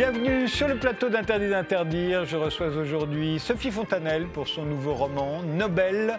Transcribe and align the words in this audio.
Bienvenue 0.00 0.48
sur 0.48 0.66
le 0.66 0.78
plateau 0.78 1.10
d'Interdit 1.10 1.50
d'interdire. 1.50 2.24
Je 2.24 2.38
reçois 2.38 2.68
aujourd'hui 2.68 3.38
Sophie 3.38 3.70
Fontanelle 3.70 4.28
pour 4.28 4.48
son 4.48 4.64
nouveau 4.64 4.94
roman 4.94 5.42
Nobel. 5.42 6.18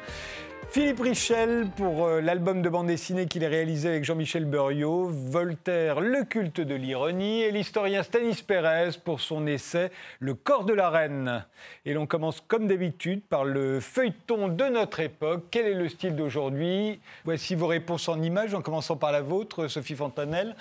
Philippe 0.70 1.00
Richel 1.00 1.68
pour 1.76 2.06
euh, 2.06 2.22
l'album 2.22 2.62
de 2.62 2.70
bande 2.70 2.86
dessinée 2.86 3.26
qu'il 3.26 3.44
a 3.44 3.50
réalisé 3.50 3.90
avec 3.90 4.06
Jean-Michel 4.06 4.46
Beuriot, 4.46 5.10
Voltaire, 5.10 6.00
le 6.00 6.24
culte 6.24 6.62
de 6.62 6.76
l'ironie, 6.76 7.42
et 7.42 7.52
l'historien 7.52 8.04
Stanis 8.04 8.44
Pérez 8.46 8.92
pour 9.04 9.20
son 9.20 9.48
essai 9.48 9.92
Le 10.20 10.36
corps 10.36 10.64
de 10.64 10.74
la 10.74 10.92
reine. 10.92 11.44
Et 11.86 11.94
l'on 11.94 12.06
commence 12.06 12.40
comme 12.40 12.68
d'habitude 12.68 13.22
par 13.24 13.44
le 13.44 13.80
feuilleton 13.80 14.48
de 14.48 14.66
notre 14.66 15.00
époque. 15.00 15.46
Quel 15.50 15.66
est 15.66 15.74
le 15.74 15.90
style 15.90 16.16
d'aujourd'hui? 16.16 17.02
Voici 17.26 17.56
vos 17.56 17.68
réponses 17.68 18.08
en 18.08 18.22
images, 18.22 18.54
en 18.54 18.62
commençant 18.62 18.96
par 18.96 19.12
la 19.12 19.22
vôtre, 19.22 19.68
Sophie 19.68 19.96
Fontanelle. 19.96 20.56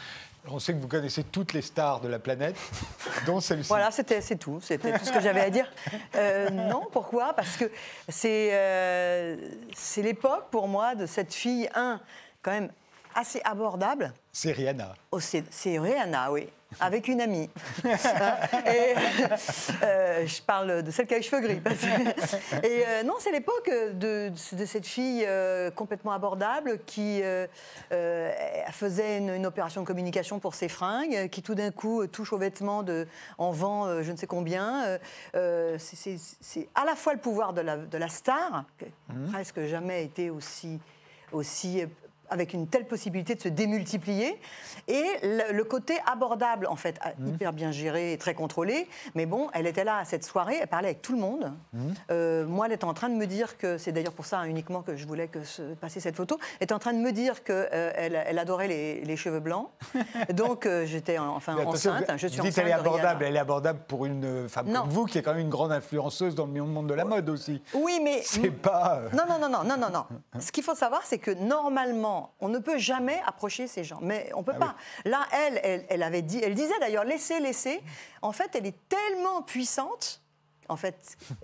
On 0.49 0.59
sait 0.59 0.73
que 0.73 0.79
vous 0.79 0.89
connaissez 0.89 1.25
toutes 1.25 1.53
les 1.53 1.63
stars 1.63 2.01
de 2.01 2.09
la 2.09 2.19
planète, 2.19 2.57
dont 3.27 3.41
celle-ci. 3.41 3.69
Voilà, 3.69 3.91
c'était 3.91 4.21
c'est 4.21 4.37
tout, 4.37 4.61
c'était 4.63 4.99
tout 4.99 5.05
ce 5.05 5.13
que 5.13 5.21
j'avais 5.21 5.41
à 5.41 5.51
dire. 5.51 5.71
Euh, 6.15 6.49
non, 6.51 6.87
pourquoi? 6.91 7.35
Parce 7.35 7.57
que 7.57 7.71
c'est 8.09 8.51
euh, 8.53 9.37
c'est 9.75 10.03
l'époque 10.03 10.47
pour 10.51 10.67
moi 10.67 10.95
de 10.95 11.07
cette 11.07 11.35
fille, 11.35 11.69
un, 11.75 12.01
quand 12.43 12.53
même 12.53 12.71
assez 13.15 13.41
abordable. 13.45 14.13
C'est 14.33 14.53
Rihanna. 14.53 14.95
Oh, 15.13 15.21
c'est 15.21 15.45
c'est 15.51 15.79
Rihanna, 15.79 16.33
oui. 16.33 16.49
Avec 16.79 17.09
une 17.09 17.21
amie. 17.21 17.51
et, 17.85 18.95
euh, 19.83 20.27
je 20.27 20.41
parle 20.43 20.83
de 20.83 20.91
celle 20.91 21.07
qui 21.07 21.15
a 21.15 21.17
les 21.17 21.23
cheveux 21.23 21.43
gris. 21.43 21.61
parce 21.61 21.77
que- 21.79 22.67
et 22.67 22.85
euh, 22.87 23.03
non, 23.03 23.15
c'est 23.19 23.33
l'époque 23.33 23.69
de, 23.95 24.31
de 24.53 24.65
cette 24.65 24.87
fille 24.87 25.25
euh, 25.27 25.71
complètement 25.71 26.13
abordable 26.13 26.79
qui 26.87 27.23
faisait 28.73 29.19
une, 29.19 29.31
une 29.31 29.47
opération 29.47 29.81
de 29.83 29.87
communication 29.87 30.39
pour 30.39 30.55
ses 30.55 30.69
fringues, 30.69 31.29
qui 31.31 31.43
tout 31.43 31.55
d'un 31.55 31.71
coup 31.71 32.07
touche 32.07 32.33
aux 32.33 32.39
vêtements 32.39 32.83
de, 32.83 33.07
en 33.39 33.51
vend 33.51 34.03
je 34.03 34.13
ne 34.13 34.17
sais 34.17 34.27
combien. 34.27 34.99
C'est- 35.79 36.69
à 36.75 36.85
la 36.85 36.95
fois 36.95 37.15
le 37.15 37.21
pouvoir 37.21 37.53
de 37.53 37.61
la, 37.63 37.77
de 37.77 37.99
la 37.99 38.09
star, 38.09 38.65
qui 38.79 38.85
a 38.85 39.33
presque 39.33 39.61
jamais 39.67 40.05
été 40.05 40.31
aussi, 40.31 40.79
aussi 41.33 41.85
avec 42.31 42.53
une 42.55 42.67
telle 42.67 42.87
possibilité 42.87 43.35
de 43.35 43.41
se 43.41 43.49
démultiplier, 43.49 44.41
et 44.89 45.05
le, 45.23 45.53
le 45.53 45.65
côté 45.65 45.99
abordable, 46.11 46.67
en 46.67 46.77
fait, 46.77 46.97
à- 47.03 47.13
hyper 47.27 47.53
bien 47.53 47.71
géré 47.73 48.13
et 48.13 48.19
très 48.19 48.35
contrôlé. 48.35 48.89
Mais 49.15 49.27
bon, 49.27 49.49
elle 49.53 49.67
était 49.67 49.85
là 49.85 49.99
à 49.99 50.05
cette 50.05 50.25
soirée, 50.25 50.59
elle 50.61 50.69
parlait 50.69 50.89
avec 50.89 51.03
tout 51.03 51.13
le 51.13 51.19
monde. 51.21 51.53
Euh, 52.11 52.47
moi, 52.47 52.67
elle 52.67 52.73
était 52.73 52.85
en 52.85 52.95
train 52.95 53.09
de 53.09 53.15
me 53.15 53.27
dire 53.27 53.57
que, 53.59 53.79
c'est 53.79 53.93
d'ailleurs 53.93 54.13
pour 54.13 54.27
ça 54.27 54.39
hein, 54.41 54.45
uniquement 54.45 54.83
que 54.83 54.97
je 54.97 55.07
voulais 55.07 55.29
que 55.29 55.45
se 55.45 55.75
passer 55.75 56.01
cette 56.01 56.17
photo, 56.17 56.39
elle 56.59 56.65
était 56.65 56.75
en 56.75 56.79
train 56.79 56.93
de 56.93 56.99
me 56.99 57.13
dire 57.13 57.45
qu'elle 57.45 57.69
elle, 57.97 58.23
elle 58.27 58.39
adorait 58.39 58.69
les, 58.69 59.01
les 59.03 59.17
cheveux 59.17 59.41
blancs. 59.41 59.69
Donc 60.35 60.67
euh, 60.67 60.85
j'étais 60.87 61.19
en- 61.19 61.35
enfin 61.37 61.57
enceinte. 61.65 62.05
je 62.17 62.27
suis 62.27 62.41
dites 62.41 62.41
enceinte 62.41 62.59
elle 62.59 62.69
est 62.69 62.73
abordable, 62.73 63.25
elle 63.25 63.37
est 63.37 63.41
abordable 63.41 63.81
pour 63.89 64.07
une 64.07 64.49
femme 64.49 64.69
Non. 64.69 64.81
comme 64.83 64.91
vous, 64.91 65.05
qui 65.07 65.19
est 65.19 65.23
quand 65.23 65.33
même 65.33 65.41
une 65.43 65.49
grande 65.51 65.73
influenceuse 65.73 66.35
dans 66.35 66.47
le 66.47 66.53
monde 66.63 66.87
de 66.89 66.95
la 66.95 67.05
mode 67.05 67.29
aussi. 67.29 67.63
Oui, 67.75 68.01
mais 68.03 68.21
C'est 68.25 68.51
pas. 68.51 69.01
euh, 69.05 69.09
Non, 69.17 69.25
non, 69.29 69.39
non, 69.41 69.49
non, 69.49 69.65
non, 69.65 69.77
non, 69.77 69.91
non. 69.93 70.41
Ce 70.41 70.53
qu'il 70.53 70.63
faut 70.65 70.75
savoir, 70.75 71.03
c'est 71.05 71.19
que 71.19 71.31
normalement, 71.31 72.20
on 72.41 72.49
ne 72.49 72.59
peut 72.59 72.79
jamais 72.79 73.21
approcher 73.27 73.67
ces 73.67 73.85
gens. 73.85 73.99
Mais 74.03 74.31
on 74.35 74.43
peut 74.43 74.53
Ah 74.57 74.59
pas. 74.59 74.75
Là, 75.05 75.21
elle, 75.33 75.61
elle, 75.63 75.87
elle 75.89 76.03
avait 76.03 76.23
dit, 76.23 76.41
elle 76.43 76.55
disait 76.55 76.79
d'ailleurs, 76.81 77.05
laissez, 77.05 77.41
laissez. 77.41 77.81
En 78.23 78.33
fait, 78.33 78.51
elle 78.55 78.67
est 78.67 78.89
tellement 78.89 79.43
puissante. 79.43 80.21
En 80.69 80.77
fait, 80.77 80.95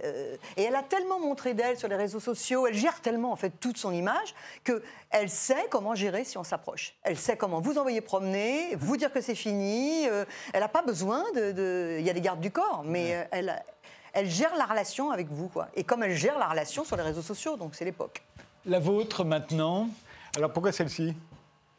euh, 0.05 0.37
et 0.57 0.63
elle 0.63 0.77
a 0.77 0.85
tellement 0.85 1.19
montré 1.19 1.53
d'elle 1.53 1.77
sur 1.77 1.89
les 1.89 1.97
réseaux 1.97 2.21
sociaux, 2.21 2.69
elle 2.69 2.75
gère 2.75 3.01
tellement 3.01 3.33
en 3.33 3.37
fait 3.37 3.51
toute 3.59 3.77
son 3.77 3.91
image 3.93 4.37
que 4.63 4.85
elle 5.11 5.29
sait 5.29 5.67
comment 5.69 5.97
gérer 5.97 6.23
si 6.23 6.39
on 6.39 6.45
s'approche. 6.45 6.95
Elle 7.03 7.17
sait 7.19 7.37
comment 7.37 7.61
vous 7.61 7.77
envoyer 7.77 8.01
promener, 8.01 8.77
vous 8.77 8.97
dire 8.97 9.13
que 9.13 9.21
c'est 9.21 9.35
fini. 9.35 10.07
euh, 10.09 10.25
elle 10.53 10.61
n'a 10.61 10.69
pas 10.69 10.83
besoin 10.83 11.25
de, 11.35 11.51
de- 11.51 11.97
Il 11.99 12.07
y 12.07 12.11
a 12.11 12.13
des 12.13 12.21
gardes 12.21 12.39
du 12.39 12.53
corps, 12.53 12.83
mais 12.85 13.17
euh, 13.17 13.25
elle, 13.33 13.65
elle 14.13 14.31
gère 14.31 14.55
la 14.55 14.65
relation 14.65 15.11
avec 15.11 15.27
vous, 15.29 15.49
quoi. 15.49 15.67
Et 15.75 15.83
comme 15.83 16.05
elle 16.05 16.15
gère 16.15 16.39
la 16.39 16.47
relation 16.47 16.85
sur 16.85 16.97
les 16.97 17.03
réseaux 17.03 17.21
sociaux, 17.23 17.57
donc 17.57 17.75
c'est 17.75 17.85
l'époque. 17.85 18.23
La 18.65 18.79
vôtre 18.79 19.25
maintenant? 19.25 19.89
Alors 20.37 20.53
pourquoi 20.53 20.71
celle-ci? 20.71 21.15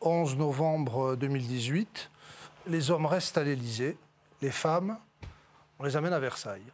11 0.01 0.35
novembre 0.35 1.15
2018, 1.15 2.09
les 2.65 2.89
hommes 2.89 3.05
restent 3.05 3.37
à 3.37 3.43
l'Élysée, 3.43 3.95
les 4.41 4.49
femmes, 4.49 4.97
on 5.77 5.83
les 5.83 5.95
amène 5.95 6.11
à 6.11 6.17
Versailles. 6.19 6.65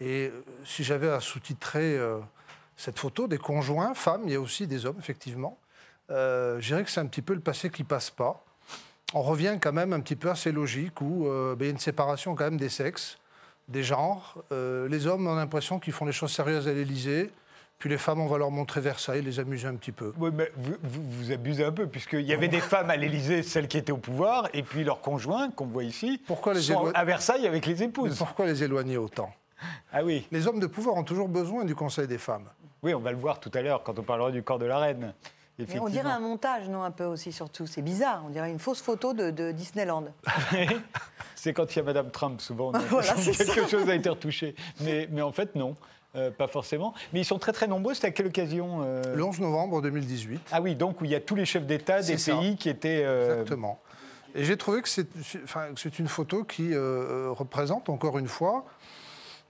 Et 0.00 0.30
euh, 0.32 0.42
si 0.64 0.82
j'avais 0.82 1.10
à 1.10 1.20
sous-titrer 1.20 1.98
euh, 1.98 2.20
cette 2.74 2.98
photo, 2.98 3.28
des 3.28 3.36
conjoints, 3.36 3.92
femmes, 3.92 4.22
il 4.24 4.32
y 4.32 4.34
a 4.34 4.40
aussi 4.40 4.66
des 4.66 4.86
hommes, 4.86 4.96
effectivement, 4.98 5.58
euh, 6.10 6.58
je 6.58 6.68
dirais 6.68 6.84
que 6.84 6.90
c'est 6.90 7.00
un 7.00 7.06
petit 7.06 7.20
peu 7.20 7.34
le 7.34 7.40
passé 7.40 7.68
qui 7.68 7.84
passe 7.84 8.08
pas. 8.08 8.42
On 9.12 9.20
revient 9.20 9.58
quand 9.60 9.74
même 9.74 9.92
un 9.92 10.00
petit 10.00 10.16
peu 10.16 10.30
à 10.30 10.36
ces 10.36 10.52
logiques 10.52 11.02
où 11.02 11.26
euh, 11.26 11.54
ben, 11.54 11.66
il 11.66 11.68
y 11.68 11.70
a 11.70 11.72
une 11.72 11.78
séparation 11.78 12.34
quand 12.34 12.44
même 12.44 12.56
des 12.56 12.70
sexes, 12.70 13.18
des 13.68 13.82
genres. 13.82 14.42
Euh, 14.52 14.88
les 14.88 15.06
hommes 15.06 15.26
ont 15.26 15.34
l'impression 15.34 15.78
qu'ils 15.80 15.92
font 15.92 16.06
les 16.06 16.12
choses 16.12 16.32
sérieuses 16.32 16.66
à 16.66 16.72
l'Élysée, 16.72 17.30
puis 17.78 17.90
les 17.90 17.98
femmes, 17.98 18.20
on 18.20 18.26
va 18.26 18.38
leur 18.38 18.50
montrer 18.50 18.80
Versailles, 18.80 19.22
les 19.22 19.38
amuser 19.38 19.68
un 19.68 19.74
petit 19.76 19.92
peu. 19.92 20.12
Oui, 20.18 20.30
mais 20.32 20.50
vous, 20.56 20.74
vous- 20.82 21.02
vous 21.10 21.32
abusez 21.32 21.64
un 21.64 21.72
peu, 21.72 21.86
puisqu'il 21.86 22.22
y 22.22 22.32
avait 22.32 22.48
des 22.48 22.60
femmes 22.60 22.88
à 22.90 22.96
l'Élysée, 22.96 23.42
celles 23.42 23.68
qui 23.68 23.76
étaient 23.78 23.92
au 23.92 23.98
pouvoir, 23.98 24.48
et 24.54 24.62
puis 24.62 24.82
leurs 24.84 25.00
conjoints, 25.00 25.50
qu'on 25.50 25.66
voit 25.66 25.84
ici, 25.84 26.20
Pourquoi 26.26 26.54
les 26.54 26.60
sont 26.62 26.72
éloigner 26.72 26.96
à 26.96 27.04
Versailles 27.04 27.46
avec 27.46 27.66
les 27.66 27.74
Mais 27.74 27.84
épouses. 27.86 28.16
pourquoi 28.16 28.46
les 28.46 28.62
éloigner 28.62 28.96
autant? 28.96 29.30
Ah 29.92 30.02
oui, 30.04 30.26
Les 30.32 30.46
hommes 30.46 30.60
de 30.60 30.66
pouvoir 30.66 30.96
ont 30.96 31.04
toujours 31.04 31.28
besoin 31.28 31.64
du 31.64 31.74
conseil 31.74 32.06
des 32.06 32.18
femmes. 32.18 32.48
oui, 32.82 32.94
on 32.94 33.00
va 33.00 33.10
le 33.10 33.18
voir 33.18 33.40
tout 33.40 33.50
à 33.54 33.60
l'heure 33.62 33.82
quand 33.82 33.98
on 33.98 34.02
parlera 34.02 34.30
du 34.30 34.42
corps 34.42 34.58
de 34.58 34.66
la 34.66 34.78
reine. 34.78 35.12
Mais 35.58 35.78
on 35.80 35.88
dirait 35.88 36.10
un 36.10 36.20
montage, 36.20 36.68
non, 36.68 36.82
un 36.82 36.90
peu 36.90 37.04
aussi, 37.04 37.32
surtout. 37.32 37.66
C'est 37.66 37.82
bizarre, 37.82 38.22
on 38.26 38.30
dirait 38.30 38.50
une 38.50 38.58
fausse 38.58 38.80
photo 38.82 39.14
de, 39.14 39.30
de 39.30 39.52
Disneyland. 39.52 40.04
C'est 41.34 41.52
quand 41.52 41.74
il 41.74 41.78
y 41.78 41.80
a 41.80 41.84
Madame 41.84 42.10
Trump, 42.10 42.40
souvent, 42.40 42.72
on 42.74 42.78
Voilà, 42.90 43.14
quelque 43.14 43.44
ça. 43.44 43.66
chose 43.68 43.88
a 43.88 43.94
été 43.94 44.08
retouché. 44.08 44.54
Mais, 44.80 45.08
mais 45.10 45.22
en 45.22 45.32
fait, 45.32 45.54
non, 45.54 45.74
euh, 46.14 46.30
pas 46.30 46.46
forcément. 46.48 46.94
Mais 47.12 47.20
ils 47.20 47.24
sont 47.24 47.38
très 47.38 47.52
très 47.52 47.66
nombreux, 47.66 47.94
c'était 47.94 48.08
à 48.08 48.10
quelle 48.10 48.26
occasion 48.26 48.82
euh 48.84 49.14
Le 49.14 49.24
11 49.24 49.40
novembre 49.40 49.80
2018, 49.82 50.40
Ah 50.52 50.60
oui, 50.60 50.74
donc 50.74 51.00
où 51.00 51.04
il 51.04 51.10
y 51.10 51.14
a 51.14 51.20
tous 51.20 51.34
les 51.34 51.44
chefs 51.46 51.66
d'État 51.66 52.02
des 52.02 52.18
ça. 52.18 52.32
pays 52.36 52.56
qui 52.56 52.68
étaient... 52.68 53.02
euh, 53.04 53.40
exactement. 53.40 53.80
Et 54.34 54.44
j'ai 54.44 54.56
trouvé 54.58 54.82
que 54.82 54.88
c'est 54.88 55.06
enfin, 55.44 55.68
une 55.98 56.08
photo 56.08 56.44
qui 56.44 56.74
euh, 56.74 57.30
représente, 57.30 57.88
encore 57.88 58.18
une 58.18 58.28
fois, 58.28 58.66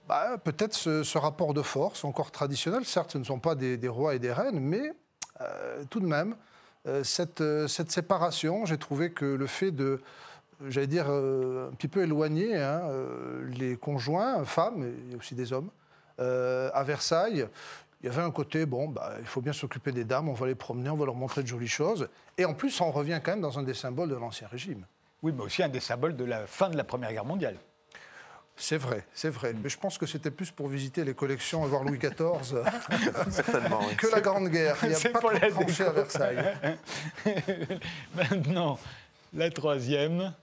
bah, 0.07 0.37
peut-être 0.41 0.73
ce, 0.73 1.03
ce 1.03 1.17
rapport 1.17 1.53
de 1.53 1.61
force 1.61 2.05
encore 2.05 2.31
traditionnel. 2.31 2.85
Certes, 2.85 3.11
ce 3.11 3.17
ne 3.17 3.25
sont 3.25 3.39
pas 3.39 3.55
des, 3.55 3.75
des 3.75 3.89
rois 3.89 4.15
et 4.15 4.19
des 4.19 4.31
reines, 4.31 4.59
mais 4.61 4.93
tout 5.89 5.99
de 5.99 6.07
même, 6.07 6.35
euh, 6.87 7.03
cette, 7.03 7.41
euh, 7.41 7.67
cette 7.67 7.91
séparation, 7.91 8.65
j'ai 8.65 8.77
trouvé 8.77 9.11
que 9.11 9.25
le 9.25 9.47
fait 9.47 9.71
de, 9.71 9.99
j'allais 10.67 10.87
dire, 10.87 11.07
euh, 11.09 11.69
un 11.69 11.75
petit 11.75 11.87
peu 11.87 12.03
éloigner 12.03 12.55
hein, 12.55 12.81
euh, 12.85 13.49
les 13.57 13.75
conjoints, 13.75 14.43
femmes, 14.45 14.85
et 15.11 15.15
aussi 15.15 15.35
des 15.35 15.53
hommes, 15.53 15.69
euh, 16.19 16.69
à 16.73 16.83
Versailles, 16.83 17.47
il 18.01 18.05
y 18.05 18.09
avait 18.09 18.21
un 18.21 18.31
côté, 18.31 18.65
bon, 18.65 18.87
bah, 18.87 19.15
il 19.19 19.25
faut 19.25 19.41
bien 19.41 19.53
s'occuper 19.53 19.91
des 19.91 20.03
dames, 20.03 20.29
on 20.29 20.33
va 20.33 20.47
les 20.47 20.55
promener, 20.55 20.89
on 20.89 20.95
va 20.95 21.05
leur 21.05 21.15
montrer 21.15 21.41
de 21.41 21.47
jolies 21.47 21.67
choses. 21.67 22.07
Et 22.37 22.45
en 22.45 22.53
plus, 22.53 22.79
on 22.79 22.91
revient 22.91 23.19
quand 23.23 23.31
même 23.31 23.41
dans 23.41 23.57
un 23.57 23.63
des 23.63 23.73
symboles 23.73 24.09
de 24.09 24.15
l'Ancien 24.15 24.47
Régime. 24.47 24.85
Oui, 25.23 25.33
mais 25.35 25.43
aussi 25.43 25.63
un 25.63 25.69
des 25.69 25.79
symboles 25.79 26.15
de 26.15 26.23
la 26.23 26.45
fin 26.45 26.69
de 26.69 26.77
la 26.77 26.83
Première 26.83 27.11
Guerre 27.11 27.25
mondiale. 27.25 27.57
C'est 28.59 28.77
vrai, 28.77 29.05
c'est 29.13 29.29
vrai. 29.29 29.53
Mais 29.61 29.69
je 29.69 29.77
pense 29.77 29.99
que 29.99 30.07
c'était 30.07 30.31
plus 30.31 30.49
pour 30.49 30.67
visiter 30.67 31.03
les 31.03 31.13
collections 31.13 31.63
et 31.63 31.69
voir 31.69 31.83
Louis 31.83 31.99
XIV 31.99 32.63
Certainement, 33.29 33.79
oui. 33.87 33.95
que 33.97 34.07
la 34.07 34.19
Grande 34.19 34.49
Guerre. 34.49 34.75
Il 34.81 34.89
n'y 34.89 34.95
a 34.95 35.09
pas 35.11 35.19
pour 35.19 35.31
de 35.31 35.37
tranchées 35.37 35.83
à. 35.83 35.91
Versailles. 35.91 36.57
Maintenant, 38.15 38.79
la 39.33 39.51
troisième. 39.51 40.33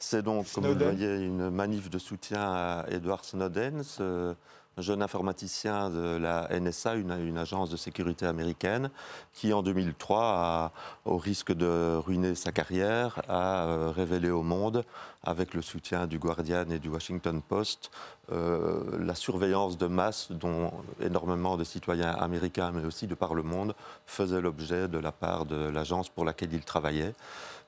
C'est 0.00 0.22
donc, 0.22 0.52
comme 0.52 0.66
vous 0.66 0.74
le 0.74 0.84
voyez, 0.84 1.14
une 1.24 1.48
manif 1.48 1.88
de 1.88 1.98
soutien 1.98 2.42
à 2.42 2.86
Edward 2.90 3.24
Snowden, 3.24 3.84
ce 3.84 4.34
jeune 4.78 5.02
informaticien 5.02 5.90
de 5.90 6.16
la 6.16 6.48
NSA, 6.58 6.94
une, 6.94 7.38
agence 7.38 7.70
de 7.70 7.76
sécurité 7.76 8.26
américaine, 8.26 8.90
qui 9.32 9.52
en 9.52 9.62
2003, 9.62 10.20
a, 10.20 10.72
au 11.04 11.16
risque 11.16 11.52
de 11.52 11.96
ruiner 11.96 12.34
sa 12.34 12.52
carrière, 12.52 13.20
a 13.28 13.66
euh, 13.66 13.90
révélé 13.90 14.30
au 14.30 14.42
monde, 14.42 14.84
avec 15.22 15.54
le 15.54 15.62
soutien 15.62 16.06
du 16.06 16.18
Guardian 16.18 16.68
et 16.70 16.78
du 16.78 16.88
Washington 16.88 17.40
Post, 17.40 17.90
euh, 18.32 18.98
la 18.98 19.14
surveillance 19.14 19.78
de 19.78 19.86
masse 19.86 20.30
dont 20.30 20.70
énormément 21.00 21.56
de 21.56 21.64
citoyens 21.64 22.10
américains, 22.10 22.72
mais 22.72 22.84
aussi 22.84 23.06
de 23.06 23.14
par 23.14 23.34
le 23.34 23.42
monde, 23.42 23.74
faisaient 24.06 24.40
l'objet 24.40 24.88
de 24.88 24.98
la 24.98 25.12
part 25.12 25.46
de 25.46 25.56
l'agence 25.56 26.08
pour 26.08 26.24
laquelle 26.24 26.52
il 26.52 26.64
travaillait. 26.64 27.14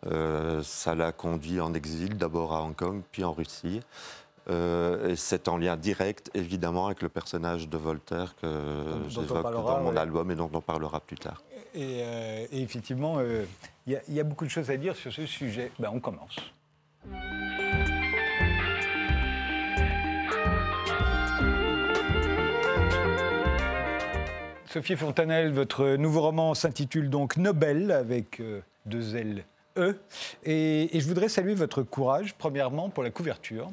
Euh, 0.06 0.62
ça 0.62 0.94
l'a 0.94 1.12
conduit 1.12 1.60
en 1.60 1.72
exil, 1.72 2.16
d'abord 2.16 2.54
à 2.54 2.62
Hong 2.62 2.76
Kong, 2.76 3.02
puis 3.10 3.24
en 3.24 3.32
Russie. 3.32 3.80
Euh, 4.48 5.08
et 5.08 5.16
c'est 5.16 5.48
en 5.48 5.56
lien 5.56 5.76
direct, 5.76 6.30
évidemment, 6.34 6.86
avec 6.86 7.02
le 7.02 7.08
personnage 7.08 7.68
de 7.68 7.76
Voltaire 7.76 8.36
que 8.40 8.48
j'évoque 9.08 9.42
dans 9.42 9.80
mon 9.80 9.90
ouais. 9.90 9.98
album 9.98 10.30
et 10.30 10.36
dont 10.36 10.50
on 10.52 10.60
parlera 10.60 11.00
plus 11.00 11.16
tard. 11.18 11.42
Et, 11.74 12.00
euh, 12.02 12.46
et 12.52 12.62
effectivement, 12.62 13.16
euh, 13.18 13.44
il 13.86 13.94
y, 13.94 13.96
a- 13.96 14.02
il 14.08 14.14
y 14.14 14.20
a 14.20 14.24
beaucoup 14.24 14.44
de 14.44 14.50
choses 14.50 14.70
à 14.70 14.76
dire 14.76 14.94
sur 14.94 15.12
ce 15.12 15.26
sujet. 15.26 15.72
Ben, 15.78 15.90
on 15.92 16.00
commence. 16.00 16.36
Sophie 24.66 24.96
Fontanelle, 24.96 25.52
votre 25.52 25.96
nouveau 25.96 26.20
roman 26.20 26.54
s'intitule 26.54 27.08
donc 27.08 27.36
Nobel 27.36 27.90
avec 27.90 28.42
deux 28.84 29.16
L 29.16 29.44
E. 29.78 29.98
Et, 30.44 30.96
et 30.96 31.00
je 31.00 31.08
voudrais 31.08 31.28
saluer 31.28 31.54
votre 31.54 31.82
courage, 31.82 32.34
premièrement, 32.36 32.90
pour 32.90 33.02
la 33.02 33.10
couverture. 33.10 33.70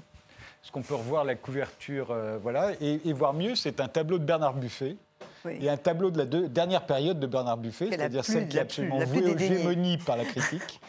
Parce 0.64 0.72
qu'on 0.72 0.82
peut 0.82 0.96
revoir 0.96 1.26
la 1.26 1.36
couverture, 1.36 2.12
euh, 2.12 2.38
voilà, 2.42 2.72
et, 2.80 3.02
et 3.04 3.12
voir 3.12 3.34
mieux, 3.34 3.54
c'est 3.54 3.82
un 3.82 3.90
tableau 3.90 4.18
de 4.18 4.24
Bernard 4.24 4.54
Buffet. 4.54 4.96
Oui. 5.44 5.58
Et 5.62 5.70
un 5.70 5.76
tableau 5.76 6.10
de 6.10 6.18
la 6.18 6.24
deux- 6.24 6.48
dernière 6.48 6.86
période 6.86 7.20
de 7.20 7.28
Bernard 7.28 7.58
Buffet, 7.58 7.90
c'est-à-dire 7.90 8.24
celle 8.24 8.48
qui 8.48 8.56
est 8.56 8.62
absolument 8.62 9.00
vouée 9.00 9.34
aux 9.34 9.38
gémonies 9.38 9.98
par 9.98 10.16
la 10.16 10.24
critique. 10.24 10.80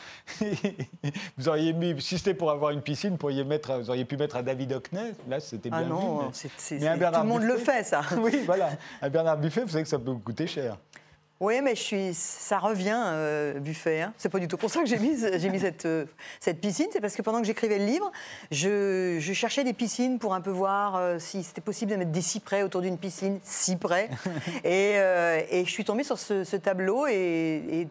vous 1.36 1.48
auriez 1.48 1.72
mis, 1.72 2.00
si 2.00 2.18
c'était 2.18 2.34
pour 2.34 2.52
avoir 2.52 2.70
une 2.70 2.80
piscine, 2.82 3.10
vous, 3.10 3.16
pourriez 3.16 3.42
mettre, 3.42 3.74
vous 3.78 3.90
auriez 3.90 4.04
pu 4.04 4.16
mettre 4.16 4.36
un 4.36 4.44
David 4.44 4.72
Hockney. 4.74 5.12
Là, 5.28 5.40
c'était 5.40 5.70
bien 5.70 5.80
Ah 5.80 5.84
non, 5.84 6.28
vu, 6.28 6.48
mais- 6.70 6.86
un 6.86 6.96
Bernard 6.96 7.22
tout 7.22 7.26
le 7.26 7.32
monde 7.32 7.42
le 7.42 7.54
Buffet- 7.54 7.72
fait, 7.78 7.82
ça. 7.82 8.02
oui, 8.18 8.42
voilà. 8.46 8.70
Un 9.02 9.10
Bernard 9.10 9.38
Buffet, 9.38 9.62
vous 9.62 9.68
savez 9.70 9.82
que 9.82 9.88
ça 9.88 9.98
peut 9.98 10.12
vous 10.12 10.20
coûter 10.20 10.46
cher. 10.46 10.76
Oui, 11.40 11.60
mais 11.62 11.74
je 11.74 11.80
suis, 11.82 12.14
ça 12.14 12.58
revient, 12.58 12.96
euh, 13.06 13.58
Buffet. 13.58 14.02
Hein. 14.02 14.14
C'est 14.16 14.28
pas 14.28 14.38
du 14.38 14.46
tout 14.48 14.56
pour 14.56 14.70
ça 14.70 14.80
que 14.80 14.86
j'ai 14.86 14.98
mis, 14.98 15.16
j'ai 15.36 15.50
mis 15.50 15.58
cette, 15.58 15.84
euh, 15.84 16.04
cette 16.40 16.60
piscine. 16.60 16.86
C'est 16.92 17.00
parce 17.00 17.16
que 17.16 17.22
pendant 17.22 17.40
que 17.40 17.46
j'écrivais 17.46 17.78
le 17.78 17.84
livre, 17.86 18.10
je, 18.52 19.18
je 19.20 19.32
cherchais 19.32 19.64
des 19.64 19.72
piscines 19.72 20.18
pour 20.20 20.32
un 20.34 20.40
peu 20.40 20.50
voir 20.50 20.94
euh, 20.96 21.18
si 21.18 21.42
c'était 21.42 21.60
possible 21.60 21.90
de 21.90 21.96
mettre 21.96 22.12
des 22.12 22.22
cyprès 22.22 22.62
autour 22.62 22.82
d'une 22.82 22.98
piscine, 22.98 23.40
cyprès. 23.42 24.08
et, 24.64 24.92
euh, 24.94 25.40
et 25.50 25.64
je 25.64 25.70
suis 25.70 25.84
tombée 25.84 26.04
sur 26.04 26.18
ce, 26.18 26.44
ce 26.44 26.56
tableau 26.56 27.06
et, 27.08 27.12
et- 27.70 27.88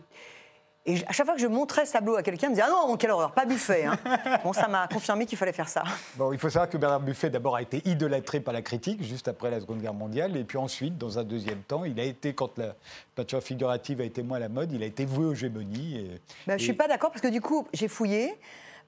et 0.85 0.97
à 1.07 1.13
chaque 1.13 1.25
fois 1.25 1.35
que 1.35 1.41
je 1.41 1.47
montrais 1.47 1.85
ce 1.85 1.93
tableau 1.93 2.15
à 2.15 2.23
quelqu'un, 2.23 2.47
il 2.47 2.49
me 2.51 2.55
disait 2.55 2.67
Ah 2.67 2.71
non, 2.87 2.97
quelle 2.97 3.11
horreur, 3.11 3.31
pas 3.31 3.45
Buffet. 3.45 3.85
hein. 3.85 3.97
bon, 4.43 4.51
ça 4.51 4.67
m'a 4.67 4.87
confirmé 4.87 5.25
qu'il 5.25 5.37
fallait 5.37 5.53
faire 5.53 5.69
ça. 5.69 5.83
Bon, 6.15 6.33
il 6.33 6.39
faut 6.39 6.49
savoir 6.49 6.69
que 6.69 6.77
Bernard 6.77 6.99
Buffet, 6.99 7.29
d'abord, 7.29 7.55
a 7.55 7.61
été 7.61 7.81
idolâtré 7.87 8.39
par 8.41 8.53
la 8.53 8.61
critique, 8.61 9.01
juste 9.03 9.27
après 9.27 9.49
la 9.49 9.59
Seconde 9.61 9.81
Guerre 9.81 9.93
mondiale. 9.93 10.35
Et 10.35 10.43
puis 10.43 10.57
ensuite, 10.57 10.97
dans 10.97 11.17
un 11.19 11.23
deuxième 11.23 11.61
temps, 11.61 11.85
il 11.85 11.99
a 11.99 12.03
été, 12.03 12.33
quand 12.33 12.57
la 12.57 12.75
peinture 13.15 13.41
figurative 13.41 14.01
a 14.01 14.03
été 14.03 14.23
moins 14.23 14.37
à 14.37 14.41
la 14.41 14.49
mode, 14.49 14.71
il 14.73 14.83
a 14.83 14.85
été 14.85 15.05
voué 15.05 15.25
aux 15.25 15.35
gémonies. 15.35 15.97
Et, 15.99 16.07
Ben, 16.47 16.53
je 16.53 16.53
ne 16.53 16.57
suis 16.59 16.73
pas 16.73 16.87
d'accord 16.87 17.11
parce 17.11 17.21
que 17.21 17.29
du 17.29 17.39
coup, 17.41 17.65
j'ai 17.73 17.87
fouillé 17.87 18.35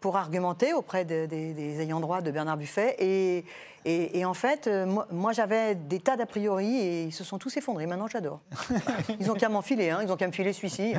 pour 0.05 0.17
argumenter 0.17 0.71
auprès 0.71 1.03
de- 1.03 1.25
des- 1.25 1.55
des 1.55 1.81
ayants 1.81 1.99
droit 1.99 2.21
de 2.21 2.29
Bernard 2.29 2.57
Buffet. 2.57 2.95
Et, 2.99 3.43
et- 3.85 4.19
et 4.19 4.23
en 4.23 4.35
fait, 4.35 4.67
euh, 4.67 4.85
moi, 4.85 5.07
moi, 5.09 5.33
j'avais 5.33 5.73
des 5.73 5.99
tas 5.99 6.15
d'a 6.15 6.27
priori 6.27 6.77
et 6.77 7.03
ils 7.05 7.11
se 7.11 7.23
sont 7.23 7.39
tous 7.39 7.57
effondrés. 7.57 7.87
Maintenant, 7.87 8.05
j'adore. 8.07 8.39
Ils 9.19 9.31
ont 9.31 9.33
qu'à 9.33 9.49
m'enfiler, 9.49 9.89
hein, 9.89 10.01
ils 10.03 10.11
ont 10.11 10.15
qu'à 10.15 10.27
me 10.27 10.31
filer 10.31 10.53
celui-ci. 10.53 10.93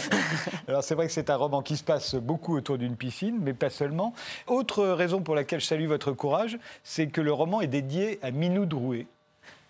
Alors 0.66 0.82
c'est 0.82 0.96
vrai 0.96 1.06
que 1.06 1.12
c'est 1.12 1.30
un 1.30 1.36
roman 1.36 1.62
qui 1.62 1.76
se 1.76 1.84
passe 1.84 2.16
beaucoup 2.16 2.56
autour 2.56 2.78
d'une 2.78 2.96
piscine, 2.96 3.38
mais 3.40 3.52
pas 3.54 3.70
seulement. 3.70 4.12
Autre 4.48 4.84
raison 4.86 5.20
pour 5.20 5.36
laquelle 5.36 5.60
je 5.60 5.66
salue 5.66 5.86
votre 5.86 6.10
courage, 6.10 6.58
c'est 6.82 7.06
que 7.06 7.20
le 7.20 7.32
roman 7.32 7.60
est 7.60 7.68
dédié 7.68 8.18
à 8.22 8.32
Minou 8.32 8.66
Drouet. 8.66 9.06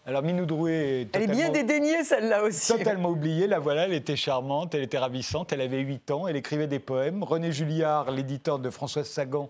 Alors 0.04 0.22
Minou 0.22 0.46
Drouet 0.46 1.02
est 1.02 1.16
Elle 1.16 1.22
est 1.22 1.26
bien 1.28 1.50
dédaignée, 1.50 2.02
celle-là 2.02 2.42
aussi. 2.42 2.72
Totalement 2.72 3.10
oubliée, 3.10 3.46
la 3.46 3.60
voilà, 3.60 3.84
elle 3.84 3.92
était 3.92 4.16
charmante, 4.16 4.74
elle 4.74 4.82
était 4.82 4.98
ravissante, 4.98 5.52
elle 5.52 5.60
avait 5.60 5.78
8 5.78 6.10
ans, 6.10 6.26
elle 6.26 6.34
écrivait 6.34 6.66
des 6.66 6.80
poèmes. 6.80 7.22
René 7.22 7.52
Julliard, 7.52 8.10
l'éditeur 8.10 8.58
de 8.58 8.68
Françoise 8.70 9.06
Sagan, 9.08 9.48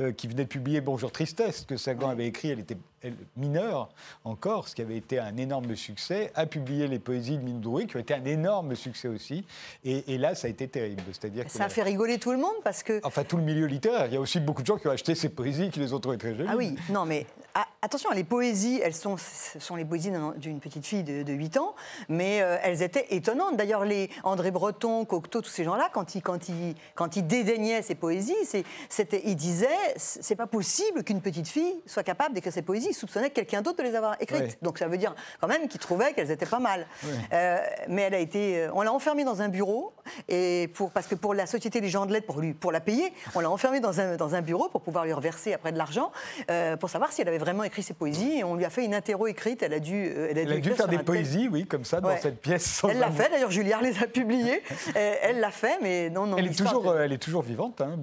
euh, 0.00 0.12
qui 0.12 0.26
venait 0.26 0.44
de 0.44 0.48
publier 0.48 0.80
Bonjour 0.80 1.12
Tristesse, 1.12 1.66
que 1.68 1.76
Sagan 1.76 2.08
avait 2.08 2.26
écrit, 2.26 2.48
elle 2.48 2.60
était 2.60 2.78
elle, 3.02 3.14
mineure 3.36 3.88
encore, 4.24 4.68
ce 4.68 4.74
qui 4.74 4.82
avait 4.82 4.96
été 4.96 5.18
un 5.18 5.36
énorme 5.36 5.74
succès, 5.76 6.30
a 6.34 6.46
publié 6.46 6.86
les 6.86 6.98
poésies 6.98 7.38
de 7.38 7.42
Minou 7.42 7.60
Drouet, 7.60 7.86
qui 7.86 7.96
ont 7.96 8.00
été 8.00 8.14
un 8.14 8.24
énorme 8.24 8.74
succès 8.76 9.08
aussi. 9.08 9.44
Et, 9.84 10.14
et 10.14 10.18
là, 10.18 10.34
ça 10.34 10.46
a 10.46 10.50
été 10.50 10.68
terrible. 10.68 11.02
C'est-à-dire 11.12 11.44
que 11.44 11.50
Ça 11.50 11.64
a 11.64 11.68
fait 11.68 11.82
rigoler 11.82 12.18
tout 12.18 12.32
le 12.32 12.38
monde 12.38 12.54
parce 12.62 12.82
que 12.82 13.00
Enfin, 13.04 13.24
tout 13.24 13.36
le 13.36 13.42
milieu 13.42 13.66
littéraire. 13.66 14.06
Il 14.06 14.14
y 14.14 14.16
a 14.16 14.20
aussi 14.20 14.40
beaucoup 14.40 14.62
de 14.62 14.66
gens 14.66 14.76
qui 14.76 14.86
ont 14.88 14.90
acheté 14.92 15.14
ces 15.14 15.28
poésies, 15.30 15.70
qui 15.70 15.80
les 15.80 15.92
ont 15.92 16.00
trouvées 16.00 16.18
très 16.18 16.34
jolies. 16.34 16.48
Ah 16.50 16.56
oui, 16.56 16.76
non 16.90 17.04
mais 17.06 17.26
ah, 17.54 17.66
attention, 17.82 18.10
les 18.12 18.22
poésies, 18.22 18.80
elles 18.82 18.94
sont, 18.94 19.16
ce 19.16 19.58
sont 19.58 19.74
les 19.74 19.84
poésies 19.84 20.10
d'un- 20.12 20.34
d'une 20.36 20.60
petite 20.60 20.86
fille 20.86 21.02
de, 21.02 21.22
de 21.24 21.32
8 21.32 21.56
ans, 21.56 21.74
mais 22.08 22.40
euh, 22.42 22.58
elles 22.62 22.82
étaient 22.82 23.06
étonnantes. 23.10 23.56
D'ailleurs, 23.56 23.84
les 23.84 24.08
André 24.22 24.50
Breton, 24.52 25.04
Cocteau, 25.04 25.40
tous 25.42 25.50
ces 25.50 25.64
gens-là, 25.64 25.88
quand 25.92 26.14
ils, 26.14 26.22
quand, 26.22 26.48
ils, 26.48 26.74
quand 26.94 27.16
ils 27.16 27.26
dédaignaient 27.26 27.82
ces 27.82 27.96
poésies, 27.96 28.36
c'est- 28.44 28.64
c'était, 28.88 29.22
ils 29.24 29.34
disaient 29.36 29.66
c'est 29.96 30.36
pas 30.36 30.46
possible 30.46 31.02
qu'une 31.02 31.20
petite 31.20 31.48
fille 31.48 31.74
soit 31.86 32.02
capable 32.04 32.34
d'écrire 32.34 32.52
ces 32.52 32.62
poésies. 32.62 32.89
Ils 32.90 32.94
soupçonnaient 32.94 33.30
que 33.30 33.34
quelqu'un 33.36 33.62
d'autre 33.62 33.78
de 33.78 33.82
les 33.84 33.94
avoir 33.94 34.16
écrites. 34.20 34.58
Donc 34.62 34.78
ça 34.78 34.88
veut 34.88 34.98
dire 34.98 35.14
quand 35.40 35.48
même 35.48 35.68
qu'ils 35.68 35.80
trouvaient 35.80 36.12
qu'elles 36.12 36.30
étaient 36.30 36.46
pas 36.46 36.58
mal. 36.58 36.86
Euh, 37.32 37.58
mais 37.88 38.02
elle 38.02 38.14
a 38.14 38.18
été, 38.18 38.62
euh, 38.64 38.70
on 38.74 38.82
l'a 38.82 38.92
enfermée 38.92 39.24
dans 39.24 39.42
un 39.42 39.48
bureau 39.48 39.92
et 40.28 40.68
pour, 40.74 40.90
parce 40.90 41.06
que 41.06 41.14
pour 41.14 41.34
la 41.34 41.46
société 41.46 41.80
des 41.80 41.88
gens 41.88 42.06
de 42.06 42.12
lettres, 42.12 42.26
pour 42.26 42.40
lui, 42.40 42.52
pour 42.52 42.72
la 42.72 42.80
payer, 42.80 43.12
on 43.34 43.40
l'a 43.40 43.50
enfermée 43.50 43.80
dans 43.80 44.00
un, 44.00 44.16
dans 44.16 44.34
un 44.34 44.42
bureau 44.42 44.68
pour 44.68 44.80
pouvoir 44.82 45.04
lui 45.04 45.12
reverser 45.12 45.52
après 45.54 45.72
de 45.72 45.78
l'argent 45.78 46.12
euh, 46.50 46.76
pour 46.76 46.90
savoir 46.90 47.12
si 47.12 47.22
elle 47.22 47.28
avait 47.28 47.38
vraiment 47.38 47.64
écrit 47.64 47.82
ses 47.82 47.94
poésies. 47.94 48.38
Et 48.38 48.44
on 48.44 48.54
lui 48.56 48.64
a 48.64 48.70
fait 48.70 48.84
une 48.84 48.94
interro 48.94 49.26
écrite. 49.26 49.62
Elle 49.62 49.72
a 49.74 49.78
dû, 49.80 50.06
elle 50.06 50.38
a 50.38 50.42
Elle 50.42 50.52
a 50.52 50.56
dû 50.58 50.70
faire 50.72 50.88
des 50.88 50.98
poésies, 50.98 51.48
oui, 51.50 51.66
comme 51.66 51.84
ça, 51.84 52.00
dans 52.00 52.08
Ouais. 52.08 52.18
cette 52.20 52.40
pièce. 52.40 52.64
sans 52.64 52.88
Elle 52.88 52.98
l'a 52.98 53.10
fait. 53.10 53.28
D'ailleurs, 53.30 53.50
Julliard 53.50 53.82
les 53.82 54.02
a 54.02 54.06
publiées. 54.06 54.62
Elle 55.22 55.40
l'a 55.40 55.50
fait, 55.50 55.78
mais 55.82 56.10
non, 56.10 56.26
non. 56.26 56.36
Elle 56.36 56.46
est, 56.46 56.58
toujours, 56.58 56.92
de- 56.94 56.98
elle 56.98 57.12
est 57.12 57.18
toujours 57.18 57.42
vivante, 57.42 57.80
hein, 57.80 57.96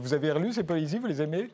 Vous 0.00 0.14
avez 0.14 0.30
relu 0.32 0.52
ces 0.52 0.62
poésies, 0.62 0.98
vous 0.98 1.06
les 1.06 1.20
aimez? 1.22 1.48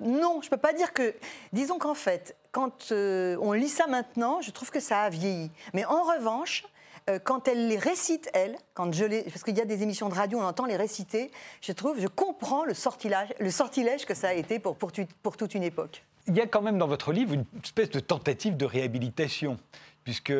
Non, 0.00 0.40
je 0.42 0.48
peux 0.48 0.56
pas 0.56 0.72
dire 0.72 0.92
que. 0.92 1.14
Disons 1.52 1.78
qu'en 1.78 1.94
fait, 1.94 2.36
quand 2.52 2.92
euh, 2.92 3.36
on 3.40 3.52
lit 3.52 3.68
ça 3.68 3.86
maintenant, 3.86 4.40
je 4.40 4.50
trouve 4.50 4.70
que 4.70 4.80
ça 4.80 5.02
a 5.02 5.10
vieilli. 5.10 5.50
Mais 5.74 5.84
en 5.84 6.02
revanche, 6.02 6.64
euh, 7.08 7.18
quand 7.18 7.48
elle 7.48 7.68
les 7.68 7.78
récite, 7.78 8.28
elle, 8.34 8.56
quand 8.74 8.92
je 8.92 9.04
les, 9.04 9.22
parce 9.22 9.42
qu'il 9.42 9.56
y 9.56 9.60
a 9.60 9.64
des 9.64 9.82
émissions 9.82 10.08
de 10.08 10.14
radio, 10.14 10.38
on 10.38 10.44
entend 10.44 10.66
les 10.66 10.76
réciter, 10.76 11.30
je 11.60 11.72
trouve, 11.72 12.00
je 12.00 12.06
comprends 12.06 12.64
le 12.64 12.74
sortilège, 12.74 13.32
le 13.38 13.50
sortilège 13.50 14.04
que 14.04 14.14
ça 14.14 14.28
a 14.28 14.32
été 14.34 14.58
pour, 14.58 14.76
pour, 14.76 14.90
pour 15.22 15.36
toute 15.36 15.54
une 15.54 15.62
époque. 15.62 16.04
Il 16.26 16.36
y 16.36 16.40
a 16.40 16.46
quand 16.46 16.60
même 16.60 16.76
dans 16.76 16.88
votre 16.88 17.12
livre 17.12 17.32
une 17.32 17.44
espèce 17.62 17.90
de 17.90 18.00
tentative 18.00 18.56
de 18.56 18.66
réhabilitation. 18.66 19.58
Puisque 20.08 20.32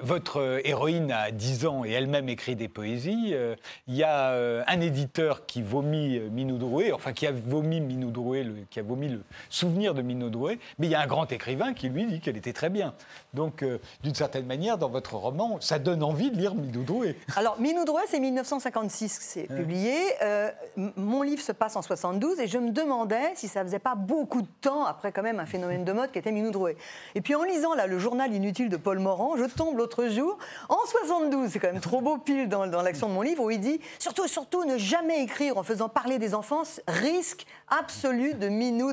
votre 0.00 0.60
héroïne 0.64 1.12
a 1.12 1.30
10 1.30 1.66
ans 1.66 1.84
et 1.84 1.92
elle-même 1.92 2.28
écrit 2.28 2.56
des 2.56 2.66
poésies, 2.66 3.30
euh, 3.34 3.54
il 3.86 3.94
y 3.94 4.02
a 4.02 4.30
euh, 4.30 4.64
un 4.66 4.80
éditeur 4.80 5.46
qui 5.46 5.62
vomit 5.62 6.18
euh, 6.18 6.28
Minou 6.28 6.58
Drouet, 6.58 6.90
enfin 6.90 7.12
qui 7.12 7.28
a 7.28 7.30
vomi 7.30 7.80
Minou 7.80 8.10
Drouet, 8.10 8.42
le- 8.42 8.56
qui 8.68 8.80
a 8.80 8.82
vomi 8.82 9.08
le 9.08 9.22
souvenir 9.48 9.94
de 9.94 10.02
Minou 10.02 10.28
Drouet, 10.28 10.58
mais 10.80 10.88
il 10.88 10.90
y 10.90 10.96
a 10.96 11.00
un 11.00 11.06
grand 11.06 11.30
écrivain 11.30 11.72
qui 11.72 11.88
lui 11.88 12.04
dit 12.06 12.18
qu'elle 12.18 12.36
était 12.36 12.52
très 12.52 12.68
bien. 12.68 12.94
Donc, 13.32 13.64
d'une 14.02 14.14
certaine 14.16 14.44
manière, 14.44 14.76
dans 14.76 14.88
votre 14.88 15.14
roman, 15.14 15.60
ça 15.60 15.78
donne 15.78 16.02
envie 16.02 16.32
de 16.32 16.36
lire 16.36 16.56
Minou 16.56 16.82
Drouet. 16.82 17.14
Alors, 17.36 17.60
Minou 17.60 17.84
Drouet, 17.84 18.02
c'est 18.08 18.18
1956 18.18 19.18
que 19.20 19.24
c'est 19.24 19.46
publié. 19.46 19.94
Euh, 20.22 20.50
m- 20.76 20.90
mon 20.96 21.22
livre 21.22 21.42
se 21.42 21.52
passe 21.52 21.76
en 21.76 21.82
72 21.82 22.40
et 22.40 22.48
je 22.48 22.58
me 22.58 22.72
demandais 22.72 23.30
si 23.36 23.46
ça 23.46 23.62
faisait 23.62 23.78
pas 23.78 23.94
beaucoup 23.94 24.42
de 24.42 24.48
temps 24.62 24.84
après 24.84 25.12
quand 25.12 25.22
même 25.22 25.38
un 25.38 25.46
phénomène 25.46 25.84
de 25.84 25.92
mode 25.92 26.10
qui 26.10 26.18
était 26.18 26.32
Minou 26.32 26.50
Drouet. 26.50 26.76
Et 27.14 27.20
puis 27.20 27.36
en 27.36 27.44
lisant 27.44 27.74
là 27.76 27.86
le 27.86 28.00
journal 28.00 28.34
inutile 28.34 28.68
de 28.68 28.76
Paul 28.76 28.98
Morand, 29.12 29.36
je 29.36 29.44
tombe 29.44 29.76
l'autre 29.76 30.06
jour 30.08 30.38
en 30.70 30.78
72, 30.86 31.50
c'est 31.50 31.58
quand 31.58 31.70
même 31.70 31.82
trop 31.82 32.00
beau 32.00 32.16
pile 32.16 32.48
dans, 32.48 32.66
dans 32.66 32.80
l'action 32.80 33.08
de 33.10 33.12
mon 33.12 33.20
livre 33.20 33.44
où 33.44 33.50
il 33.50 33.60
dit 33.60 33.78
surtout 33.98 34.26
surtout 34.26 34.64
ne 34.64 34.78
jamais 34.78 35.22
écrire 35.22 35.58
en 35.58 35.62
faisant 35.62 35.90
parler 35.90 36.18
des 36.18 36.34
enfants, 36.34 36.62
risque 36.88 37.44
absolu 37.68 38.32
de 38.34 38.48
Minou. 38.48 38.90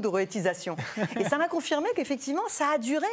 Et 1.19 1.23
ça 1.23 1.37
m'a 1.37 1.47
confirmé 1.47 1.87
qu'effectivement 1.95 2.41
ça 2.49 2.65
a 2.75 2.77
duré 2.77 3.05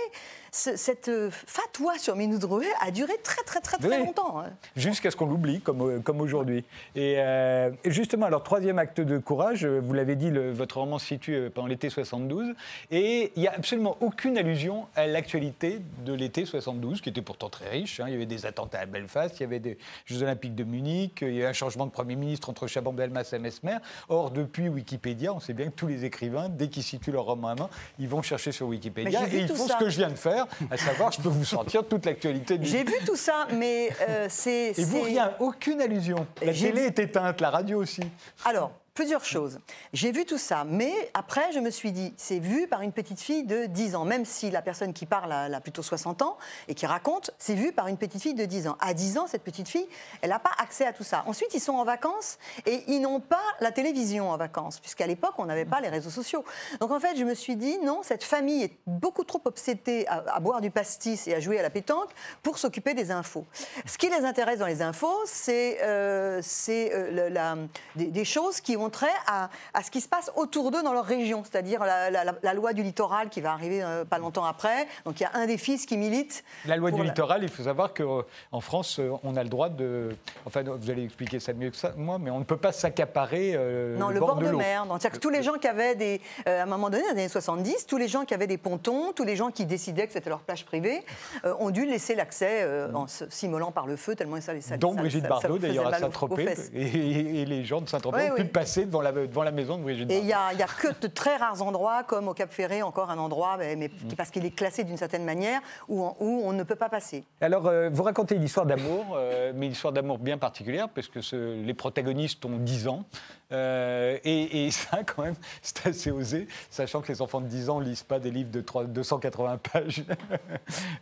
ce- 0.51 0.77
cette 0.77 1.09
euh, 1.09 1.31
fatwa 1.31 1.97
sur 1.99 2.17
Minou 2.17 2.39
a 2.81 2.91
duré 2.91 3.13
très 3.23 3.43
très 3.45 3.61
très 3.61 3.77
très 3.79 3.89
Oui. 3.99 4.05
longtemps. 4.07 4.41
hein. 4.41 4.51
Jusqu'à 4.75 5.11
ce 5.11 5.17
qu'on 5.17 5.27
l'oublie, 5.27 5.61
comme, 5.61 5.83
euh, 5.83 5.99
comme 6.01 6.21
aujourd'hui. 6.21 6.65
Et, 6.95 7.17
euh, 7.19 7.71
et 7.85 7.91
justement, 7.91 8.27
alors, 8.27 8.43
troisième 8.43 8.79
acte 8.79 9.01
de 9.01 9.19
courage, 9.19 9.65
vous 9.67 9.93
l'avez 9.93 10.17
dit, 10.17 10.31
le- 10.31 10.53
votre 10.53 10.79
roman 10.79 10.99
se 10.99 11.07
situe 11.07 11.51
pendant 11.55 11.67
l'été 11.69 11.91
72, 11.91 12.55
et 12.91 13.33
il 13.37 13.41
n'y 13.43 13.49
a 13.49 13.53
absolument 13.53 13.97
aucune 14.01 14.39
allusion 14.39 14.87
à 14.97 15.07
l'actualité 15.07 15.81
de 16.05 16.13
l'été 16.15 16.45
72, 16.47 16.86
qui 17.02 17.09
était 17.09 17.23
pourtant 17.23 17.49
très 17.49 17.69
riche. 17.69 18.00
hein. 18.00 18.05
Il 18.09 18.12
y 18.12 18.14
avait 18.16 18.26
des 18.26 18.47
attentats 18.47 18.81
à 18.81 18.87
Belfast, 18.87 19.38
il 19.38 19.43
y 19.43 19.45
avait 19.45 19.59
des 19.61 19.78
Jeux 20.05 20.23
Olympiques 20.23 20.55
de 20.55 20.64
Munich, 20.64 21.19
il 21.23 21.35
y 21.35 21.40
a 21.43 21.45
eu 21.45 21.47
un 21.47 21.52
changement 21.52 21.87
de 21.87 21.90
Premier 21.90 22.16
ministre 22.16 22.49
entre 22.50 22.66
Chaban-Delmas 22.66 23.31
et 23.33 23.38
Mesmer. 23.38 23.76
Or, 24.09 24.31
depuis 24.31 24.69
Wikipédia, 24.69 25.33
on 25.33 25.40
sait 25.40 25.52
bien 25.52 25.66
que 25.66 25.75
tous 25.76 25.87
les 25.87 26.05
écrivains, 26.05 26.49
dès 26.49 26.69
qu'ils 26.69 26.83
situent 26.83 27.12
leur 27.12 27.25
roman 27.25 27.49
à 27.49 27.55
main, 27.55 27.69
ils 27.99 28.09
vont 28.09 28.23
chercher 28.23 28.52
sur 28.52 28.66
Wikipédia 28.69 29.26
et 29.28 29.38
ils 29.40 29.49
font 29.49 29.66
ça. 29.66 29.78
ce 29.78 29.85
que 29.85 29.90
je 29.90 29.97
viens 29.99 30.11
de 30.11 30.14
faire, 30.16 30.47
à 30.71 30.76
savoir, 30.76 31.12
je 31.12 31.21
peux 31.21 31.28
vous 31.28 31.45
sortir 31.45 31.87
toute 31.87 32.07
l'actualité 32.07 32.59
du 32.59 32.66
J'ai 32.66 32.85
vu 32.85 32.95
tout 33.07 33.16
ça, 33.16 33.47
mais 33.52 33.90
euh, 34.09 34.26
c'est. 34.28 34.78
et 34.78 34.85
vous, 34.85 35.02
rien, 35.02 35.33
aucune 35.40 35.81
allusion. 35.81 36.26
La 36.43 36.52
télé 36.52 36.73
vu- 36.73 36.78
est 36.87 36.99
éteinte, 36.99 37.40
la 37.40 37.50
radio 37.50 37.78
aussi. 37.83 38.02
Alors, 38.45 38.73
plusieurs 38.97 39.25
choses. 39.25 39.61
J'ai 39.93 40.11
vu 40.11 40.25
tout 40.25 40.38
ça, 40.38 40.65
mais 40.65 40.93
après, 41.15 41.53
je 41.53 41.61
me 41.61 41.71
suis 41.71 41.93
dit, 41.93 42.15
c'est 42.17 42.41
vu 42.41 42.67
par 42.67 42.81
une 42.81 42.93
petite 42.93 43.21
fille 43.21 43.45
de 43.45 43.67
10 43.67 43.95
ans, 43.95 44.05
même 44.05 44.25
si 44.25 44.50
la 44.50 44.62
personne 44.62 44.93
qui 44.93 45.07
parle 45.07 45.31
a, 45.31 45.45
a 45.45 45.61
plutôt 45.61 45.83
60 45.83 46.23
ans 46.23 46.38
et 46.67 46.75
qui 46.75 46.87
raconte, 46.87 47.31
c'est 47.38 47.55
vu 47.55 47.73
par 47.73 47.87
une 47.87 47.99
petite 47.99 48.23
fille 48.23 48.35
de 48.35 48.47
10 48.47 48.69
ans. 48.69 48.79
À 48.81 48.95
10 48.95 49.19
ans, 49.19 49.26
cette 49.29 49.45
petite 49.45 49.69
fille, 49.69 49.87
elle 50.23 50.31
n'a 50.31 50.38
pas 50.38 50.50
accès 50.59 50.87
à 50.87 50.93
tout 50.93 51.05
ça. 51.05 51.23
Ensuite, 51.26 51.53
ils 51.53 51.61
sont 51.61 51.75
en 51.75 51.85
vacances 51.85 52.38
et 52.65 52.83
ils 52.88 53.00
n'ont 53.00 53.21
pas 53.21 53.43
la 53.61 53.71
télévision 53.71 54.31
en 54.31 54.37
vacances, 54.38 54.81
puisqu'à 54.81 55.07
l'époque, 55.07 55.35
on 55.38 55.45
n'avait 55.45 55.67
pas 55.67 55.81
les 55.81 55.88
réseaux 55.88 56.11
sociaux. 56.11 56.45
Donc, 56.81 56.91
en 56.91 56.99
fait, 56.99 57.17
je 57.17 57.25
me 57.25 57.35
suis 57.35 57.57
dit, 57.57 57.79
non, 57.85 58.00
cette 58.03 58.25
famille 58.25 58.65
est 58.65 58.79
beaucoup 58.87 59.25
trop 59.25 59.43
obsédée 59.45 60.07
à, 60.09 60.25
à 60.35 60.41
boire 60.41 60.62
du 60.62 60.71
pastis 60.71 61.29
et 61.29 61.35
à 61.35 61.41
jouer 61.41 61.59
à 61.59 61.62
la 61.62 61.71
pétanque 61.71 62.11
pour 62.43 62.57
s'occuper 62.57 62.95
des 62.95 63.11
infos. 63.11 63.45
Ce 63.85 63.99
qui 63.99 64.09
les 64.09 64.25
intéresse 64.25 64.59
dans 64.59 64.67
les 64.67 64.81
infos, 64.81 65.21
c'est 65.26 65.79
euh, 65.83 66.41
euh, 66.69 67.67
des 67.95 68.25
choses 68.25 68.61
qui 68.61 68.76
ont 68.76 68.86
à, 69.26 69.49
à 69.75 69.83
ce 69.83 69.90
qui 69.90 70.00
se 70.00 70.09
passe 70.09 70.31
autour 70.37 70.71
d'eux 70.71 70.83
dans 70.83 70.93
leur 70.93 71.05
région, 71.05 71.43
c'est-à-dire 71.45 71.81
la, 71.85 72.11
la- 72.11 72.35
la 72.43 72.55
loi 72.55 72.73
du 72.73 72.83
littoral 72.83 73.28
qui 73.28 73.40
va 73.40 73.52
arriver 73.52 73.83
euh, 73.83 74.05
pas 74.05 74.19
longtemps 74.19 74.45
après. 74.45 74.87
Donc 75.05 75.21
il 75.21 75.23
y 75.23 75.26
a 75.26 75.31
un 75.35 75.47
des 75.47 75.59
fils 75.59 75.87
qui 75.87 75.97
milite. 75.97 76.45
La 76.64 76.76
loi 76.76 76.90
du 76.90 76.99
la- 76.99 77.05
littoral, 77.05 77.43
il 77.43 77.49
faut 77.49 77.62
savoir 77.64 77.93
qu'en 77.95 78.61
France, 78.61 78.99
euh, 78.99 79.11
on 79.23 79.37
a 79.37 79.43
le 79.43 79.49
droit 79.49 79.69
de. 79.69 80.11
Enfin, 80.45 80.62
vous 80.62 80.90
allez 80.90 81.05
expliquer 81.05 81.40
ça 81.40 81.52
mieux 81.52 81.71
que 81.71 81.76
ça, 81.76 81.93
moi, 81.97 82.19
mais 82.19 82.31
on 82.31 82.38
ne 82.38 82.45
peut 82.45 82.57
pas 82.57 82.73
s'accaparer 82.73 83.52
euh, 83.55 83.97
Non, 83.97 84.09
le, 84.11 84.21
bord, 84.21 84.37
de, 84.37 84.47
l'eau. 84.47 84.59
mer. 84.59 84.87
Donc, 84.87 85.00
C'est-à-dire 85.00 85.19
que 85.19 85.23
tous 85.23 85.31
les 85.31 85.43
gens 85.43 85.55
qui 85.55 85.69
avaient 85.69 85.95
des, 85.95 86.21
euh, 86.49 86.61
à 86.61 86.62
un 86.62 86.66
moment 86.66 86.90
donné, 86.90 87.02
dans 87.02 87.14
les 87.14 87.21
années 87.21 87.28
70, 87.28 87.87
tous 87.87 87.97
les 87.97 88.09
gens 88.09 88.25
qui 88.25 88.35
avaient 88.35 88.47
des 88.47 88.59
pontons, 88.59 89.12
tous 89.12 89.25
les 89.25 89.37
gens 89.37 89.50
qui 89.50 89.66
décidaient 89.66 90.07
que 90.07 90.12
c'était 90.12 90.31
leur 90.31 90.40
plage 90.40 90.64
privée, 90.64 91.05
euh, 91.45 91.55
ont 91.59 91.71
dû 91.71 91.85
laisser 91.87 92.14
l'accès 92.14 92.62
euh, 92.62 92.93
en 92.93 93.07
s'immolant 93.07 93.73
par 93.73 93.87
le 93.87 93.97
feu, 93.97 94.14
tellement 94.14 94.40
ça 94.40 94.52
les 94.55 94.61
ça- 94.61 94.76
Dont 94.76 94.95
ça- 94.95 95.00
Brigitte 95.00 95.23
ça- 95.23 95.28
Bardot, 95.28 95.59
d'ailleurs, 95.59 95.87
à 95.93 95.99
Saint-Tropez. 95.99 96.55
Et, 96.75 97.45
les 97.47 97.64
gens 97.64 97.81
de 97.81 97.88
Saint-Tropez 97.88 98.19
Oui, 98.25 98.31
ont 98.31 98.35
pu 98.35 98.43
oui. 98.43 98.49
Passer 98.76 98.87
devant 98.87 99.00
la, 99.02 99.12
devant 99.12 99.42
la 99.42 99.50
maison 99.52 99.78
de 99.78 99.83
Brigitte 99.83 100.11
Et 100.11 100.18
il 100.18 100.25
n'y 100.25 100.33
a, 100.33 100.52
y 100.52 100.62
a 100.62 100.66
que 100.66 100.88
de 101.00 101.06
très 101.06 101.37
rares 101.37 101.62
endroits, 101.62 102.02
comme 102.04 102.28
au 102.28 102.35
Cap 102.35 102.52
Ferré, 102.52 102.83
encore 102.83 103.11
un 103.11 103.18
endroit, 103.18 103.56
mais, 103.59 103.76
mais 103.76 103.88
qui- 103.88 104.16
parce 104.16 104.30
qu'il 104.30 104.45
est 104.45 104.50
classé 104.50 104.85
d'une 104.85 104.97
certaine 104.97 105.25
manière, 105.25 105.61
où, 105.88 106.02
on- 106.02 106.16
où 106.21 106.42
on 106.45 106.52
ne 106.52 106.62
peut 106.62 106.76
pas 106.76 106.88
passer. 106.88 107.25
Alors, 107.40 107.66
euh, 107.66 107.88
vous 107.90 108.02
racontez 108.02 108.35
une 108.37 108.42
histoire 108.42 108.66
d'amour, 108.66 109.04
euh, 109.16 109.52
mais 109.54 109.66
une 109.66 109.73
histoire 109.73 109.92
d'amour 109.92 110.18
bien 110.18 110.38
particulière, 110.38 110.88
parce 110.88 111.09
que 111.09 111.21
ce- 111.21 111.62
les 111.62 111.75
protagonistes 111.75 112.45
ont 112.45 112.56
10 112.59 112.88
ans. 112.88 113.04
Euh, 113.53 114.19
et, 114.25 114.71
ça, 114.73 115.05
quand 115.05 115.23
même, 115.23 115.37
c'est 115.62 115.87
assez 115.87 116.11
osé, 116.11 116.49
sachant 116.71 117.00
que 117.00 117.09
les 117.09 117.23
enfants 117.23 117.41
de 117.41 117.47
10 117.47 117.71
ans 117.71 117.81
lisent 117.81 118.03
pas 118.03 118.19
des 118.19 118.31
livres 118.31 118.50
de 118.50 118.61
3 118.61 118.85
280 118.85 119.59
pages, 119.73 120.05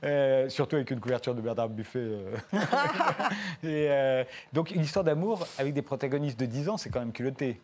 Euh, 0.05 0.49
surtout 0.49 0.77
avec 0.77 0.91
une 0.91 1.01
couverture 1.01 1.35
de 1.35 1.41
Bernard 1.41 1.69
Buffet. 1.69 2.19
euh. 3.65 4.25
donc, 4.53 4.71
une 4.71 4.83
histoire 4.83 5.05
d'amour 5.05 5.47
avec 5.59 5.73
des 5.73 5.83
protagonistes 5.83 6.39
de 6.39 6.47
10 6.47 6.69
ans, 6.69 6.77
c'est 6.77 6.91
quand 6.91 7.01
même 7.01 7.13
culotté. 7.13 7.61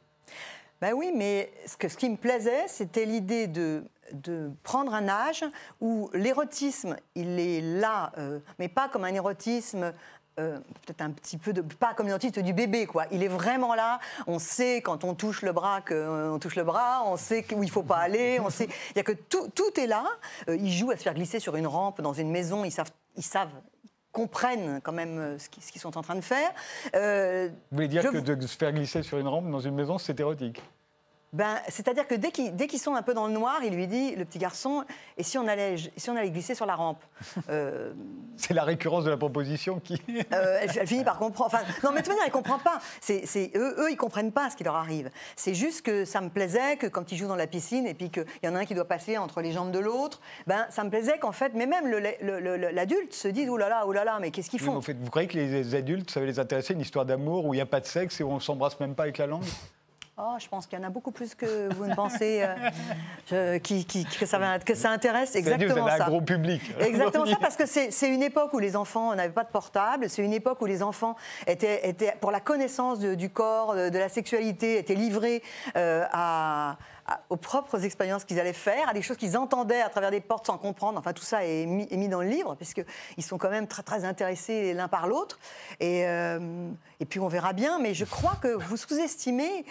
Ben 0.81 0.95
oui, 0.95 1.13
mais 1.15 1.53
ce, 1.67 1.97
qui 1.97 2.09
me 2.09 2.17
plaisait, 2.17 2.67
c'était 2.69 3.05
l'idée 3.05 3.47
de, 3.47 3.85
de 4.13 4.51
prendre 4.63 4.95
un 4.95 5.09
âge 5.09 5.45
où 5.81 6.09
l'érotisme, 6.15 6.97
il 7.15 7.39
est 7.39 7.61
là, 7.61 8.13
mais 8.59 8.69
pas 8.69 8.89
comme 8.89 9.05
un 9.05 9.13
érotisme. 9.15 9.93
Euh, 10.39 10.59
peut-être 10.87 11.03
un 11.03 11.11
petit 11.11 11.37
peu 11.37 11.53
de 11.53 11.61
pas 11.61 11.95
comme 11.95 12.07
l'érotisme 12.07 12.43
du 12.43 12.53
bébé 12.53 12.87
quoi. 12.87 13.05
Il 13.11 13.23
est 13.23 13.29
vraiment 13.29 13.75
là. 13.75 13.99
On 14.27 14.39
sait 14.39 14.81
quand 14.83 15.05
on 15.05 15.15
touche 15.15 15.43
le 15.43 15.53
bras 15.53 15.81
qu'on 15.81 16.39
touche 16.41 16.57
le 16.57 16.65
bras. 16.65 17.03
On 17.07 17.17
sait 17.17 17.45
où 17.55 17.63
il 17.63 17.71
faut 17.71 17.83
pas 17.83 17.99
aller. 17.99 18.41
On 18.41 18.51
sait 18.51 18.69
il 18.91 18.97
y 18.97 19.01
a 19.01 19.03
que 19.03 19.13
tout, 19.13 19.49
tout 19.55 19.79
est 19.79 19.87
là. 19.87 20.05
Euh, 20.49 20.57
ils 20.57 20.73
jouent 20.73 20.91
à 20.93 20.97
se 20.97 21.03
faire 21.03 21.15
glisser 21.15 21.41
sur 21.41 21.57
une 21.57 21.67
rampe 21.67 22.01
dans 22.01 22.13
une 22.13 22.31
maison. 22.31 22.65
Ils 22.65 22.73
savent 22.73 22.91
ils 23.17 23.25
savent 23.25 23.51
comprennent 24.13 24.81
quand 24.83 24.93
même 24.93 25.19
euh, 25.19 25.39
ce 25.39 25.49
qu'ils 25.49 25.81
sont 25.81 25.97
en 25.97 26.03
train 26.03 26.17
de 26.17 26.21
faire. 26.21 26.51
Euh, 26.95 27.49
Vous 27.71 27.77
voulez 27.77 27.89
dire 27.89 28.03
Je 28.03 28.09
que 28.09 28.19
de 28.19 28.47
se 28.47 28.57
faire 28.57 28.73
glisser 28.73 29.03
sur 29.03 29.19
une 29.19 29.29
rampe 29.29 29.51
dans 29.51 29.61
une 29.61 29.75
maison, 29.75 29.99
c'est 29.99 30.19
érotique? 30.21 30.63
Ben, 31.33 31.59
c'est-à-dire 31.69 32.09
que 32.09 32.17
dès 32.17 32.31
qu'ils 32.67 32.81
sont 32.81 32.97
un 32.97 33.03
peu 33.03 33.15
dans 33.15 33.29
le 33.29 33.33
noir, 33.33 33.61
il 33.63 33.73
lui 33.73 33.87
dit, 33.87 34.17
le 34.17 34.25
petit 34.25 34.39
garçon, 34.39 34.85
et 35.17 35.23
si 35.23 35.39
on 35.39 35.47
allait, 35.47 35.77
si 35.97 36.11
on 36.11 36.17
allait 36.17 36.31
glisser 36.31 36.55
sur 36.57 36.67
la 36.67 36.75
rampe 36.75 37.03
Euh, 37.49 37.93
C'est 38.37 38.55
la 38.55 38.65
récurrence 38.65 39.05
de 39.05 39.11
la 39.11 39.17
proposition 39.17 39.79
qui. 39.81 39.95
euh, 40.33 40.59
elle, 40.61 40.71
elle 40.81 40.87
finit 40.87 41.05
par 41.05 41.19
comprendre. 41.19 41.51
Enfin, 41.55 41.65
non, 41.85 41.91
mais 41.93 42.01
de 42.01 42.05
toute 42.05 42.09
manière, 42.09 42.25
elle 42.27 42.33
comprend 42.33 42.59
pas. 42.59 42.81
C'est, 43.01 43.27
c'est- 43.27 43.51
eux, 43.55 43.77
eux, 43.79 43.91
ils 43.91 43.97
comprennent 43.97 44.33
pas 44.33 44.51
ce 44.51 44.57
qui 44.57 44.65
leur 44.65 44.75
arrive. 44.75 45.11
C'est 45.37 45.55
juste 45.55 45.83
que 45.83 46.05
ça 46.05 46.21
me 46.21 46.31
plaisait 46.31 46.77
que 46.77 46.87
quand 46.87 47.13
ils 47.13 47.17
jouent 47.17 47.29
dans 47.29 47.37
la 47.37 47.47
piscine 47.47 47.87
et 47.87 47.95
puis 47.95 48.11
qu'il 48.11 48.25
y 48.43 48.49
en 48.49 48.55
a 48.57 48.61
un 48.61 48.65
qui 48.65 48.75
doit 48.75 48.89
passer 48.89 49.17
entre 49.19 49.41
les 49.41 49.53
jambes 49.53 49.71
de 49.71 49.79
l'autre, 49.79 50.21
ben, 50.47 50.67
ça 50.71 50.83
me 50.85 50.91
plaisait 50.91 51.19
qu'en 51.19 51.33
fait, 51.33 51.53
mais 51.55 51.67
même 51.67 51.89
l'adulte 51.89 53.15
se 53.15 53.29
dise, 53.29 53.49
oh 53.51 53.57
là 53.57 53.69
là, 53.69 53.85
oh 53.87 53.93
là 53.93 54.05
là, 54.05 54.19
mais 54.21 54.31
qu'est-ce 54.31 54.51
qu'ils 54.51 54.61
Oui, 54.61 54.67
font 54.67 54.77
en 54.77 54.81
fait, 54.83 54.97
vous 55.01 55.11
croyez 55.11 55.29
que 55.29 55.37
les 55.39 55.75
adultes, 55.75 56.11
ça 56.11 56.21
va 56.21 56.27
les 56.27 56.39
intéresser 56.39 56.75
une 56.75 56.81
histoire 56.81 57.05
d'amour 57.05 57.45
où 57.47 57.55
il 57.55 57.59
n'y 57.59 57.63
a 57.63 57.67
pas 57.67 57.81
de 57.81 57.87
sexe 57.87 58.21
et 58.21 58.25
où 58.25 58.31
on 58.31 58.41
s'embrasse 58.41 58.79
même 58.81 58.95
pas 58.95 59.05
avec 59.05 59.19
la 59.19 59.27
langue? 59.27 59.45
Oh, 60.23 60.35
je 60.39 60.47
pense 60.49 60.67
qu'il 60.67 60.79
y 60.79 60.83
en 60.83 60.87
a 60.87 60.91
beaucoup 60.91 61.13
plus 61.13 61.35
que 61.35 61.73
vous 61.75 61.87
ne 61.87 61.95
pensez, 61.95 62.45
euh, 63.33 63.59
qui, 63.59 63.87
qui- 63.87 64.05
que, 64.05 64.27
ça 64.27 64.39
va, 64.39 64.59
que 64.59 64.75
ça 64.75 64.91
intéresse 64.91 65.35
exactement 65.35 65.87
ça. 65.89 66.05
un 66.05 66.09
gros 66.09 66.21
public. 66.35 66.61
Exactement 66.79 67.25
ça, 67.25 67.37
parce 67.41 67.57
que 67.57 67.65
c'est 67.67 68.09
une 68.09 68.23
époque 68.23 68.53
où 68.53 68.59
les 68.59 68.77
enfants 68.77 69.15
n'avaient 69.15 69.33
pas 69.33 69.45
de 69.45 69.49
portable, 69.51 70.11
c'est 70.11 70.23
une 70.23 70.33
époque 70.35 70.61
où 70.61 70.67
les 70.67 70.83
enfants 70.83 71.17
étaient, 71.47 71.89
étaient 71.89 72.15
pour 72.21 72.33
la 72.33 72.41
connaissance 72.41 72.99
de- 72.99 73.15
du 73.15 73.31
corps, 73.31 73.75
de, 73.75 73.89
de 73.89 73.99
la 73.99 74.09
sexualité, 74.11 74.79
étaient 74.79 74.95
livrés 74.95 75.43
euh, 75.77 76.05
à- 76.13 76.77
aux 77.29 77.37
propres 77.37 77.85
expériences 77.85 78.25
qu'ils 78.25 78.41
allaient 78.41 78.53
faire, 78.53 78.89
à 78.89 78.93
des 78.93 79.03
choses 79.03 79.17
qu'ils 79.17 79.37
entendaient 79.37 79.81
à 79.81 79.89
travers 79.89 80.11
des 80.11 80.21
portes 80.21 80.47
sans 80.47 80.59
comprendre. 80.59 80.99
Enfin, 80.99 81.13
tout 81.13 81.23
ça 81.23 81.45
est 81.45 81.67
mis, 81.67 81.87
est 81.91 81.97
mis 81.97 82.09
dans 82.09 82.23
le 82.23 82.29
livre, 82.29 82.55
puisqu'ils 82.55 83.23
sont 83.23 83.39
quand 83.39 83.51
même 83.51 83.67
très, 83.67 83.83
très 83.83 84.05
intéressés 84.05 84.75
l'un 84.75 84.89
par 84.89 85.07
l'autre. 85.07 85.39
Et, 85.81 86.07
euh, 86.07 86.71
et 87.01 87.05
puis 87.05 87.21
on 87.21 87.29
verra 87.29 87.53
bien, 87.53 87.79
mais 87.79 87.95
je 87.95 88.05
crois 88.05 88.37
que 88.41 88.49
vous 88.49 88.77
sous-estimez 88.77 89.65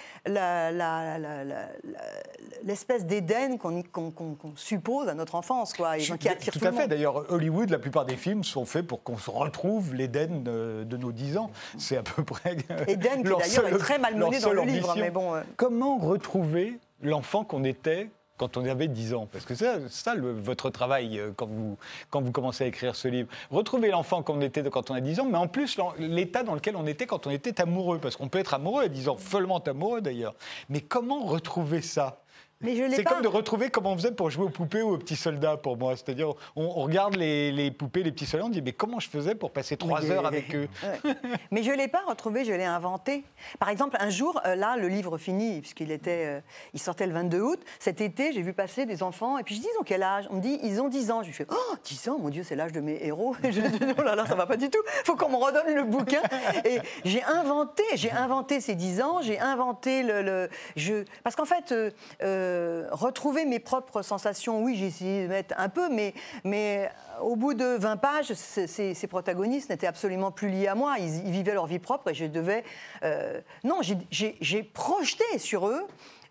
l'espèce 2.64 3.06
d'Éden 3.06 3.58
qu'on 3.58 4.24
suppose 4.56 5.08
à 5.08 5.14
notre 5.14 5.36
enfance, 5.36 5.74
quoi, 5.74 5.98
et 5.98 6.02
qui 6.02 6.30
attire 6.30 6.54
Tout 6.54 6.60
tout 6.60 6.66
à 6.66 6.72
fait. 6.72 6.88
D'ailleurs, 6.88 7.32
Hollywood, 7.32 7.70
la 7.70 7.80
plupart 7.80 8.06
des 8.06 8.18
films 8.18 8.44
sont 8.44 8.66
faits 8.66 8.86
pour 8.86 9.04
qu'on 9.04 9.18
se 9.18 9.30
retrouve 9.30 9.94
l'Éden 9.94 10.44
de, 10.44 10.84
de 10.84 10.98
nos 10.98 11.12
10 11.12 11.38
ans. 11.38 11.52
C'est 11.78 11.98
à 11.98 12.04
peu 12.04 12.24
près. 12.24 12.58
Éden, 12.88 13.22
qui 13.22 13.30
leur 13.30 13.40
d'ailleurs 13.40 13.68
est 13.68 13.78
très 13.78 14.00
malmené 14.00 14.40
dans 14.40 14.54
le 14.54 14.62
livre, 14.64 14.90
ambition. 14.90 15.06
mais 15.06 15.12
bon, 15.12 15.36
euh. 15.36 15.42
Comment 15.58 15.98
retrouver 15.98 16.80
l'enfant 17.02 17.44
qu'on 17.44 17.64
était 17.64 18.10
quand 18.40 18.58
on 18.58 18.66
avait 18.66 18.88
10 18.88 19.14
ans 19.14 19.28
Parce 19.32 19.46
que 19.46 19.54
c'est 19.54 19.66
ça, 19.90 19.90
ça, 19.90 20.16
votre 20.18 20.70
travail 20.70 21.20
euh, 21.20 21.32
quand 21.36 21.48
vous, 21.48 21.78
quand 22.10 22.22
vous 22.22 22.32
commencez 22.32 22.64
à 22.64 22.68
écrire 22.68 22.96
ce 22.96 23.08
livre. 23.08 23.28
Retrouver 23.52 23.90
l'enfant 23.90 24.24
qu'on 24.24 24.42
était 24.42 24.64
quand 24.64 24.90
on 24.90 24.96
a 24.96 25.02
10 25.02 25.20
ans, 25.20 25.26
mais 25.30 25.38
en 25.38 25.48
plus 25.48 25.78
l'état 26.00 26.44
dans 26.44 26.56
lequel 26.56 26.76
on 26.76 26.88
était 26.88 27.06
quand 27.06 27.28
on 27.28 27.32
était 27.32 27.62
amoureux. 27.62 28.00
Parce 28.00 28.16
qu'on 28.16 28.30
peut 28.30 28.40
être 28.40 28.54
amoureux 28.54 28.84
à 28.84 28.88
10 28.88 29.10
ans, 29.10 29.18
follement 29.18 29.60
amoureux 29.60 30.02
d'ailleurs. 30.02 30.36
Mais 30.70 30.82
comment 30.82 31.26
retrouver 31.26 31.82
ça? 31.82 32.22
C'est 32.62 33.04
comme 33.06 33.22
de 33.22 33.28
retrouver 33.30 33.70
comment 33.70 33.94
on 33.94 33.96
faisait 33.98 34.12
pour 34.12 34.30
jouer 34.30 34.44
aux 34.46 34.50
poupées 34.50 34.82
ou 34.82 34.94
aux 34.94 34.98
petits 34.98 35.16
soldats 35.16 35.56
pour 35.56 35.78
moi. 35.78 35.96
C'est-à-dire, 35.96 36.30
on, 36.58 36.64
on 36.66 36.70
regarde 36.84 37.16
les, 37.16 37.52
les 37.54 37.72
poupées, 37.72 38.04
les 38.04 38.12
petits 38.12 38.26
soldats, 38.26 38.46
on 38.46 38.50
dit 38.50 38.62
mais 38.62 38.74
comment 38.74 39.00
je 39.00 39.10
faisais 39.10 39.34
pour 39.34 39.52
passer 39.52 39.78
trois 39.78 40.02
Mais- 40.02 40.12
heures 40.12 40.26
avec 40.26 40.54
eux? 40.56 40.68
Ouais. 40.84 41.14
Mais 41.52 41.64
je 41.64 41.72
ne 41.72 41.78
l'ai 41.78 41.88
pas 41.88 42.02
retrouvé, 42.08 42.44
je 42.44 42.52
l'ai 42.52 42.66
inventé. 42.66 43.24
Par 43.60 43.70
exemple, 43.70 43.96
un 44.00 44.10
jour, 44.10 44.42
euh, 44.46 44.56
là, 44.56 44.76
le 44.78 44.88
livre 44.90 45.18
fini, 45.18 45.62
puisqu'il 45.62 45.92
était, 45.92 46.26
euh, 46.26 46.42
il 46.74 46.80
sortait 46.82 47.08
le 47.08 47.14
22 47.14 47.40
août. 47.42 47.60
Cet 47.80 48.02
été, 48.02 48.34
j'ai 48.34 48.42
vu 48.42 48.52
passer 48.54 48.86
des 48.86 49.04
enfants, 49.04 49.38
et 49.38 49.44
puis 49.44 49.56
je 49.56 49.62
dis, 49.62 49.68
ils 49.74 49.80
ont 49.80 49.84
quel 49.86 50.04
âge? 50.04 50.28
On 50.30 50.36
me 50.36 50.42
dit, 50.42 50.60
ils 50.64 50.82
ont 50.82 50.90
10 50.90 51.12
ans. 51.12 51.24
Je 51.24 51.32
fais, 51.32 51.46
oh, 51.50 51.76
10 51.86 52.10
ans, 52.10 52.20
mon 52.20 52.30
Dieu, 52.30 52.44
c'est 52.44 52.56
l'âge 52.56 52.72
de 52.74 52.82
mes 52.82 53.00
héros. 53.06 53.36
Et 53.44 53.52
je 53.54 53.62
dis, 53.62 53.86
oh 53.98 54.02
là 54.02 54.16
là, 54.16 54.26
ça 54.26 54.36
va 54.36 54.46
pas 54.46 54.58
du 54.58 54.70
tout. 54.70 54.80
Il 55.02 55.06
faut 55.06 55.16
qu'on 55.16 55.30
me 55.30 55.38
redonne 55.38 55.74
le 55.74 55.84
bouquin. 55.84 56.22
Et 56.66 56.80
j'ai 57.06 57.24
inventé, 57.24 57.84
j'ai 57.96 58.12
inventé 58.12 58.60
ces 58.60 58.76
10 58.76 59.02
ans, 59.02 59.22
j'ai 59.22 59.40
inventé 59.40 60.04
le. 60.04 60.22
le- 60.22 60.50
je... 60.76 61.06
Parce 61.24 61.36
qu'en 61.38 61.46
fait, 61.46 61.72
euh, 61.72 61.90
euh, 62.22 62.49
retrouver 62.92 63.46
mes 63.46 63.60
propres 63.60 64.02
sensations, 64.02 64.62
oui, 64.64 64.76
j'ai 64.76 64.88
essayé 64.88 65.24
de 65.24 65.28
mettre 65.28 65.56
un 65.58 65.70
peu, 65.70 65.90
mais, 65.90 66.14
mais 66.44 66.90
au 67.22 67.36
bout 67.36 67.54
de 67.54 67.78
20 67.78 67.98
pages, 67.98 68.34
ces, 68.34 69.08
protagonistes 69.08 69.70
n'étaient 69.70 69.88
absolument 69.88 70.32
plus 70.32 70.50
liés 70.50 70.68
à 70.68 70.76
moi. 70.76 70.96
Ils, 71.00 71.32
vivaient 71.32 71.54
leur 71.54 71.66
vie 71.66 71.80
propre 71.80 72.10
et 72.10 72.14
je 72.14 72.26
devais. 72.26 72.64
euh, 73.04 73.42
non, 73.64 73.80
j'ai- 73.82 74.64
projeté 74.64 75.38
sur 75.38 75.68
eux. 75.68 75.86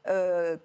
euh, 0.08 0.56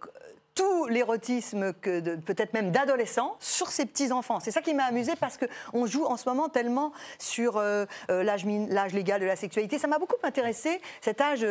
tout 0.55 0.85
l'érotisme 0.87 1.73
que 1.73 2.15
peut-être 2.17 2.53
même 2.53 2.71
d'adolescents 2.71 3.35
sur 3.39 3.67
ces 3.69 3.85
petits 3.85 4.11
enfants. 4.11 4.39
C'est 4.39 4.51
ça 4.51 4.61
qui 4.61 4.73
m'a 4.73 4.83
amusé 4.85 5.13
parce 5.19 5.37
que 5.37 5.45
on 5.73 5.85
joue 5.87 6.05
en 6.05 6.15
ce 6.17 6.29
moment 6.29 6.47
tellement 6.49 6.91
sur 7.17 7.57
euh, 7.57 7.85
euh, 8.11 8.23
l'âge 8.23 8.45
légal 8.93 9.19
de 9.19 9.25
la 9.25 9.35
sexualité. 9.35 9.79
Ça 9.79 9.87
m'a 9.87 9.97
beaucoup 9.97 10.15
intéressé 10.23 10.79
cet 11.01 11.21
âge, 11.21 11.39
euh, 11.43 11.47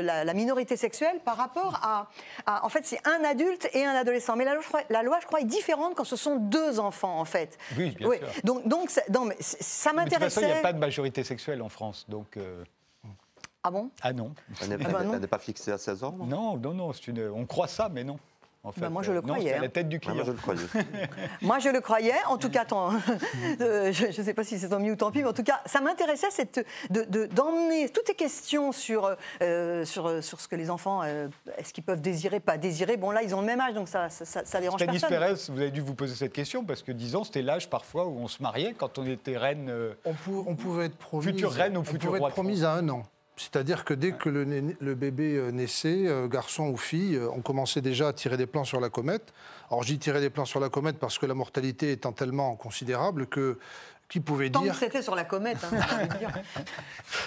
euh, 0.00 0.02
la, 0.02 0.24
la 0.24 0.34
minorité 0.34 0.76
sexuelle 0.76 1.20
par 1.24 1.36
rapport 1.36 1.78
à, 1.82 2.08
à- 2.46 2.64
en 2.64 2.68
fait, 2.70 2.86
c'est 2.86 3.00
un 3.06 3.22
adulte 3.24 3.68
et 3.74 3.84
un 3.84 3.94
adolescent. 3.94 4.34
Mais 4.36 4.44
la 4.44 4.54
loi, 4.54 4.62
je 4.62 4.68
crois, 4.68 4.80
la 4.88 5.02
loi, 5.02 5.18
je 5.20 5.26
crois, 5.26 5.40
est 5.40 5.44
différente 5.44 5.94
quand 5.94 6.04
ce 6.04 6.16
sont 6.16 6.36
deux 6.36 6.80
enfants 6.80 7.18
en 7.20 7.24
fait. 7.26 7.58
Oui, 7.76 7.90
bien 7.90 8.08
sûr. 8.10 8.28
Donc, 8.44 8.66
donc, 8.66 8.90
ça, 8.90 9.02
non, 9.12 9.24
mais 9.26 9.36
ça 9.40 9.92
Mais 9.92 10.04
De 10.04 10.10
toute 10.10 10.18
façon, 10.20 10.40
il 10.40 10.44
n'y 10.44 10.50
m'intéressait. 10.52 10.58
a 10.58 10.62
pas 10.62 10.72
de 10.72 10.78
majorité 10.78 11.22
sexuelle 11.24 11.60
en 11.60 11.68
France, 11.68 12.06
donc 12.08 12.36
euh, 12.38 12.64
Ah 13.62 13.70
bon? 13.70 13.90
Ah 14.00 14.12
non, 14.12 14.32
Elle 14.62 14.70
n'est 14.70 14.76
Ah 14.86 14.88
bah 14.88 15.02
non. 15.04 15.18
n'est 15.18 15.26
pas 15.26 15.38
fixée 15.38 15.70
à 15.72 15.78
16 15.78 16.04
ans 16.04 16.14
non? 16.18 16.26
Non, 16.26 16.56
non, 16.56 16.72
non, 16.74 16.92
c'est 16.92 17.08
une... 17.08 17.28
on 17.28 17.44
croit 17.44 17.68
ça, 17.68 17.88
mais 17.92 18.04
non. 18.04 18.18
En 18.64 18.72
fait, 18.72 18.80
Bah, 18.80 18.88
moi, 18.90 19.02
je 19.02 19.12
le 19.12 19.18
Euh, 19.18 19.22
non, 19.22 19.34
croyais, 19.34 19.52
à 19.54 19.58
hein. 19.58 19.62
la 19.62 19.68
tête 19.68 19.88
du 19.88 19.96
Ah, 19.96 20.00
client. 20.00 20.14
Moi, 20.16 20.24
je 20.24 20.32
le 20.32 20.36
croyais. 20.36 20.60
Moi, 21.42 21.58
je 21.60 21.68
le 21.68 21.80
croyais. 21.80 22.12
En 22.26 22.38
tout 22.38 22.50
cas, 22.50 22.64
tant- 22.64 22.90
euh, 23.60 23.92
je 23.92 24.06
ne 24.06 24.12
sais 24.12 24.34
pas 24.34 24.42
si 24.42 24.58
c'est 24.58 24.68
tant 24.70 24.80
mieux 24.80 24.92
ou 24.92 24.96
tant 24.96 25.12
pis, 25.12 25.20
mais 25.22 25.28
en 25.28 25.32
tout 25.32 25.44
cas, 25.44 25.60
ça 25.64 25.80
m'intéressait 25.80 26.30
cette- 26.30 26.66
de- 26.90 27.04
de- 27.04 27.26
d'emmener 27.26 27.88
toutes 27.88 28.08
les 28.08 28.14
questions 28.16 28.72
sur, 28.72 29.14
euh, 29.42 29.84
sur, 29.84 30.22
sur 30.24 30.40
ce 30.40 30.48
que 30.48 30.56
les 30.56 30.70
enfants, 30.70 31.02
euh, 31.04 31.28
est-ce 31.56 31.72
qu'ils 31.72 31.84
peuvent 31.84 32.00
désirer, 32.00 32.40
pas 32.40 32.58
désirer. 32.58 32.96
Bon, 32.96 33.12
là, 33.12 33.22
ils 33.22 33.32
ont 33.34 33.40
le 33.40 33.46
même 33.46 33.60
âge, 33.60 33.74
donc 33.74 33.86
ça, 33.88 34.08
ça, 34.10 34.24
ça- 34.24 34.44
ça 34.44 34.60
dérange 34.60 34.80
Stanis 34.82 34.98
personne. 34.98 35.08
Pérez, 35.18 35.34
vous 35.50 35.60
avez 35.60 35.70
dû 35.70 35.80
vous 35.80 35.94
poser 35.94 36.16
cette 36.16 36.32
question 36.32 36.64
parce 36.64 36.82
que 36.82 36.90
10 36.90 37.14
ans, 37.14 37.22
c'était 37.22 37.42
l'âge 37.42 37.70
parfois 37.70 38.06
où 38.06 38.18
on 38.18 38.26
se 38.28 38.42
mariait 38.42 38.74
quand 38.76 38.98
on 38.98 39.06
était 39.06 39.36
reine. 39.38 39.68
euh, 39.70 39.94
On, 40.04 40.14
pou- 40.14 40.44
on 40.48 40.56
pouvait 40.56 40.86
être 40.86 40.96
promise, 40.96 41.26
Future 41.28 41.52
reine 41.52 41.76
ou 41.76 41.80
on 41.80 41.84
futur 41.84 42.10
pouvait 42.10 42.18
être 42.26 42.32
promise 42.34 42.64
à 42.64 42.72
un 42.72 42.88
an. 42.88 43.04
C'est-à-dire 43.38 43.84
que 43.84 43.94
dès 43.94 44.12
que 44.12 44.28
le, 44.28 44.94
bébé 44.94 45.36
euh, 45.36 45.50
naissait, 45.50 46.06
euh, 46.06 46.26
garçon 46.28 46.64
ou 46.68 46.76
fille, 46.76 47.14
euh, 47.16 47.28
on 47.34 47.40
commençait 47.40 47.80
déjà 47.80 48.08
à 48.08 48.12
tirer 48.12 48.36
des 48.36 48.46
plans 48.46 48.64
sur 48.64 48.80
la 48.80 48.90
comète. 48.90 49.32
Alors 49.70 49.82
j'y 49.84 49.98
tirais 49.98 50.20
des 50.20 50.28
plans 50.30 50.44
sur 50.44 50.60
la 50.60 50.68
comète 50.68 50.98
parce 50.98 51.18
que 51.18 51.26
la 51.26 51.34
mortalité 51.34 51.92
étant 51.92 52.12
tellement 52.12 52.56
considérable 52.56 53.26
que 53.26 53.58
qui 54.08 54.20
pouvait 54.20 54.48
Tant 54.48 54.62
dire. 54.62 54.72
que 54.72 54.78
c'était 54.78 55.02
sur 55.02 55.14
la 55.14 55.24
comète, 55.24 55.58
hein, 55.64 56.06
dire. 56.18 56.30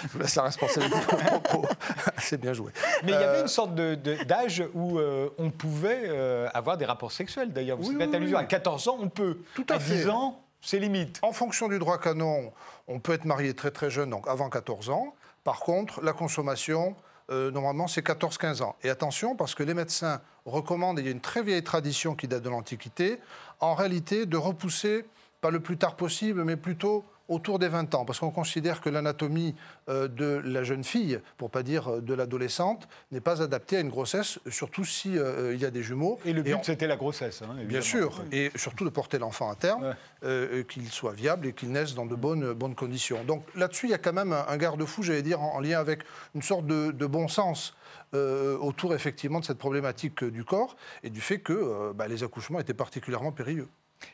Je 0.02 0.08
vous 0.08 0.18
laisse 0.18 0.34
la 0.34 0.42
responsabilité 0.42 0.98
propos. 1.00 1.64
C'est 2.18 2.40
bien 2.40 2.52
joué. 2.52 2.72
Mais 3.04 3.12
il 3.12 3.20
y 3.20 3.22
avait 3.22 3.42
une 3.42 3.46
sorte 3.48 3.76
de- 3.76 3.94
de- 3.94 4.24
d'âge 4.24 4.64
où 4.74 4.98
euh, 4.98 5.28
on 5.38 5.50
pouvait 5.50 6.02
euh, 6.06 6.48
avoir 6.52 6.76
des 6.76 6.84
rapports 6.84 7.12
sexuels. 7.12 7.52
D'ailleurs, 7.52 7.78
vous 7.78 7.90
Oui, 7.90 7.96
faites 7.96 8.10
oui, 8.10 8.16
allusion 8.16 8.36
oui. 8.38 8.42
à 8.42 8.46
14 8.46 8.88
ans, 8.88 8.98
on 9.00 9.08
peut. 9.08 9.38
Tout 9.54 9.64
à 9.70 9.78
10 9.78 9.84
fait. 10.02 10.08
ans, 10.10 10.42
c'est 10.60 10.80
limite. 10.80 11.20
En 11.22 11.30
fonction 11.32 11.68
du 11.68 11.78
droit 11.78 11.98
canon, 11.98 12.52
on 12.88 12.98
peut 12.98 13.12
être 13.12 13.26
marié 13.26 13.54
très 13.54 13.70
très 13.70 13.88
jeune, 13.88 14.10
donc 14.10 14.26
avant 14.26 14.50
14 14.50 14.90
ans. 14.90 15.14
Par 15.44 15.60
contre, 15.60 16.02
la 16.02 16.12
consommation, 16.12 16.94
euh, 17.30 17.50
normalement, 17.50 17.88
c'est 17.88 18.04
14-15 18.06 18.62
ans. 18.62 18.76
Et 18.82 18.90
attention, 18.90 19.36
parce 19.36 19.54
que 19.54 19.62
les 19.62 19.74
médecins 19.74 20.20
recommandent, 20.44 20.98
et 20.98 21.02
il 21.02 21.06
y 21.06 21.08
a 21.08 21.12
une 21.12 21.20
très 21.20 21.42
vieille 21.42 21.64
tradition 21.64 22.14
qui 22.14 22.28
date 22.28 22.42
de 22.42 22.50
l'Antiquité, 22.50 23.18
en 23.60 23.74
réalité, 23.74 24.26
de 24.26 24.36
repousser, 24.36 25.04
pas 25.40 25.50
le 25.50 25.60
plus 25.60 25.76
tard 25.76 25.96
possible, 25.96 26.44
mais 26.44 26.56
plutôt 26.56 27.04
autour 27.28 27.58
des 27.58 27.68
20 27.68 27.94
ans, 27.94 28.04
parce 28.04 28.18
qu'on 28.18 28.30
considère 28.30 28.80
que 28.80 28.90
l'anatomie 28.90 29.54
euh, 29.88 30.08
de 30.08 30.40
la 30.44 30.64
jeune 30.64 30.84
fille, 30.84 31.20
pour 31.38 31.50
pas 31.50 31.62
dire 31.62 31.88
euh, 31.88 32.00
de 32.00 32.14
l'adolescente, 32.14 32.88
n'est 33.10 33.20
pas 33.20 33.42
adaptée 33.42 33.76
à 33.76 33.80
une 33.80 33.88
grossesse, 33.88 34.38
surtout 34.50 34.84
si 34.84 35.16
euh, 35.18 35.54
il 35.54 35.60
y 35.60 35.64
a 35.64 35.70
des 35.70 35.82
jumeaux. 35.82 36.18
Et 36.24 36.32
le 36.32 36.42
but, 36.42 36.54
on- 36.54 36.62
c'était 36.62 36.86
la 36.86 36.96
grossesse. 36.96 37.42
hein, 37.42 37.54
Bien 37.64 37.80
sûr, 37.80 38.22
et 38.32 38.50
surtout 38.56 38.84
de 38.84 38.90
porter 38.90 39.18
l'enfant 39.18 39.50
à 39.50 39.54
terme, 39.54 39.82
Ouais. 39.84 39.92
euh, 40.24 40.62
qu'il 40.64 40.88
soit 40.90 41.12
viable 41.12 41.46
et 41.46 41.52
qu'il 41.52 41.70
naisse 41.70 41.94
dans 41.94 42.06
de 42.06 42.14
bonnes, 42.14 42.52
bonnes 42.52 42.74
conditions. 42.74 43.24
Donc 43.24 43.44
là-dessus, 43.54 43.86
il 43.86 43.90
y 43.90 43.94
a 43.94 43.98
quand 43.98 44.12
même 44.12 44.32
un, 44.32 44.44
un 44.48 44.56
garde-fou, 44.56 45.02
j'allais 45.02 45.22
dire, 45.22 45.40
en, 45.42 45.54
en 45.56 45.60
lien 45.60 45.78
avec 45.80 46.00
une 46.34 46.42
sorte 46.42 46.66
de, 46.66 46.90
de 46.90 47.06
bon 47.06 47.28
sens 47.28 47.74
euh, 48.14 48.58
autour 48.58 48.94
effectivement 48.94 49.40
de 49.40 49.44
cette 49.44 49.58
problématique 49.58 50.22
du 50.24 50.44
corps 50.44 50.76
et 51.02 51.08
du 51.10 51.20
fait 51.20 51.38
que 51.38 51.92
bah, 51.92 52.08
les 52.08 52.22
accouchements 52.24 52.58
étaient 52.60 52.74
particulièrement 52.74 53.32
périlleux. 53.32 53.68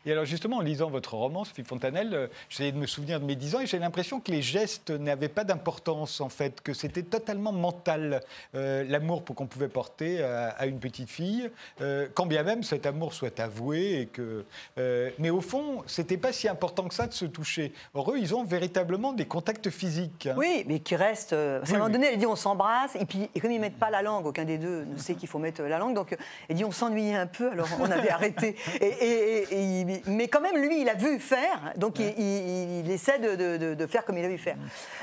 Et 0.06 0.12
alors 0.12 0.24
justement, 0.24 0.56
en 0.58 0.60
lisant 0.60 0.90
votre 0.90 1.14
roman, 1.14 1.44
Sophie 1.44 1.64
Fontanelle, 1.64 2.14
euh, 2.14 2.26
j'essayais 2.48 2.72
de 2.72 2.78
me 2.78 2.86
souvenir 2.86 3.20
de 3.20 3.24
mes 3.24 3.36
10 3.36 3.54
ans 3.56 3.60
et 3.60 3.66
j'ai 3.66 3.78
l'impression 3.78 4.20
que 4.20 4.30
les 4.30 4.42
gestes 4.42 4.90
n'avaient 4.90 5.28
pas 5.28 5.44
d'importance 5.44 6.20
en 6.20 6.28
fait, 6.28 6.60
que 6.60 6.72
c'était 6.74 7.02
totalement 7.02 7.52
mental, 7.52 8.20
euh, 8.54 8.84
l'amour 8.88 9.24
qu'on 9.24 9.46
pouvait 9.46 9.68
porter 9.68 10.22
à, 10.22 10.48
à 10.50 10.66
une 10.66 10.78
petite 10.78 11.10
fille, 11.10 11.50
euh, 11.80 12.08
quand 12.14 12.26
bien 12.26 12.42
même 12.42 12.62
cet 12.62 12.86
amour 12.86 13.12
soit 13.14 13.38
avoué 13.40 14.00
et 14.00 14.06
que... 14.06 14.44
euh, 14.78 15.10
mais 15.18 15.30
au 15.30 15.40
fond, 15.40 15.82
c'était 15.86 16.16
pas 16.16 16.32
si 16.32 16.48
important 16.48 16.88
que 16.88 16.94
ça 16.94 17.06
de 17.06 17.12
se 17.12 17.24
toucher. 17.24 17.72
Or 17.94 18.12
eux, 18.12 18.18
ils 18.18 18.34
ont 18.34 18.44
véritablement 18.44 19.12
des 19.12 19.26
contacts 19.26 19.70
physiques. 19.70 20.26
hein. 20.26 20.34
Oui, 20.36 20.64
mais 20.66 20.80
qui 20.80 20.96
reste. 20.96 21.30
parce 21.30 21.60
qu'à 21.64 21.70
Oui, 21.70 21.74
un 21.74 21.78
moment 21.78 21.86
oui. 21.86 21.92
donné, 21.92 22.06
elle 22.12 22.18
dit 22.18 22.26
on 22.26 22.36
s'embrasse, 22.36 22.96
et 22.96 23.04
puis 23.04 23.28
et 23.34 23.40
comme 23.40 23.50
ils 23.52 23.60
mettent 23.60 23.78
pas 23.78 23.90
la 23.90 24.02
langue, 24.02 24.26
aucun 24.26 24.44
des 24.44 24.58
deux 24.58 24.84
ne 24.84 24.96
sait 24.98 25.14
qu'il 25.14 25.28
faut 25.28 25.38
mettre 25.38 25.62
la 25.62 25.78
langue, 25.78 25.94
donc 25.94 26.16
elle 26.48 26.56
dit 26.56 26.64
on 26.64 26.70
s'ennuyait 26.70 27.14
un 27.14 27.26
peu, 27.26 27.50
alors 27.52 27.68
on 27.80 27.90
avait 27.90 28.10
arrêté. 28.10 28.56
Et, 28.80 28.86
et- 28.86 29.42
et- 29.52 29.77
et 29.77 29.77
il- 29.80 30.02
mais 30.06 30.28
quand 30.28 30.40
même, 30.40 30.56
lui, 30.56 30.80
il 30.80 30.88
a 30.88 30.94
vu 30.94 31.18
faire, 31.18 31.72
donc 31.76 31.98
il, 31.98 32.08
il- 32.18 32.80
il 32.84 32.90
essaie 32.90 33.18
de, 33.18 33.34
de- 33.34 33.56
de- 33.56 33.74
de 33.74 33.86
faire 33.86 34.04
comme 34.04 34.18
il 34.18 34.24
a 34.24 34.28
vu 34.28 34.38
faire. 34.38 34.56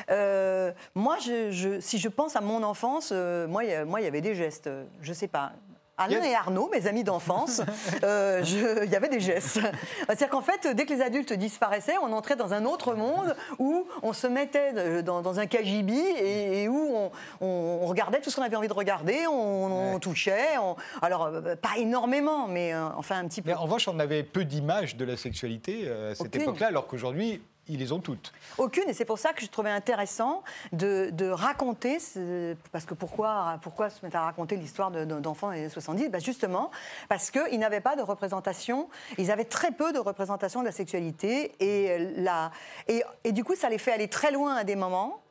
Euh, 0.09 0.71
moi, 0.93 1.17
je, 1.25 1.51
je- 1.51 1.79
si 1.79 1.97
je 1.97 2.09
pense 2.09 2.35
à 2.35 2.41
mon 2.41 2.63
enfance, 2.63 3.09
euh, 3.11 3.47
moi, 3.47 3.63
il 3.63 3.69
y 3.69 3.73
a- 3.73 3.85
moi, 3.85 4.01
il 4.01 4.03
y 4.03 4.07
avait 4.07 4.21
des 4.21 4.35
gestes, 4.35 4.67
euh, 4.67 4.83
je 5.01 5.13
sais 5.13 5.27
pas. 5.27 5.53
Alain 5.97 6.21
et 6.23 6.35
Arnaud, 6.35 6.69
mes 6.71 6.87
amis 6.87 7.03
d'enfance, 7.03 7.61
euh, 8.03 8.41
il 8.83 8.89
y 8.91 8.95
avait 8.95 9.07
des 9.09 9.19
gestes. 9.19 9.59
C'est-à-dire 9.99 10.29
qu'en 10.29 10.41
fait, 10.41 10.67
dès 10.75 10.85
que 10.85 10.93
les 10.93 11.01
adultes 11.01 11.33
disparaissaient, 11.33 11.95
on 12.03 12.11
entrait 12.11 12.35
dans 12.35 12.53
un 12.53 12.65
autre 12.65 12.95
monde 12.95 13.35
où 13.59 13.87
on 14.03 14.11
se 14.13 14.27
mettait 14.27 15.01
dans, 15.03 15.21
dans 15.21 15.39
un 15.39 15.45
cagibi 15.45 15.97
et, 15.97 16.63
et 16.63 16.67
où 16.67 16.95
on, 16.95 17.11
on- 17.41 17.79
on 17.83 17.85
regardait 17.87 18.19
tout 18.19 18.29
ce 18.29 18.35
qu'on 18.35 18.41
avait 18.43 18.55
envie 18.55 18.67
de 18.67 18.73
regarder, 18.73 19.25
on, 19.27 19.93
on 19.95 19.99
touchait. 19.99 20.57
alors, 21.01 21.25
euh, 21.27 21.55
pas 21.55 21.77
énormément, 21.77 22.47
mais 22.47 22.73
euh, 22.73 22.87
enfin 22.97 23.17
un 23.19 23.27
petit 23.27 23.41
peu. 23.41 23.49
Mais 23.51 23.55
en 23.55 23.63
revanche, 23.63 23.87
on 23.87 23.99
avait 23.99 24.23
peu 24.23 24.43
d'images 24.45 24.95
de 24.97 25.05
la 25.05 25.15
sexualité 25.17 25.89
à 25.89 26.15
cette 26.15 26.35
époque-là, 26.35 26.67
alors 26.67 26.87
qu'aujourd'hui, 26.87 27.41
ils 27.67 27.79
les 27.79 27.91
ont 27.91 27.99
toutes. 27.99 28.31
Aucune, 28.57 28.87
et 28.87 28.93
c'est 28.93 29.05
pour 29.05 29.17
ça 29.19 29.33
que 29.33 29.41
je 29.41 29.47
trouvais 29.47 29.69
intéressant 29.71 30.43
de, 30.71 31.09
de 31.11 31.27
raconter, 31.29 31.99
ce- 31.99 32.55
parce 32.71 32.85
que 32.85 32.93
pourquoi, 32.93 33.57
pourquoi 33.61 33.89
se 33.89 34.05
mettre 34.05 34.17
à 34.17 34.21
raconter 34.21 34.55
l'histoire 34.55 34.91
de- 34.91 35.05
de- 35.05 35.19
d'enfants 35.19 35.49
des 35.51 35.57
années 35.57 35.69
70 35.69 36.09
Ben 36.09 36.21
Justement, 36.21 36.69
parce 37.09 37.31
qu'ils 37.31 37.59
n'avaient 37.59 37.81
pas 37.81 37.95
de 37.95 38.01
représentation, 38.01 38.87
ils 39.17 39.31
avaient 39.31 39.45
très 39.45 39.71
peu 39.71 39.93
de 39.93 39.99
représentation 39.99 40.59
de 40.61 40.65
la 40.65 40.71
sexualité, 40.71 41.53
et, 41.59 41.97
la, 42.17 42.51
et 42.87 43.31
du 43.31 43.43
coup, 43.43 43.55
ça 43.55 43.69
les 43.69 43.77
fait 43.79 43.91
aller 43.91 44.07
très 44.07 44.31
loin 44.31 44.55
à 44.55 44.63
des 44.63 44.75
moments, 44.75 45.21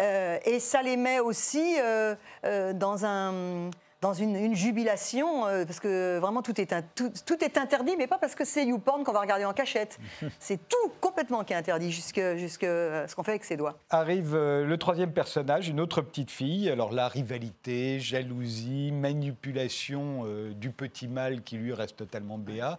euh, 0.00 0.38
et 0.44 0.60
ça 0.60 0.82
les 0.82 0.96
met 0.96 1.18
aussi 1.20 1.76
euh, 1.80 2.14
euh, 2.44 2.72
dans 2.72 3.04
un 3.04 3.70
dans 4.00 4.12
une, 4.12 4.36
une 4.36 4.54
jubilation, 4.54 5.46
euh, 5.46 5.64
parce 5.64 5.80
que 5.80 6.18
vraiment 6.18 6.40
tout 6.40 6.60
est, 6.60 6.72
un- 6.72 6.82
tout, 6.82 7.10
tout 7.26 7.42
est 7.42 7.58
interdit, 7.58 7.96
mais 7.96 8.06
pas 8.06 8.18
parce 8.18 8.34
que 8.36 8.44
c'est 8.44 8.64
YouPorn 8.64 9.02
qu'on 9.02 9.12
va 9.12 9.20
regarder 9.20 9.44
en 9.44 9.52
cachette. 9.52 9.98
c'est 10.38 10.68
tout 10.68 10.92
complètement 11.00 11.42
qui 11.42 11.52
est 11.52 11.56
interdit, 11.56 11.90
jusque, 11.90 12.20
jusque 12.36 12.62
euh, 12.64 13.06
ce 13.08 13.16
qu'on 13.16 13.24
fait 13.24 13.32
avec 13.32 13.44
ses 13.44 13.56
doigts. 13.56 13.76
Arrive 13.90 14.34
euh, 14.34 14.64
le 14.64 14.76
troisième 14.78 15.12
personnage, 15.12 15.68
une 15.68 15.80
autre 15.80 16.00
petite 16.02 16.30
fille. 16.30 16.70
Alors 16.70 16.92
là, 16.92 17.08
rivalité, 17.08 17.98
jalousie, 17.98 18.92
manipulation 18.92 20.22
euh, 20.26 20.52
du 20.54 20.70
petit 20.70 21.08
mâle 21.08 21.42
qui 21.42 21.56
lui 21.56 21.72
reste 21.72 21.96
totalement 21.96 22.38
béat. 22.38 22.78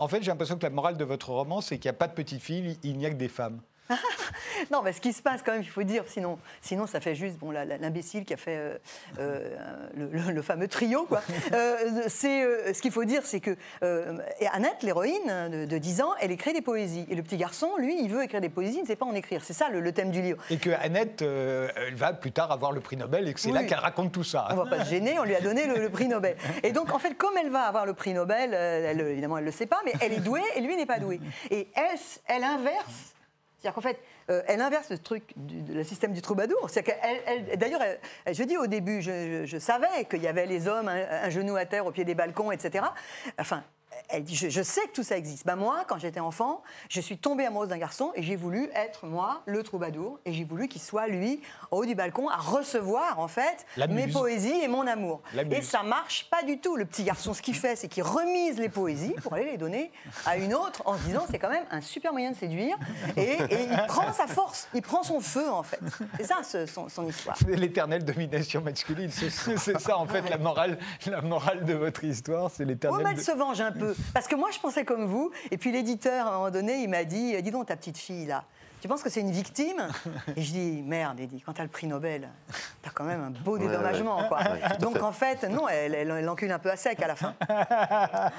En 0.00 0.08
fait, 0.08 0.22
j'ai 0.22 0.30
l'impression 0.30 0.56
que 0.56 0.62
la 0.64 0.70
morale 0.70 0.96
de 0.96 1.04
votre 1.04 1.30
roman, 1.30 1.60
c'est 1.60 1.78
qu'il 1.78 1.88
n'y 1.88 1.94
a 1.94 1.98
pas 1.98 2.08
de 2.08 2.14
petite 2.14 2.42
fille, 2.42 2.78
il 2.82 2.96
n'y 2.98 3.06
a 3.06 3.10
que 3.10 3.14
des 3.14 3.28
femmes. 3.28 3.60
Non, 4.70 4.80
mais 4.82 4.92
ce 4.92 5.00
qui 5.00 5.12
se 5.12 5.22
passe 5.22 5.42
quand 5.42 5.52
même, 5.52 5.62
il 5.62 5.68
faut 5.68 5.82
dire, 5.82 6.04
sinon, 6.06 6.38
sinon 6.60 6.86
ça 6.86 7.00
fait 7.00 7.14
juste 7.14 7.36
bon, 7.38 7.50
l'imbécile 7.50 8.24
qui 8.24 8.32
a 8.32 8.36
fait 8.36 8.56
euh, 8.56 8.78
euh, 9.18 9.56
le, 9.96 10.06
le- 10.08 10.32
le 10.32 10.42
fameux 10.42 10.68
trio. 10.68 11.04
Quoi. 11.04 11.22
Euh, 11.52 12.04
c'est, 12.08 12.72
ce 12.72 12.80
qu'il 12.80 12.92
faut 12.92 13.04
dire, 13.04 13.22
c'est 13.24 13.40
que 13.40 13.56
et 14.40 14.46
Annette, 14.52 14.82
l'héroïne 14.82 15.50
de, 15.50 15.64
de 15.66 15.78
10 15.78 16.00
ans, 16.02 16.12
elle 16.20 16.30
écrit 16.30 16.52
des 16.52 16.62
poésies. 16.62 17.04
Et 17.10 17.14
le 17.14 17.22
petit 17.22 17.36
garçon, 17.36 17.70
lui, 17.78 18.00
il 18.02 18.08
veut 18.10 18.22
écrire 18.22 18.40
des 18.40 18.48
poésies, 18.48 18.78
il 18.78 18.82
ne 18.82 18.86
sait 18.86 18.96
pas 18.96 19.04
en 19.06 19.14
écrire. 19.14 19.42
C'est 19.44 19.52
ça 19.52 19.68
le, 19.68 19.80
le 19.80 19.92
thème 19.92 20.10
du 20.10 20.22
livre. 20.22 20.42
Et 20.50 20.56
que 20.56 20.70
Annette, 20.70 21.20
elle 21.22 21.94
va 21.94 22.12
plus 22.12 22.32
tard 22.32 22.50
avoir 22.52 22.72
le 22.72 22.80
prix 22.80 22.96
Nobel 22.96 23.28
et 23.28 23.34
que 23.34 23.40
c'est 23.40 23.48
Oui. 23.48 23.54
là 23.54 23.64
qu'elle 23.64 23.78
raconte 23.80 24.12
tout 24.12 24.24
ça. 24.24 24.48
On 24.52 24.54
va 24.64 24.66
pas 24.66 24.84
se 24.84 24.90
gêner, 24.90 25.18
on 25.18 25.24
lui 25.24 25.34
a 25.34 25.40
donné 25.40 25.66
le, 25.66 25.90
prix 25.90 26.08
Nobel. 26.08 26.36
Et 26.62 26.72
donc, 26.72 26.92
en 26.94 26.98
fait, 26.98 27.14
comme 27.14 27.36
elle 27.36 27.50
va 27.50 27.62
avoir 27.64 27.84
le 27.84 27.92
prix 27.94 28.14
Nobel, 28.14 28.54
elle, 28.54 29.00
évidemment, 29.00 29.36
elle 29.38 29.44
ne 29.44 29.50
le 29.50 29.52
sait 29.56 29.66
pas, 29.66 29.80
mais 29.84 29.92
elle 30.00 30.12
est 30.14 30.20
douée 30.20 30.42
et 30.56 30.60
lui 30.60 30.76
n'est 30.76 30.86
pas 30.86 30.98
doué. 31.00 31.20
Et 31.50 31.68
elle, 31.74 31.98
elle 32.26 32.44
inverse. 32.44 33.11
C'est-à-dire 33.62 33.74
qu'en 33.74 33.80
fait, 33.80 34.00
euh, 34.28 34.42
elle 34.48 34.60
inverse 34.60 34.90
le 34.90 34.98
truc 34.98 35.32
du 35.36 35.62
le 35.72 35.84
système 35.84 36.12
du 36.12 36.20
troubadour. 36.20 36.68
D'ailleurs, 37.56 37.80
je 38.30 38.42
dis 38.42 38.56
au 38.56 38.66
début, 38.66 39.00
je 39.02 39.58
savais 39.60 40.04
qu'il 40.10 40.20
y 40.20 40.26
avait 40.26 40.46
les 40.46 40.66
hommes, 40.66 40.88
un, 40.88 41.06
un 41.26 41.30
genou 41.30 41.54
à 41.54 41.64
terre 41.64 41.86
au 41.86 41.92
pied 41.92 42.04
des 42.04 42.16
balcons, 42.16 42.50
etc. 42.50 42.84
Enfin, 43.38 43.62
elle 44.08 44.24
dit, 44.24 44.36
je, 44.36 44.48
je 44.48 44.62
sais 44.62 44.82
que 44.82 44.92
tout 44.92 45.02
ça 45.02 45.16
existe. 45.16 45.46
Ben 45.46 45.56
moi, 45.56 45.84
quand 45.88 45.98
j'étais 45.98 46.20
enfant, 46.20 46.62
je 46.88 47.00
suis 47.00 47.18
tombée 47.18 47.46
amoureuse 47.46 47.68
d'un 47.68 47.78
garçon 47.78 48.12
et 48.14 48.22
j'ai 48.22 48.36
voulu 48.36 48.68
être, 48.74 49.06
moi, 49.06 49.42
le 49.46 49.62
troubadour. 49.62 50.18
Et 50.24 50.32
j'ai 50.32 50.44
voulu 50.44 50.68
qu'il 50.68 50.82
soit, 50.82 51.06
lui, 51.08 51.40
en 51.70 51.78
haut 51.78 51.84
du 51.86 51.94
balcon, 51.94 52.28
à 52.28 52.36
recevoir, 52.36 53.18
en 53.18 53.28
fait, 53.28 53.64
La 53.76 53.86
mes 53.86 54.06
muse. 54.06 54.14
poésies 54.14 54.60
et 54.62 54.68
mon 54.68 54.86
amour. 54.86 55.22
Et 55.50 55.62
ça 55.62 55.82
marche 55.82 56.28
pas 56.30 56.42
du 56.42 56.58
tout. 56.58 56.76
Le 56.76 56.84
petit 56.84 57.04
garçon, 57.04 57.34
ce 57.34 57.42
qu'il 57.42 57.54
fait, 57.56 57.76
c'est 57.76 57.88
qu'il 57.88 58.02
remise 58.02 58.58
les 58.58 58.68
poésies 58.68 59.14
pour 59.22 59.34
aller 59.34 59.44
les 59.52 59.56
donner 59.56 59.90
à 60.26 60.36
une 60.36 60.54
autre 60.54 60.82
en 60.86 60.96
se 60.96 61.02
disant 61.02 61.24
c'est 61.30 61.38
quand 61.38 61.50
même 61.50 61.64
un 61.70 61.80
super 61.80 62.12
moyen 62.12 62.30
de 62.32 62.36
séduire. 62.36 62.76
Et, 63.16 63.22
et 63.50 63.62
il 63.70 63.84
prend 63.88 64.12
sa 64.12 64.26
force, 64.26 64.68
il 64.74 64.82
prend 64.82 65.02
son 65.02 65.20
feu, 65.20 65.50
en 65.50 65.62
fait. 65.62 65.80
C'est 66.18 66.24
ça, 66.26 66.42
ce- 66.42 66.66
son, 66.66 66.88
son 66.88 67.06
histoire. 67.08 67.36
C'est 67.36 67.56
l'éternelle 67.56 68.04
domination 68.04 68.60
masculine. 68.60 69.10
C'est 69.10 69.30
ça, 69.78 69.96
en 69.98 70.06
fait, 70.06 70.28
la 70.28 70.38
morale, 70.38 70.78
la 71.06 71.20
morale 71.22 71.64
de 71.64 71.74
votre 71.74 72.04
histoire. 72.04 72.50
C'est 72.50 72.64
Oh, 72.64 72.66
l'éternelle. 72.68 73.04
mais 73.04 73.10
elle 73.12 73.16
de- 73.16 73.22
se 73.22 73.32
venge 73.32 73.60
un 73.60 73.72
peu. 73.72 73.91
Parce 74.14 74.26
que 74.28 74.34
moi, 74.34 74.50
je 74.52 74.58
pensais 74.58 74.84
comme 74.84 75.04
vous. 75.06 75.30
Et 75.50 75.56
puis 75.58 75.72
l'éditeur, 75.72 76.26
à 76.26 76.30
un 76.30 76.32
moment 76.38 76.50
donné, 76.50 76.82
il 76.82 76.88
m'a 76.88 77.04
dit 77.04 77.40
Dis 77.42 77.50
donc, 77.50 77.66
ta 77.66 77.76
petite 77.76 77.98
fille, 77.98 78.26
là, 78.26 78.44
tu 78.80 78.88
penses 78.88 79.02
que 79.02 79.10
c'est 79.10 79.20
une 79.20 79.30
victime? 79.30 79.88
Et 80.36 80.42
je 80.42 80.50
dis 80.52 80.82
Merde, 80.82 81.18
il 81.20 81.28
dit 81.28 81.40
Quand 81.44 81.52
t'as 81.52 81.62
le 81.62 81.68
prix 81.68 81.86
Nobel, 81.86 82.28
t'as 82.82 82.90
quand 82.90 83.04
même 83.04 83.22
un 83.22 83.30
beau 83.30 83.56
Ouais, 83.56 83.60
dédommagement, 83.66 84.22
ouais. 84.22 84.28
quoi. 84.28 84.38
Ouais, 84.40 84.78
Donc 84.80 84.94
fait. 84.94 85.00
en 85.02 85.12
fait, 85.12 85.42
non, 85.48 85.68
elle, 85.68 85.94
elle, 85.94 86.10
elle 86.10 86.28
encule 86.28 86.50
un 86.50 86.58
peu 86.58 86.70
à 86.70 86.76
sec 86.76 87.00
à 87.00 87.06
la 87.06 87.14
fin. 87.16 87.34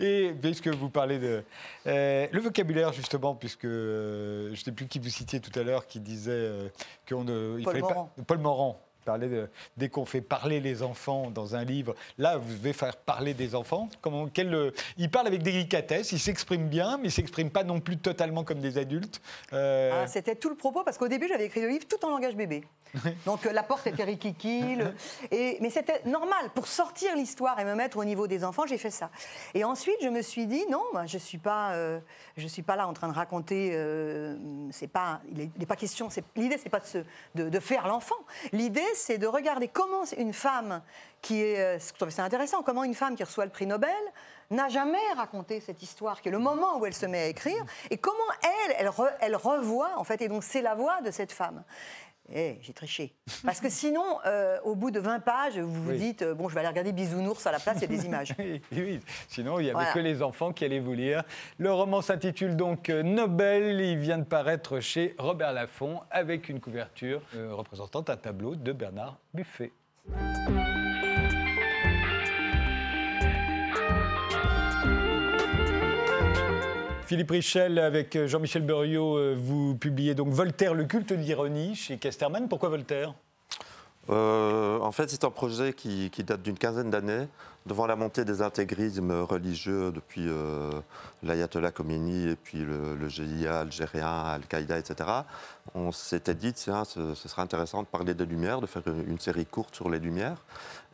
Et 0.00 0.34
puisque 0.40 0.68
vous 0.68 0.88
parlez 0.90 1.18
de. 1.18 1.44
euh, 1.86 2.26
le 2.32 2.40
vocabulaire, 2.40 2.92
justement, 2.92 3.34
puisque 3.34 3.64
euh, 3.64 4.46
je 4.46 4.50
ne 4.60 4.64
sais 4.64 4.72
plus 4.72 4.86
qui 4.86 4.98
vous 4.98 5.08
citiez 5.08 5.40
tout 5.40 5.56
à 5.58 5.62
l'heure, 5.62 5.86
qui 5.86 6.00
disait 6.00 6.30
euh, 6.32 6.68
qu'on 7.08 7.24
ne. 7.24 7.58
il 7.58 7.64
Paul 7.64 7.78
Morand. 7.80 8.12
Pas, 8.16 8.22
Paul 8.26 8.38
Morand. 8.38 8.80
Parlait 9.06 9.28
de- 9.28 9.48
dès 9.78 9.88
qu'on 9.88 10.04
fait 10.04 10.20
parler 10.20 10.60
les 10.60 10.82
enfants 10.82 11.30
dans 11.30 11.54
un 11.56 11.64
livre, 11.64 11.94
là, 12.18 12.36
vous 12.36 12.52
devez 12.52 12.74
faire 12.74 12.96
parler 12.98 13.32
des 13.32 13.54
enfants. 13.54 13.88
Comment, 14.02 14.26
quel, 14.26 14.52
euh, 14.54 14.70
il 14.98 15.10
parle 15.10 15.28
avec 15.28 15.42
délicatesse, 15.42 16.12
il 16.12 16.18
s'exprime 16.20 16.68
bien, 16.68 16.96
mais 16.98 17.04
il 17.04 17.06
ne 17.06 17.10
s'exprime 17.12 17.48
pas 17.50 17.64
non 17.64 17.80
plus 17.80 17.96
totalement 17.96 18.44
comme 18.44 18.60
des 18.60 18.76
adultes. 18.76 19.22
Euh, 19.54 20.02
Ah, 20.02 20.06
C'était 20.06 20.34
tout 20.34 20.50
le 20.50 20.56
propos, 20.56 20.82
parce 20.84 20.98
qu'au 20.98 21.08
début, 21.08 21.28
j'avais 21.28 21.46
écrit 21.46 21.60
le 21.62 21.68
livre 21.68 21.86
tout 21.88 22.04
en 22.04 22.10
langage 22.10 22.36
bébé. 22.36 22.64
Donc 23.26 23.46
euh, 23.46 23.52
la 23.52 23.62
porte 23.62 23.86
était 23.86 24.04
rikiki. 24.04 24.76
le- 24.76 24.92
Et, 25.30 25.58
mais 25.60 25.70
c'était 25.70 26.02
normal. 26.04 26.50
Pour 26.54 26.66
sortir 26.66 27.14
l'histoire 27.16 27.58
et 27.60 27.64
me 27.64 27.74
mettre 27.74 27.96
au 27.98 28.04
niveau 28.04 28.26
des 28.26 28.44
enfants, 28.44 28.66
j'ai 28.66 28.78
fait 28.78 28.90
ça. 28.90 29.10
Et 29.54 29.64
ensuite, 29.64 29.96
je 30.02 30.08
me 30.08 30.22
suis 30.22 30.46
dit, 30.46 30.64
non, 30.70 30.82
moi, 30.92 31.06
je 31.06 31.16
ne 31.16 31.20
suis, 31.20 31.38
pas, 31.38 31.72
je 32.36 32.46
suis 32.46 32.62
pas 32.62 32.74
là 32.76 32.86
en 32.88 32.92
train 32.92 33.08
de 33.08 33.14
raconter. 33.14 33.70
c'est 34.72 34.86
pas, 34.88 35.20
il 35.32 35.50
n'est 35.58 35.66
pas 35.66 35.76
question. 35.76 36.08
L'idée, 36.36 36.58
c'est 36.58 36.68
pas 36.70 36.80
de, 36.80 36.86
se- 36.86 37.04
de, 37.34 37.48
de 37.48 37.60
faire 37.60 37.86
l'enfant. 37.86 38.14
L'idée, 38.52 38.80
c'est 38.96 39.18
de 39.18 39.26
regarder 39.26 39.68
comment 39.68 40.04
une 40.16 40.32
femme 40.32 40.82
qui 41.22 41.42
est. 41.42 41.60
euh, 41.60 41.78
trouvais 41.96 42.10
ça 42.10 42.24
intéressant. 42.24 42.62
Comment 42.62 42.84
une 42.84 42.94
femme 42.94 43.16
qui 43.16 43.24
reçoit 43.24 43.44
le 43.44 43.50
prix 43.50 43.66
Nobel 43.66 43.90
n'a 44.50 44.68
jamais 44.68 44.98
raconté 45.16 45.60
cette 45.60 45.82
histoire, 45.82 46.20
qui 46.20 46.28
est 46.28 46.32
le 46.32 46.38
moment 46.38 46.78
où 46.78 46.86
elle 46.86 46.94
se 46.94 47.06
met 47.06 47.18
à 47.18 47.26
écrire, 47.26 47.64
et 47.90 47.98
comment 47.98 48.16
elle, 48.68 48.92
elle 49.20 49.36
revoit, 49.36 49.90
en 49.96 50.04
fait, 50.04 50.20
et 50.22 50.28
donc 50.28 50.44
c'est 50.44 50.62
la 50.62 50.74
voix 50.76 51.00
de 51.00 51.10
cette 51.10 51.32
femme. 51.32 51.64
Eh, 52.34 52.58
j'ai 52.60 52.72
triché. 52.72 53.14
Parce 53.44 53.60
que 53.60 53.68
sinon, 53.68 54.02
euh, 54.26 54.58
au 54.64 54.74
bout 54.74 54.90
de 54.90 54.98
20 54.98 55.20
pages, 55.20 55.58
vous 55.58 55.84
vous 55.84 55.90
Oui. 55.92 55.98
dites, 55.98 56.22
euh, 56.22 56.34
bon, 56.34 56.48
je 56.48 56.54
vais 56.54 56.60
aller 56.60 56.68
regarder 56.68 56.92
Bisounours 56.92 57.46
à 57.46 57.52
la 57.52 57.60
place, 57.60 57.76
il 57.76 57.82
y 57.82 57.84
a 57.84 57.88
des 57.96 58.04
images. 58.06 58.34
Oui, 58.38 58.60
oui. 58.72 59.00
Sinon, 59.28 59.60
il 59.60 59.64
n'y 59.64 59.68
avait 59.70 59.74
Voilà. 59.78 59.92
que 59.92 59.98
les 60.00 60.22
enfants 60.22 60.52
qui 60.52 60.64
allaient 60.64 60.80
vous 60.80 60.92
lire. 60.94 61.22
Le 61.58 61.72
roman 61.72 62.02
s'intitule 62.02 62.56
donc 62.56 62.90
euh, 62.90 63.02
Nobel. 63.02 63.80
Il 63.80 63.98
vient 63.98 64.18
de 64.18 64.24
paraître 64.24 64.80
chez 64.80 65.14
Robert 65.18 65.52
Laffont 65.52 66.00
avec 66.10 66.48
une 66.48 66.60
couverture 66.60 67.22
euh, 67.36 67.54
représentant 67.54 68.04
un 68.08 68.16
tableau 68.16 68.56
de 68.56 68.72
Bernard 68.72 69.18
Buffet. 69.32 69.70
Philippe 77.06 77.30
Richel, 77.30 77.78
avec 77.78 78.16
euh, 78.16 78.26
Jean-Michel 78.26 78.62
Buriot, 78.62 79.16
euh, 79.16 79.36
vous 79.38 79.76
publiez 79.76 80.16
donc 80.16 80.30
Voltaire, 80.30 80.74
le 80.74 80.86
culte 80.86 81.10
de 81.10 81.14
l'ironie 81.14 81.76
chez 81.76 81.98
Casterman. 81.98 82.48
Pourquoi 82.48 82.68
Voltaire? 82.68 83.14
Euh, 84.10 84.80
en 84.80 84.90
fait, 84.90 85.08
c'est 85.08 85.22
un 85.22 85.30
projet 85.30 85.72
qui, 85.72 86.10
date 86.24 86.42
d'une 86.42 86.58
quinzaine 86.58 86.90
d'années, 86.90 87.28
devant 87.64 87.86
la 87.86 87.94
montée 87.94 88.24
des 88.24 88.42
intégrismes 88.42 89.12
religieux 89.12 89.92
depuis 89.92 90.28
l'ayatollah 91.22 91.70
Khomeini 91.70 92.30
et 92.30 92.36
puis 92.36 92.58
le, 92.58 93.08
GIA 93.08 93.60
algérien, 93.60 94.24
Al-Qaïda, 94.24 94.78
etc. 94.78 95.10
On 95.74 95.90
s'était 95.90 96.34
dit, 96.34 96.52
tiens, 96.52 96.84
ce, 96.84 97.14
ce 97.14 97.28
serait 97.28 97.42
intéressant 97.42 97.82
de 97.82 97.88
parler 97.88 98.14
des 98.14 98.26
Lumières, 98.26 98.60
de 98.60 98.66
faire 98.66 98.82
une 98.86 99.18
série 99.18 99.46
courte 99.46 99.74
sur 99.74 99.90
les 99.90 99.98
Lumières. 99.98 100.38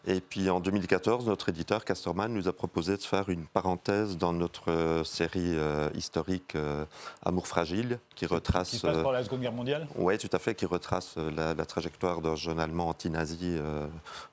Et 0.05 0.21
puis 0.21 0.51
en 0.51 0.59
2014, 0.59 1.27
notre 1.27 1.51
éditeur 1.51 1.85
Casterman 1.85 2.33
nous 2.33 2.49
a 2.49 2.53
proposé 2.53 2.97
de 2.97 3.03
faire 3.03 3.29
une 3.29 3.47
parenthèse 3.47 4.17
dans 4.17 4.33
notre 4.33 4.71
euh, 4.73 5.05
série 5.05 5.57
euh, 5.57 5.91
historique 5.95 6.57
euh, 6.57 6.85
Amour 7.25 7.47
fragile, 7.47 8.01
qui 8.17 8.27
retrace. 8.27 8.71
Qui 8.71 8.79
se 8.79 8.87
passe 8.87 9.01
par 9.01 9.12
la 9.12 9.23
Seconde 9.23 9.43
Guerre 9.43 9.53
mondiale 9.53 9.87
oui, 9.95 10.19
tout 10.19 10.29
à 10.33 10.41
fait, 10.41 10.57
qui 10.57 10.67
retrace 10.67 11.17
la, 11.17 11.55
la 11.55 11.67
trajectoire 11.67 12.21
d'un 12.21 12.35
jeune 12.35 12.59
Allemand 12.59 12.88
anti-nazi 12.88 13.38
euh, 13.43 13.87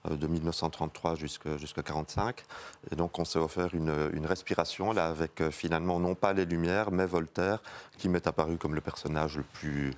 de 0.09 0.27
1933 0.27 1.15
jusqu'à 1.15 1.49
1945. 1.49 2.43
Et 2.91 2.95
donc, 2.95 3.19
on 3.19 3.25
s'est 3.25 3.39
offert 3.39 3.75
une, 3.75 3.93
une 4.13 4.25
respiration, 4.25 4.91
là, 4.91 5.07
avec 5.07 5.49
finalement 5.51 5.99
non 5.99 6.15
pas 6.15 6.33
les 6.33 6.45
Lumières, 6.45 6.89
mais 6.91 7.05
Voltaire, 7.05 7.61
qui 7.99 8.09
m'est 8.09 8.25
apparu 8.25 8.57
comme 8.57 8.73
le 8.73 8.81
personnage 8.81 9.37
le 9.37 9.43
plus, 9.43 9.93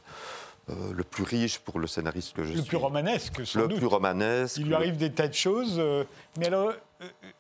le 0.94 1.04
plus 1.04 1.24
riche 1.24 1.60
pour 1.60 1.80
le 1.80 1.88
scénariste 1.88 2.34
que 2.36 2.44
je 2.44 2.50
Le 2.54 2.60
suis. 2.60 2.68
plus 2.68 2.78
romanesque, 2.78 3.46
sans 3.46 3.62
Le 3.62 3.68
doute. 3.68 3.78
plus 3.78 3.88
romanesque. 3.88 4.58
Il 4.58 4.64
lui 4.64 4.70
le- 4.72 4.76
arrive 4.76 4.98
des 4.98 5.12
tas 5.12 5.28
de 5.28 5.34
choses. 5.34 5.76
euh, 5.78 6.04
mais 6.40 6.48
alors, 6.48 6.70
euh, 6.70 6.74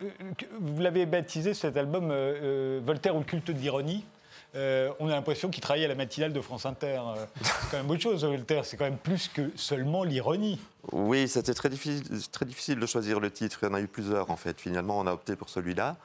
euh, 0.04 0.06
euh, 0.22 0.46
vous 0.60 0.82
l'avez 0.82 1.06
baptisé 1.06 1.54
cet 1.54 1.78
album 1.78 2.12
euh, 2.12 2.34
euh, 2.41 2.82
Voltaire 2.86 3.15
ou 3.15 3.20
le 3.20 3.26
culte 3.26 3.48
de 3.52 3.58
l'ironie. 3.60 4.04
Euh, 4.54 4.91
on 5.00 5.08
a 5.08 5.12
l'impression 5.12 5.50
qu'il 5.50 5.62
travaillait 5.62 5.86
à 5.86 5.89
la 5.89 5.96
matinale 5.96 6.34
de 6.34 6.41
France 6.41 6.65
Inter. 6.65 7.00
Euh, 7.15 7.26
c'est 7.41 7.72
quand 7.72 7.78
même 7.78 7.89
autre 7.89 8.02
chose, 8.02 8.26
Voltaire. 8.26 8.65
C'est 8.65 8.76
quand 8.76 8.84
même 8.84 8.98
plus 8.98 9.30
que 9.30 9.50
seulement 9.56 10.04
l'ironie. 10.04 10.60
Oui, 10.91 11.28
c'était 11.28 11.54
très 11.54 11.70
difficile, 11.70 12.04
très 12.32 12.46
difficile 12.46 12.80
de 12.80 12.86
choisir 12.88 13.20
le 13.20 13.30
titre. 13.30 13.60
Il 13.62 13.65
y 13.67 13.72
en 13.72 13.76
a 13.76 13.82
eu 13.82 13.88
plusieurs, 13.88 14.32
en 14.32 14.36
fait. 14.36 14.60
Finalement, 14.60 14.98
on 15.00 15.06
a 15.06 15.13
opté 15.13 15.36
pour 15.36 15.50
celui-là, 15.50 15.96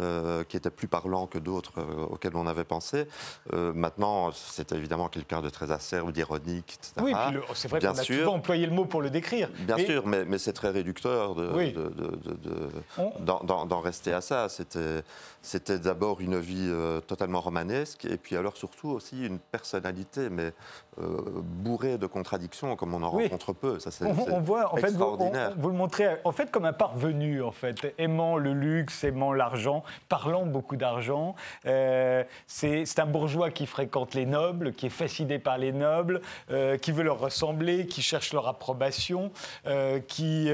euh, 0.00 0.42
qui 0.42 0.56
était 0.56 0.68
plus 0.70 0.88
parlant 0.88 1.26
que 1.28 1.38
d'autres 1.38 1.78
euh, 1.78 2.06
auxquels 2.10 2.34
on 2.36 2.46
avait 2.48 2.64
pensé. 2.64 3.06
Euh, 3.52 3.72
maintenant, 3.72 4.32
c'est 4.32 4.72
évidemment 4.72 5.08
quelqu'un 5.08 5.42
de 5.42 5.48
très 5.48 5.70
acerbe, 5.70 6.10
d'ironique, 6.10 6.74
etc. 6.74 6.92
Oui, 7.02 7.12
c'est 7.54 7.68
vrai 7.68 7.78
Bien 7.78 7.92
qu'on 7.92 7.98
a 7.98 8.02
sûr. 8.02 8.18
souvent 8.24 8.34
employé 8.34 8.66
le 8.66 8.72
mot 8.72 8.84
pour 8.84 9.00
le 9.00 9.10
décrire. 9.10 9.48
Bien 9.60 9.76
Mais- 9.76 9.86
sûr, 9.86 10.06
mais, 10.06 10.24
mais 10.24 10.38
c'est 10.38 10.52
très 10.52 10.70
réducteur 10.70 11.36
de- 11.36 11.52
Oui. 11.54 11.72
de- 11.72 11.88
de- 11.88 12.16
de- 12.16 12.34
de- 12.34 12.68
On- 12.98 13.64
d'en- 13.64 13.80
rester 13.80 14.12
à 14.12 14.20
ça. 14.20 14.48
C'était 14.48 15.78
d'abord 15.78 16.20
une 16.20 16.38
vie 16.40 16.70
totalement 17.06 17.40
romanesque, 17.40 18.04
et 18.06 18.16
puis 18.16 18.36
alors 18.36 18.56
surtout 18.56 18.88
aussi 18.88 19.24
une 19.24 19.38
personnalité, 19.38 20.28
mais 20.30 20.52
bourrée 20.98 21.98
de 21.98 22.06
contradictions, 22.06 22.74
comme 22.74 22.92
on 22.94 23.02
en 23.02 23.14
Oui. 23.14 23.24
rencontre 23.24 23.52
peu. 23.52 23.78
Ça, 23.78 23.90
c'est 23.90 24.04
C'est 24.24 24.32
on 24.32 24.40
voit, 24.40 24.72
en 24.72 24.76
fait, 24.76 24.90
vous, 24.92 25.04
on- 25.04 25.30
vous 25.56 25.68
le 25.68 25.74
montrez 25.74 26.08
en 26.24 26.32
fait 26.32 26.50
comme 26.50 26.64
un 26.64 26.72
parvenu, 26.72 27.42
en 27.42 27.50
fait, 27.52 27.94
aimant 27.98 28.36
le 28.36 28.52
luxe, 28.52 29.04
aimant 29.04 29.32
l'argent, 29.32 29.82
parlant 30.08 30.46
beaucoup 30.46 30.76
d'argent. 30.76 31.34
Euh, 31.66 32.24
c'est 32.46 32.98
un 32.98 33.06
bourgeois 33.06 33.50
qui 33.50 33.66
fréquente 33.66 34.14
les 34.14 34.26
nobles, 34.26 34.72
qui 34.72 34.86
est 34.86 34.90
fasciné 34.90 35.38
par 35.38 35.58
les 35.58 35.72
nobles, 35.72 36.20
euh, 36.50 36.76
qui 36.78 36.92
veut 36.92 37.02
leur 37.02 37.18
ressembler, 37.18 37.86
qui 37.86 38.02
cherche 38.02 38.32
leur 38.32 38.48
approbation, 38.48 39.30
euh, 39.66 39.98
qui 40.00 40.46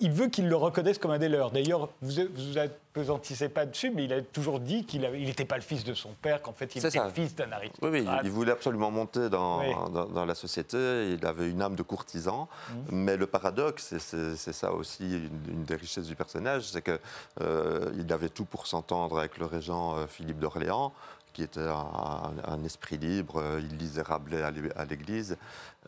il 0.00 0.10
veut 0.12 0.28
qu'ils 0.28 0.48
le 0.48 0.56
reconnaissent 0.56 0.98
comme 0.98 1.10
un 1.10 1.18
des 1.18 1.28
leurs. 1.28 1.50
D'ailleurs, 1.50 1.88
vous 2.02 2.22
vous 2.34 2.58
appesantissez 3.04 3.48
pas 3.48 3.66
dessus, 3.66 3.90
mais 3.90 4.04
il 4.04 4.12
a 4.12 4.22
toujours 4.22 4.60
dit 4.60 4.84
qu'il 4.86 5.00
n'était 5.02 5.44
pas 5.44 5.56
le 5.56 5.62
fils 5.62 5.82
de 5.82 5.94
son 5.94 6.10
père, 6.22 6.40
qu'en 6.40 6.52
fait, 6.52 6.74
il 6.76 6.78
était 6.78 6.90
ça. 6.96 7.04
le 7.06 7.10
fils 7.10 7.34
d'un 7.34 7.46
Oui, 7.46 7.52
aristocrate. 7.52 7.92
oui, 7.92 8.06
il 8.22 8.30
voulait 8.30 8.52
absolument 8.52 8.90
monter 8.92 9.28
dans, 9.28 9.58
Oui. 9.60 9.74
dans, 9.92 10.06
dans 10.06 10.24
la 10.24 10.34
société. 10.36 11.12
Il 11.12 11.26
avait 11.26 11.50
une 11.50 11.60
âme 11.60 11.74
de 11.74 11.82
courtisan. 11.82 12.48
Mmh. 12.68 12.72
Mais 12.92 13.16
le 13.16 13.26
paradoxe, 13.26 13.92
et 13.94 13.98
c'est 13.98 14.52
ça 14.52 14.72
aussi 14.72 15.04
une, 15.04 15.40
une 15.48 15.64
des 15.64 15.74
richesses 15.74 16.06
du 16.06 16.14
personnage, 16.14 16.68
c'est 16.68 16.82
qu'il 16.82 18.12
avait 18.12 18.28
tout 18.28 18.44
pour 18.44 18.68
s'entendre 18.68 19.18
avec 19.18 19.38
le 19.38 19.46
régent 19.46 19.96
euh, 19.96 20.06
Philippe 20.06 20.38
d'Orléans, 20.38 20.92
qui 21.32 21.42
était 21.42 21.60
un, 21.60 22.32
un 22.46 22.62
esprit 22.62 22.96
libre. 22.98 23.40
euh, 23.40 23.60
Il 23.60 23.76
lisait 23.76 24.02
Rabelais 24.02 24.42
à 24.76 24.84
l'église. 24.84 25.36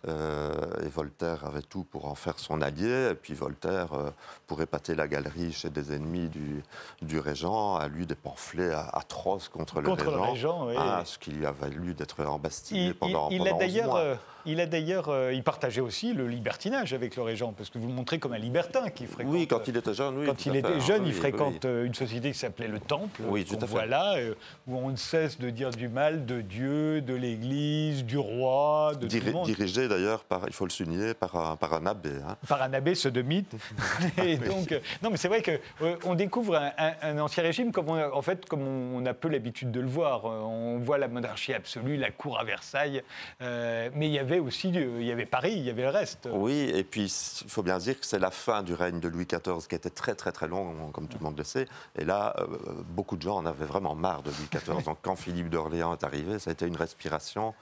Euh, 0.08 0.52
et 0.84 0.88
Voltaire 0.88 1.44
avait 1.44 1.62
tout 1.62 1.84
pour 1.84 2.06
en 2.06 2.14
faire 2.14 2.38
son 2.38 2.60
allié. 2.60 3.10
Et 3.10 3.14
puis 3.14 3.34
Voltaire, 3.34 3.92
euh, 3.94 4.10
pour 4.46 4.60
épater 4.62 4.94
la 4.94 5.08
galerie 5.08 5.52
chez 5.52 5.70
des 5.70 5.92
ennemis 5.92 6.28
du, 6.28 6.62
du 7.02 7.18
régent, 7.18 7.76
a 7.76 7.88
lu 7.88 8.06
des 8.06 8.14
pamphlets 8.14 8.72
atroces 8.92 9.48
contre, 9.48 9.82
Contre 9.82 10.04
le 10.06 10.10
le 10.12 10.16
régent. 10.20 10.32
régent, 10.32 10.66
oui. 10.68 10.74
Ah, 10.78 11.02
ce 11.04 11.18
qui 11.18 11.30
lui 11.30 11.46
a 11.46 11.52
valu 11.52 11.94
d'être 11.94 12.24
embastillé 12.24 12.86
Il, 12.88 12.94
pendant, 12.94 13.28
il- 13.30 13.34
il 13.34 13.38
pendant 13.38 13.50
a 13.50 13.54
11 13.54 13.58
d'ailleurs, 13.60 13.86
mois. 13.86 13.98
euh, 14.00 14.14
il 14.48 14.60
a 14.60 14.66
d'ailleurs, 14.66 15.08
euh, 15.08 15.32
il 15.32 15.42
partageait 15.42 15.80
aussi 15.80 16.12
le 16.12 16.28
libertinage 16.28 16.92
avec 16.94 17.16
le 17.16 17.22
régent, 17.22 17.52
parce 17.52 17.68
que 17.68 17.78
vous 17.78 17.88
le 17.88 17.92
montrez 17.94 18.18
comme 18.20 18.32
un 18.32 18.38
libertin 18.38 18.88
qui 18.90 19.06
fréquente. 19.06 19.32
Oui, 19.32 19.46
quand 19.48 19.66
il 19.66 19.76
était 19.76 19.92
jeune, 19.94 20.18
oui. 20.18 20.26
quand 20.26 20.46
il 20.46 20.54
était 20.56 20.72
fait, 20.74 20.80
jeune, 20.80 21.02
oui, 21.02 21.08
il 21.08 21.14
fréquente 21.14 21.64
oui. 21.64 21.86
une 21.86 21.94
société 21.94 22.30
qui 22.30 22.38
s'appelait 22.38 22.68
le 22.68 22.78
Temple, 22.78 23.22
Oui, 23.28 23.44
tout 23.44 23.58
à 23.60 23.66
fait. 23.66 23.86
là, 23.86 24.14
euh, 24.18 24.34
où 24.68 24.76
on 24.78 24.90
ne 24.90 24.96
cesse 24.96 25.38
de 25.40 25.50
dire 25.50 25.70
du 25.70 25.88
mal 25.88 26.26
de 26.26 26.40
Dieu, 26.42 27.00
de 27.02 27.14
l'Église, 27.14 28.04
du 28.04 28.18
roi, 28.18 28.92
de 29.00 29.08
tout 29.08 29.26
le 29.26 29.32
monde. 29.32 29.46
Dirigé 29.46 29.88
d'ailleurs, 29.96 30.24
il 30.46 30.52
faut 30.52 30.64
le 30.64 30.70
souligner, 30.70 31.14
par 31.14 31.34
un, 31.36 31.56
par 31.56 31.72
un 31.74 31.86
abbé. 31.86 32.10
hein. 32.26 32.36
par 32.48 32.62
un 32.62 32.72
abbé 32.72 32.94
sodomite. 32.94 33.52
Et 34.18 34.36
donc, 34.36 34.72
euh, 34.72 34.80
non, 35.02 35.10
mais 35.10 35.16
c'est 35.16 35.28
vrai 35.28 35.42
qu'on 35.42 36.14
découvre 36.14 36.56
un, 36.56 36.70
un- 36.78 36.94
un 37.02 37.18
ancien 37.18 37.42
régime 37.42 37.72
comme 37.72 37.88
on 37.88 37.94
a, 37.94 38.10
en 38.10 38.22
fait, 38.22 38.46
comme 38.46 38.62
on, 38.62 38.98
on 39.02 39.06
a 39.06 39.14
peu 39.14 39.28
l'habitude 39.28 39.70
de 39.70 39.80
le 39.80 39.88
voir. 39.88 40.26
Euh, 40.26 40.40
On 40.40 40.78
voit 40.78 40.98
la 40.98 41.08
monarchie 41.08 41.52
absolue, 41.54 41.96
la 41.96 42.10
cour 42.10 42.38
à 42.38 42.44
Versailles, 42.44 43.02
euh, 43.42 43.90
mais 43.94 44.06
il 44.08 44.12
y 44.12 44.18
avait 44.18 44.38
aussi, 44.38 44.68
euh, 44.76 44.98
il 45.00 45.06
y 45.06 45.12
avait 45.12 45.26
Paris, 45.26 45.52
il 45.56 45.62
y 45.64 45.70
avait 45.70 45.82
le 45.82 45.88
reste. 45.90 46.28
Oui, 46.32 46.70
et 46.74 46.84
puis 46.84 47.04
il 47.44 47.50
faut 47.50 47.62
bien 47.62 47.78
dire 47.78 47.98
que 47.98 48.06
c'est 48.06 48.18
la 48.18 48.30
fin 48.30 48.62
du 48.62 48.74
règne 48.74 49.00
de 49.00 49.08
Louis 49.08 49.26
XIV 49.26 49.66
qui 49.68 49.74
était 49.74 49.90
très 49.90 50.14
très 50.14 50.32
très 50.32 50.48
long, 50.48 50.90
comme 50.92 51.08
tout 51.08 51.18
le 51.18 51.24
monde 51.24 51.38
le 51.38 51.44
sait. 51.44 51.66
Et 51.98 52.04
là, 52.04 52.34
euh, 52.38 52.46
beaucoup 52.88 53.16
de 53.16 53.22
gens 53.22 53.36
en 53.36 53.46
avaient 53.46 53.64
vraiment 53.64 53.94
marre 53.94 54.22
de 54.22 54.30
Louis 54.30 54.48
XIV. 54.52 54.84
Donc 54.84 54.98
quand 55.02 55.16
Philippe 55.16 55.48
d'Orléans 55.50 55.92
est 55.94 56.04
arrivé, 56.04 56.38
ça 56.38 56.50
a 56.50 56.52
été 56.52 56.66
une 56.66 56.76
respiration 56.76 57.54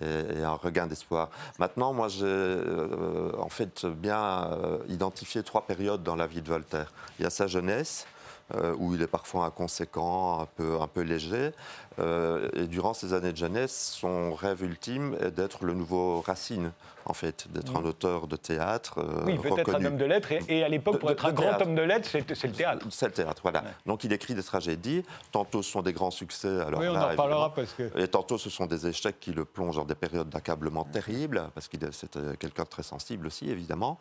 et, 0.00 0.42
un 0.42 0.54
regain 0.54 0.86
d'espoir. 0.86 1.30
Maintenant, 1.58 1.92
moi, 1.92 2.08
j'ai 2.08 2.24
euh, 2.26 3.32
en 3.38 3.48
fait 3.48 3.86
bien 3.86 4.50
euh, 4.52 4.78
identifié 4.88 5.42
trois 5.42 5.66
périodes 5.66 6.02
dans 6.02 6.16
la 6.16 6.26
vie 6.26 6.42
de 6.42 6.48
Voltaire. 6.48 6.92
Il 7.18 7.22
y 7.22 7.26
a 7.26 7.30
sa 7.30 7.46
jeunesse. 7.46 8.06
euh, 8.54 8.74
où 8.78 8.94
il 8.94 9.02
est 9.02 9.06
parfois 9.08 9.46
inconséquent, 9.46 10.40
un 10.40 10.46
peu, 10.46 10.80
un 10.80 10.86
peu 10.86 11.00
léger. 11.00 11.52
Euh, 11.98 12.48
et 12.54 12.66
durant 12.66 12.92
ces 12.94 13.14
années 13.14 13.32
de 13.32 13.36
jeunesse, 13.36 13.94
son 13.98 14.34
rêve 14.34 14.62
ultime 14.62 15.16
est 15.20 15.30
d'être 15.30 15.64
le 15.64 15.72
nouveau 15.74 16.20
Racine, 16.20 16.72
en 17.06 17.14
fait, 17.14 17.46
d'être 17.52 17.74
un 17.76 17.84
auteur 17.84 18.26
de 18.26 18.36
théâtre. 18.36 18.98
euh, 18.98 19.22
Oui, 19.24 19.38
peut-être 19.38 19.58
un 19.60 19.62
reconnu. 19.62 19.86
homme 19.86 19.96
de 19.96 20.04
lettres, 20.04 20.32
et, 20.32 20.40
et 20.48 20.64
à 20.64 20.68
l'époque, 20.68 20.98
pour 20.98 21.08
de- 21.08 21.14
être 21.14 21.24
un 21.26 21.30
de 21.30 21.36
grand 21.36 21.46
théâtre. 21.48 21.66
homme 21.66 21.74
de 21.74 21.82
lettres, 21.82 22.08
c'est 22.10 22.46
le 22.48 22.52
théâtre. 22.52 22.86
C'est 22.90 23.06
le 23.06 23.12
théâtre, 23.12 23.40
voilà. 23.42 23.60
Ouais. 23.62 23.68
Donc 23.86 24.04
il 24.04 24.12
écrit 24.12 24.34
des 24.34 24.42
tragédies. 24.42 25.04
Tantôt 25.32 25.62
ce 25.62 25.70
sont 25.70 25.82
des 25.82 25.92
grands 25.92 26.10
succès. 26.10 26.60
Alors 26.60 26.80
oui, 26.80 26.88
on 26.88 26.92
là, 26.92 27.12
en 27.12 27.16
parlera 27.16 27.54
parce 27.54 27.72
que. 27.72 27.90
et 27.98 28.08
tantôt, 28.08 28.36
ce 28.38 28.50
sont 28.50 28.66
des 28.66 28.86
échecs 28.88 29.18
qui 29.20 29.32
le 29.32 29.44
plongent 29.44 29.76
dans 29.76 29.84
des 29.84 29.94
périodes 29.94 30.28
d'accablement 30.28 30.84
terribles, 30.84 31.48
parce 31.54 31.68
qu'il 31.68 31.82
est- 31.84 31.92
c'était 31.92 32.36
quelqu'un 32.38 32.64
de 32.64 32.68
très 32.68 32.82
sensible 32.82 33.26
aussi, 33.26 33.48
évidemment. 33.50 33.98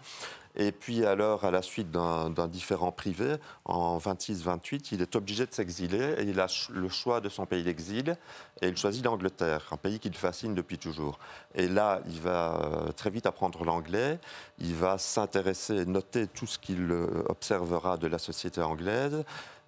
Et 0.58 0.72
puis, 0.72 1.06
alors, 1.06 1.44
à 1.44 1.52
la 1.52 1.62
suite 1.62 1.92
d'un 1.92 2.48
différend 2.48 2.92
privé, 2.94 3.36
en 3.66 3.98
26-28, 3.98 4.94
il 4.94 5.02
est 5.02 5.16
obligé 5.18 5.46
de 5.46 5.54
s'exiler 5.54 6.16
et 6.18 6.24
il 6.24 6.40
a 6.40 6.48
le 6.72 6.88
choix 6.88 7.20
de 7.20 7.28
son 7.28 7.46
pays 7.46 7.62
d'exil 7.64 7.85
et 7.92 8.68
il 8.68 8.78
choisit 8.78 9.04
l'Angleterre, 9.04 9.68
un 9.72 9.78
pays 9.78 10.00
qui 10.00 10.10
le 10.10 10.16
fascine 10.16 10.56
depuis 10.56 10.78
toujours. 10.78 11.20
Et 11.54 11.68
là, 11.68 12.02
il 12.08 12.20
va 12.20 12.60
euh, 12.62 12.92
très 12.92 13.10
vite 13.10 13.26
apprendre 13.26 13.64
l'anglais, 13.64 14.20
il 14.60 14.76
va 14.76 14.98
s'intéresser, 14.98 15.86
noter 15.86 16.28
tout 16.28 16.48
ce 16.48 16.58
qu'il 16.58 16.92
euh, 16.92 17.24
observera 17.28 17.98
de 17.98 18.08
la 18.08 18.18
société 18.18 18.62
anglaise. 18.62 19.24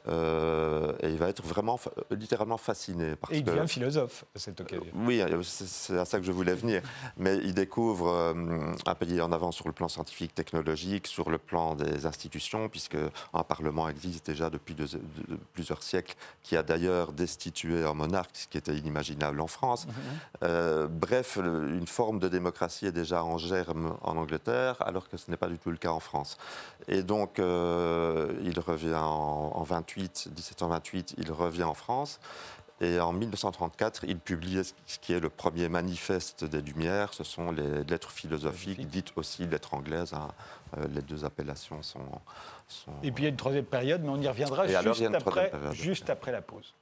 Euh, 0.07 0.93
et 1.01 1.09
il 1.09 1.17
va 1.17 1.29
être 1.29 1.43
vraiment, 1.43 1.79
littéralement 2.11 2.57
fasciné. 2.57 3.15
Parce 3.15 3.33
et 3.33 3.37
il 3.37 3.43
devient 3.43 3.67
philosophe 3.67 4.25
à 4.35 4.39
cette 4.39 4.61
occasion. 4.61 4.85
Oui, 4.95 5.21
c'est 5.43 5.97
à 5.97 6.05
ça 6.05 6.19
que 6.19 6.25
je 6.25 6.31
voulais 6.31 6.55
venir. 6.55 6.81
Mais 7.17 7.37
il 7.37 7.53
découvre 7.53 8.35
un 8.85 8.95
pays 8.95 9.21
en 9.21 9.31
avant 9.31 9.51
sur 9.51 9.67
le 9.67 9.73
plan 9.73 9.87
scientifique, 9.87 10.33
technologique, 10.33 11.07
sur 11.07 11.29
le 11.29 11.37
plan 11.37 11.75
des 11.75 12.05
institutions, 12.05 12.69
puisque 12.69 12.97
un 13.33 13.43
Parlement 13.43 13.89
existe 13.89 14.27
déjà 14.27 14.49
depuis 14.49 14.75
plusieurs 15.53 15.83
siècles, 15.83 16.15
qui 16.43 16.55
a 16.55 16.63
d'ailleurs 16.63 17.11
destitué 17.13 17.83
un 17.83 17.93
monarque, 17.93 18.31
ce 18.33 18.47
qui 18.47 18.57
était 18.57 18.75
inimaginable 18.75 19.39
en 19.41 19.47
France. 19.47 19.87
Mm-hmm. 20.41 20.87
bref, 20.87 21.37
une 21.37 21.87
forme 21.87 22.19
de 22.19 22.27
démocratie 22.27 22.85
est 22.85 22.91
déjà 22.91 23.23
en 23.23 23.37
germe 23.37 23.97
en 24.01 24.17
Angleterre, 24.17 24.75
alors 24.79 25.09
que 25.09 25.17
ce 25.17 25.29
n'est 25.31 25.37
pas 25.37 25.47
du 25.47 25.57
tout 25.57 25.71
le 25.71 25.77
cas 25.77 25.91
en 25.91 25.99
France. 25.99 26.37
Et 26.87 27.03
donc, 27.03 27.39
euh, 27.39 28.31
il 28.43 28.59
revient 28.59 28.95
en, 28.95 29.63
28, 29.97 30.27
1728, 30.27 31.15
il 31.17 31.31
revient 31.31 31.63
en 31.63 31.73
France. 31.73 32.19
Et 32.79 32.99
en 32.99 33.11
1934, 33.11 34.03
il 34.07 34.19
publie 34.19 34.61
ce 34.85 34.99
qui 34.99 35.11
est 35.11 35.19
le 35.19 35.29
premier 35.29 35.67
manifeste 35.67 36.45
des 36.45 36.61
Lumières. 36.61 37.11
Ce 37.13 37.23
sont 37.23 37.51
les 37.51 37.83
lettres 37.83 38.11
philosophiques, 38.11 38.87
dites 38.87 39.13
aussi 39.15 39.47
lettres 39.47 39.73
anglaises. 39.73 40.13
Hein. 40.13 40.27
Euh, 40.77 40.85
les 40.93 41.01
deux 41.01 41.25
appellations 41.25 41.81
sont, 41.81 42.05
Et 43.01 43.11
puis 43.11 43.23
il 43.23 43.25
y 43.25 43.27
a 43.27 43.29
une 43.29 43.35
troisième 43.35 43.65
période, 43.65 44.03
mais 44.03 44.09
on 44.09 44.21
y 44.21 44.27
reviendra 44.27 44.67
juste, 44.67 45.15
après, 45.15 45.51
juste 45.71 46.09
après 46.11 46.31
la 46.31 46.41
pause. 46.41 46.75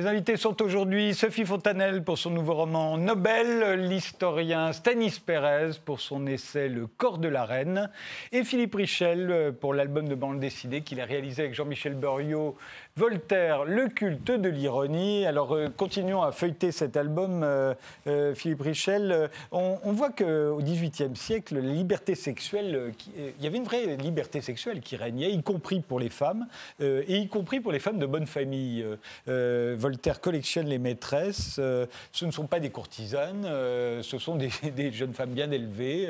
Mes 0.00 0.06
invités 0.06 0.38
sont 0.38 0.62
aujourd'hui 0.62 1.12
Sophie 1.12 1.44
Fontanelle 1.44 2.02
pour 2.02 2.16
son 2.16 2.30
nouveau 2.30 2.54
roman 2.54 2.96
Nobel, 2.96 3.86
l'historien 3.86 4.72
Stanis 4.72 5.20
Pérez 5.20 5.72
pour 5.84 6.00
son 6.00 6.26
essai 6.26 6.70
Le 6.70 6.86
corps 6.86 7.18
de 7.18 7.28
la 7.28 7.44
reine 7.44 7.90
et 8.32 8.42
Philippe 8.42 8.76
Richel 8.76 9.52
pour 9.60 9.74
l'album 9.74 10.08
de 10.08 10.14
bande 10.14 10.40
dessinée 10.40 10.80
qu'il 10.80 11.02
a 11.02 11.04
réalisé 11.04 11.42
avec 11.42 11.54
Jean-Michel 11.54 11.96
Beuriot 11.96 12.56
Voltaire, 13.00 13.64
le 13.64 13.88
culte 13.88 14.30
de 14.30 14.50
l'ironie. 14.50 15.24
Alors, 15.24 15.56
euh, 15.56 15.68
continuons 15.74 16.20
à 16.20 16.32
feuilleter 16.32 16.70
cet 16.70 16.98
album, 16.98 17.42
euh, 17.42 17.72
euh, 18.06 18.34
Philippe 18.34 18.60
Richel. 18.60 19.30
On, 19.52 19.78
voit 19.92 20.10
qu'au 20.10 20.58
XVIIIe 20.60 21.16
siècle, 21.16 21.54
la 21.54 21.62
liberté 21.62 22.14
sexuelle, 22.14 22.92
il 23.16 23.42
y 23.42 23.46
avait 23.46 23.56
une 23.56 23.64
vraie 23.64 23.96
liberté 23.96 24.42
sexuelle 24.42 24.82
qui 24.82 24.96
régnait, 24.96 25.32
y 25.32 25.42
compris 25.42 25.80
pour 25.80 25.98
les 25.98 26.10
femmes, 26.10 26.46
et 26.80 27.16
y 27.16 27.28
compris 27.28 27.60
pour 27.60 27.72
les 27.72 27.78
femmes 27.78 27.98
de 27.98 28.04
bonne 28.04 28.26
famille. 28.26 28.84
Voltaire 29.26 30.20
collectionne 30.20 30.66
les 30.66 30.78
maîtresses. 30.78 31.54
ce 31.54 32.24
ne 32.24 32.30
sont 32.30 32.46
pas 32.46 32.60
des 32.60 32.70
courtisanes, 32.70 33.44
ce 33.44 34.18
sont 34.18 34.36
des, 34.76 34.92
jeunes 34.92 35.14
femmes 35.14 35.32
bien 35.32 35.50
élevées 35.50 36.08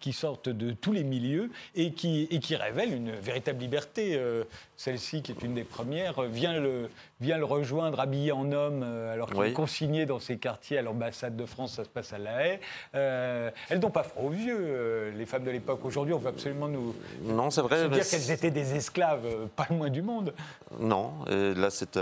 qui 0.00 0.12
sortent 0.12 0.48
de 0.48 0.70
tous 0.70 0.92
les 0.92 1.04
milieux 1.04 1.50
et 1.74 1.92
qui, 1.92 2.28
et 2.30 2.38
qui 2.38 2.56
révèlent 2.56 2.94
une 2.94 3.10
véritable 3.10 3.60
liberté. 3.60 4.18
Celle-ci, 4.78 5.22
qui 5.22 5.32
est 5.32 5.42
une 5.42 5.54
des 5.54 5.64
premières, 5.64 6.22
vient 6.22 6.58
le, 6.58 6.88
vient 7.20 7.38
le 7.38 7.44
rejoindre 7.44 7.98
habillé 8.00 8.32
en 8.32 8.52
homme 8.52 8.82
euh, 8.84 9.12
alors 9.12 9.30
qu'il 9.30 9.42
est 9.42 9.52
consigné 9.52 10.06
dans 10.06 10.20
ses 10.20 10.38
quartiers 10.38 10.78
à 10.78 10.82
l'ambassade 10.82 11.36
de 11.36 11.46
France, 11.46 11.74
ça 11.74 11.84
se 11.84 11.88
passe 11.88 12.12
à 12.12 12.18
La 12.18 12.46
Haye. 12.46 12.60
Euh, 12.94 13.50
elles 13.68 13.80
n'ont 13.80 13.90
pas 13.90 14.04
froid 14.04 14.24
aux 14.24 14.30
vieux, 14.30 14.58
euh, 14.58 15.10
les 15.16 15.26
femmes 15.26 15.44
de 15.44 15.50
l'époque. 15.50 15.84
Aujourd'hui, 15.84 16.14
on 16.14 16.18
veut 16.18 16.28
absolument 16.28 16.68
nous 16.68 16.94
non, 17.22 17.50
c'est 17.50 17.60
vrai, 17.62 17.88
dire 17.88 18.08
qu'elles 18.08 18.30
étaient 18.30 18.50
des 18.50 18.74
esclaves, 18.74 19.26
pas 19.56 19.66
le 19.70 19.76
moins 19.76 19.90
du 19.90 20.02
monde. 20.02 20.32
Non, 20.78 21.12
et 21.28 21.54
là 21.54 21.70
c'était 21.70 22.00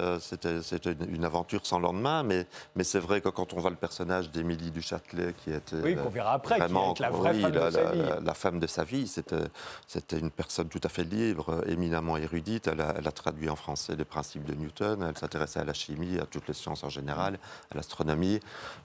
une 1.10 1.24
aventure 1.24 1.64
sans 1.64 1.78
lendemain, 1.78 2.22
mais, 2.22 2.46
mais 2.74 2.84
c'est 2.84 2.98
vrai 2.98 3.20
que 3.20 3.28
quand 3.28 3.54
on 3.54 3.60
voit 3.60 3.70
le 3.70 3.76
personnage 3.76 4.30
d'Émilie 4.30 4.70
du 4.70 4.82
Châtelet 4.82 5.34
qui 5.44 5.52
était 5.52 5.76
oui, 5.76 5.96
qu'on 5.96 6.08
verra 6.08 6.34
après, 6.34 6.58
vraiment, 6.58 6.94
qui 6.94 7.02
est 7.02 7.06
la 7.06 7.10
vraie 7.10 7.34
femme 7.34 7.52
la, 7.52 7.66
de 7.66 7.70
sa 7.70 7.92
vie. 7.92 8.02
La, 8.24 8.34
femme 8.34 8.58
de 8.58 8.66
sa 8.66 8.84
vie, 8.84 9.06
c'était 9.06 10.18
une 10.18 10.30
personne 10.30 10.68
tout 10.68 10.80
à 10.84 10.88
fait 10.88 11.04
libre, 11.04 11.62
éminemment 11.66 12.16
érudite. 12.16 12.68
Elle 12.68 12.80
a, 12.80 12.94
elle 12.98 13.08
a 13.08 13.12
traduit 13.12 13.48
en 13.48 13.56
français 13.56 13.96
les 13.96 14.04
principes 14.04 14.44
de 14.44 14.54
Newton 14.54 15.05
elle 15.08 15.18
s'intéressait 15.18 15.60
à 15.60 15.64
la 15.64 15.72
chimie, 15.72 16.18
à 16.18 16.26
toutes 16.26 16.48
les 16.48 16.54
sciences 16.54 16.84
en 16.84 16.88
général, 16.88 17.38
à 17.70 17.74
l'astronomie. 17.74 18.40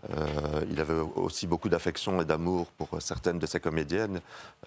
Euh, 0.10 0.65
il 0.69 0.79
avait 0.79 0.99
aussi 1.15 1.47
beaucoup 1.47 1.69
d'affection 1.69 2.21
et 2.21 2.25
d'amour 2.25 2.67
pour 2.77 3.01
certaines 3.01 3.39
de 3.39 3.45
ses 3.45 3.60
comédiennes, 3.60 4.21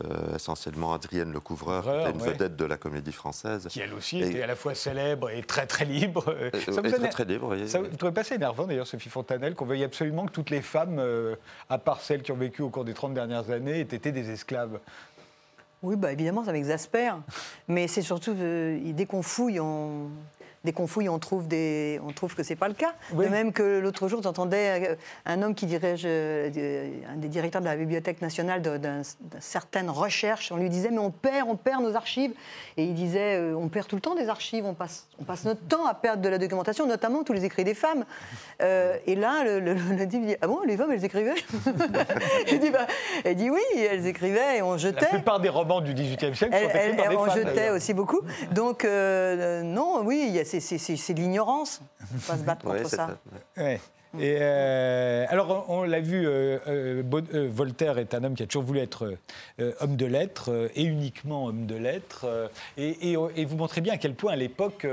euh, 0.05 0.37
essentiellement 0.37 0.95
Adrienne 0.95 1.33
Le 1.33 1.40
Couvreur, 1.40 1.85
qui 1.85 1.90
était 1.90 2.11
une 2.11 2.25
vedette 2.25 2.57
de 2.57 2.64
la 2.64 2.77
comédie 2.77 3.12
française. 3.12 3.67
Qui 3.69 3.81
elle 3.81 3.95
aussi 3.95 4.21
était 4.21 4.43
à 4.43 4.47
la 4.47 4.57
fois 4.57 4.75
célèbre 4.75 5.31
et 5.31 5.43
très 5.43 5.67
très 5.67 5.85
libre. 5.85 6.25
Euh, 6.29 6.51
ça 6.64 6.81
vous 6.81 6.90
très, 6.90 7.09
très 7.09 7.25
libre, 7.25 7.57
Ça 7.67 7.81
vous 7.81 7.97
trouvez 7.97 8.12
pas 8.12 8.23
assez 8.23 8.35
énervant 8.35 8.67
d'ailleurs, 8.67 8.87
Sophie 8.87 9.09
Fontanelle, 9.09 9.55
qu'on 9.55 9.67
veuille 9.67 9.85
absolument 9.85 10.27
que 10.27 10.33
toutes 10.33 10.51
les 10.51 10.62
femmes, 10.62 11.01
à 11.69 11.79
part 11.79 12.01
celles 12.01 12.23
qui 12.23 12.33
ont 12.33 12.37
vécu 12.37 12.62
au 12.62 12.71
cours 12.71 12.85
des 12.85 12.95
30 12.95 13.14
dernières 13.14 13.51
années, 13.51 13.81
aient 13.81 13.83
été 13.83 14.12
des 14.12 14.31
esclaves 14.31 14.79
oui, 15.85 15.97
bah 15.97 16.12
évidemment, 16.12 16.43
ça 16.43 16.53
m'exaspère. 16.53 17.19
Mais 17.69 17.88
c'est 17.88 18.01
surtout, 18.01 18.33
dès 18.33 19.05
qu'on 19.07 19.21
fouille, 19.21 19.61
on, 19.61 20.09
dès 20.64 20.72
qu'on 20.72 20.87
fouille, 20.87 21.09
on 21.09 21.18
trouve, 21.18 21.46
des, 21.46 22.00
on 22.07 22.12
trouve 22.12 22.35
que 22.35 22.42
ce 22.42 22.50
n'est 22.50 22.57
pas 22.57 22.68
le 22.68 22.74
cas. 22.74 22.94
De 23.12 23.27
même 23.27 23.53
que 23.53 23.79
l'autre 23.81 24.09
jour, 24.09 24.22
j'entendais 24.22 24.88
euh, 24.90 24.94
un 25.27 25.42
homme 25.42 25.55
qui 25.55 25.66
dirige, 25.66 26.03
euh, 26.05 26.90
un 27.12 27.16
des 27.16 27.29
directeurs 27.29 27.61
de 27.61 27.66
la 27.66 27.77
Bibliothèque 27.77 28.22
nationale 28.22 28.62
d'une 28.62 29.03
certaine 29.40 29.90
recherche, 29.90 30.50
on 30.50 30.57
lui 30.57 30.70
disait, 30.70 30.90
mais 30.90 30.98
on 30.98 31.11
perd, 31.11 31.48
on 31.48 31.57
perd 31.57 31.83
nos 31.83 31.94
archives. 31.94 32.33
Et 32.77 32.85
il 32.85 32.94
disait, 32.94 33.37
euh, 33.37 33.55
on 33.55 33.68
perd 33.68 33.87
tout 33.87 33.96
le 33.96 34.00
temps 34.00 34.14
des 34.14 34.29
archives, 34.29 34.64
on 34.64 34.74
passe, 34.74 35.07
on 35.20 35.24
passe 35.24 35.44
notre 35.44 35.61
temps 35.66 35.87
à 35.87 35.94
perdre 35.94 36.22
de 36.22 36.29
la 36.29 36.38
documentation, 36.38 36.87
notamment 36.87 37.24
tous 37.24 37.35
les 37.35 37.44
écrits 37.44 37.64
des 37.64 37.74
femmes. 37.74 38.05
et 38.61 39.14
là, 39.14 39.44
le, 39.44 39.61
le, 39.61 39.74
le 39.74 40.07
dit, 40.07 40.37
ah 40.40 40.46
bon, 40.46 40.61
les 40.66 40.77
femmes, 40.77 40.92
elles 40.92 41.05
écrivaient 41.05 41.35
il 42.50 42.59
dit, 42.59 42.70
bah, 42.70 42.87
Elle 43.24 43.37
dit, 43.37 43.50
oui, 43.50 43.61
elles 43.77 44.07
écrivaient 44.07 44.59
et 44.59 44.62
on 44.62 44.79
jetait. 44.79 45.00
La 45.03 45.09
plupart 45.09 45.40
des 45.40 45.50
romans 45.50 45.81
du 45.81 45.92
XVIIIe 45.92 46.35
siècle 46.35 46.57
sont 46.57 46.68
écrits 46.68 46.96
par 46.96 47.09
des 47.09 47.16
on 47.16 47.29
jetait 47.29 47.70
aussi 47.70 47.92
beaucoup. 47.92 48.20
Donc, 48.53 48.85
non, 48.85 50.03
oui, 50.05 50.24
il 50.29 50.35
y 50.35 50.40
a 50.40 50.44
c'est 50.61 51.14
de 51.14 51.21
l'ignorance. 51.21 51.81
On 52.01 52.19
va 52.33 52.38
se 52.38 52.43
battre 52.43 52.64
contre 52.64 52.88
ça. 52.88 53.19
Et 54.18 54.37
euh, 54.40 55.27
alors, 55.29 55.66
on, 55.68 55.83
l'a 55.83 56.00
vu, 56.00 56.27
euh, 56.27 56.59
euh, 56.68 57.48
Voltaire 57.50 57.98
est 57.98 58.14
un 58.14 58.22
homme 58.22 58.35
qui 58.35 58.44
a 58.44 58.46
toujours 58.46 58.62
voulu 58.62 58.79
être 58.79 59.16
homme 59.81 59.96
de 59.96 60.07
lettres 60.07 60.70
et 60.74 60.83
uniquement 60.83 61.46
homme 61.46 61.66
de 61.66 61.77
lettres. 61.77 62.50
Et, 62.77 63.16
vous 63.16 63.57
montrez 63.57 63.81
bien 63.81 63.94
à 63.94 63.96
quel 63.98 64.14
point, 64.14 64.33
à 64.33 64.37
l'époque, 64.37 64.87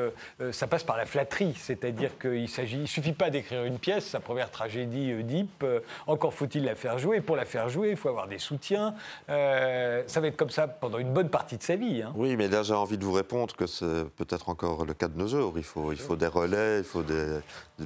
ça 0.51 0.67
passe 0.67 0.83
par 0.83 0.97
la 0.97 1.05
flatterie. 1.05 1.53
C'est-à-dire 1.57 2.17
qu'il 2.19 2.41
ne 2.81 2.85
suffit 2.85 3.13
pas 3.13 3.29
d'écrire 3.29 3.63
une 3.63 3.79
pièce, 3.79 4.05
sa 4.05 4.19
première 4.19 4.51
tragédie 4.51 5.13
Oedipe, 5.13 5.65
encore 6.07 6.33
faut-il 6.33 6.63
la 6.63 6.75
faire 6.75 6.97
jouer. 6.97 7.21
Pour 7.21 7.35
la 7.35 7.45
faire 7.45 7.69
jouer, 7.69 7.91
il 7.91 7.97
faut 7.97 8.09
avoir 8.09 8.27
des 8.27 8.39
soutiens. 8.39 8.93
ça 9.27 10.19
va 10.19 10.27
être 10.27 10.37
comme 10.37 10.49
ça 10.49 10.67
pendant 10.67 10.97
une 10.97 11.13
bonne 11.13 11.29
partie 11.29 11.57
de 11.57 11.63
sa 11.63 11.75
vie. 11.75 12.01
Hein. 12.01 12.13
Oui, 12.15 12.35
mais 12.35 12.47
là, 12.47 12.63
j'ai 12.63 12.73
envie 12.73 12.97
de 12.97 13.05
vous 13.05 13.13
répondre 13.13 13.55
que 13.55 13.67
c'est 13.67 14.05
peut-être 14.17 14.49
encore 14.49 14.85
le 14.85 14.93
cas 14.93 15.07
de 15.07 15.17
nos 15.17 15.27
jours. 15.27 15.53
Il 15.57 15.63
faut 15.63 16.15
des 16.15 16.27
relais, 16.27 16.79
il 16.79 16.83
faut 16.83 17.03
des, 17.03 17.39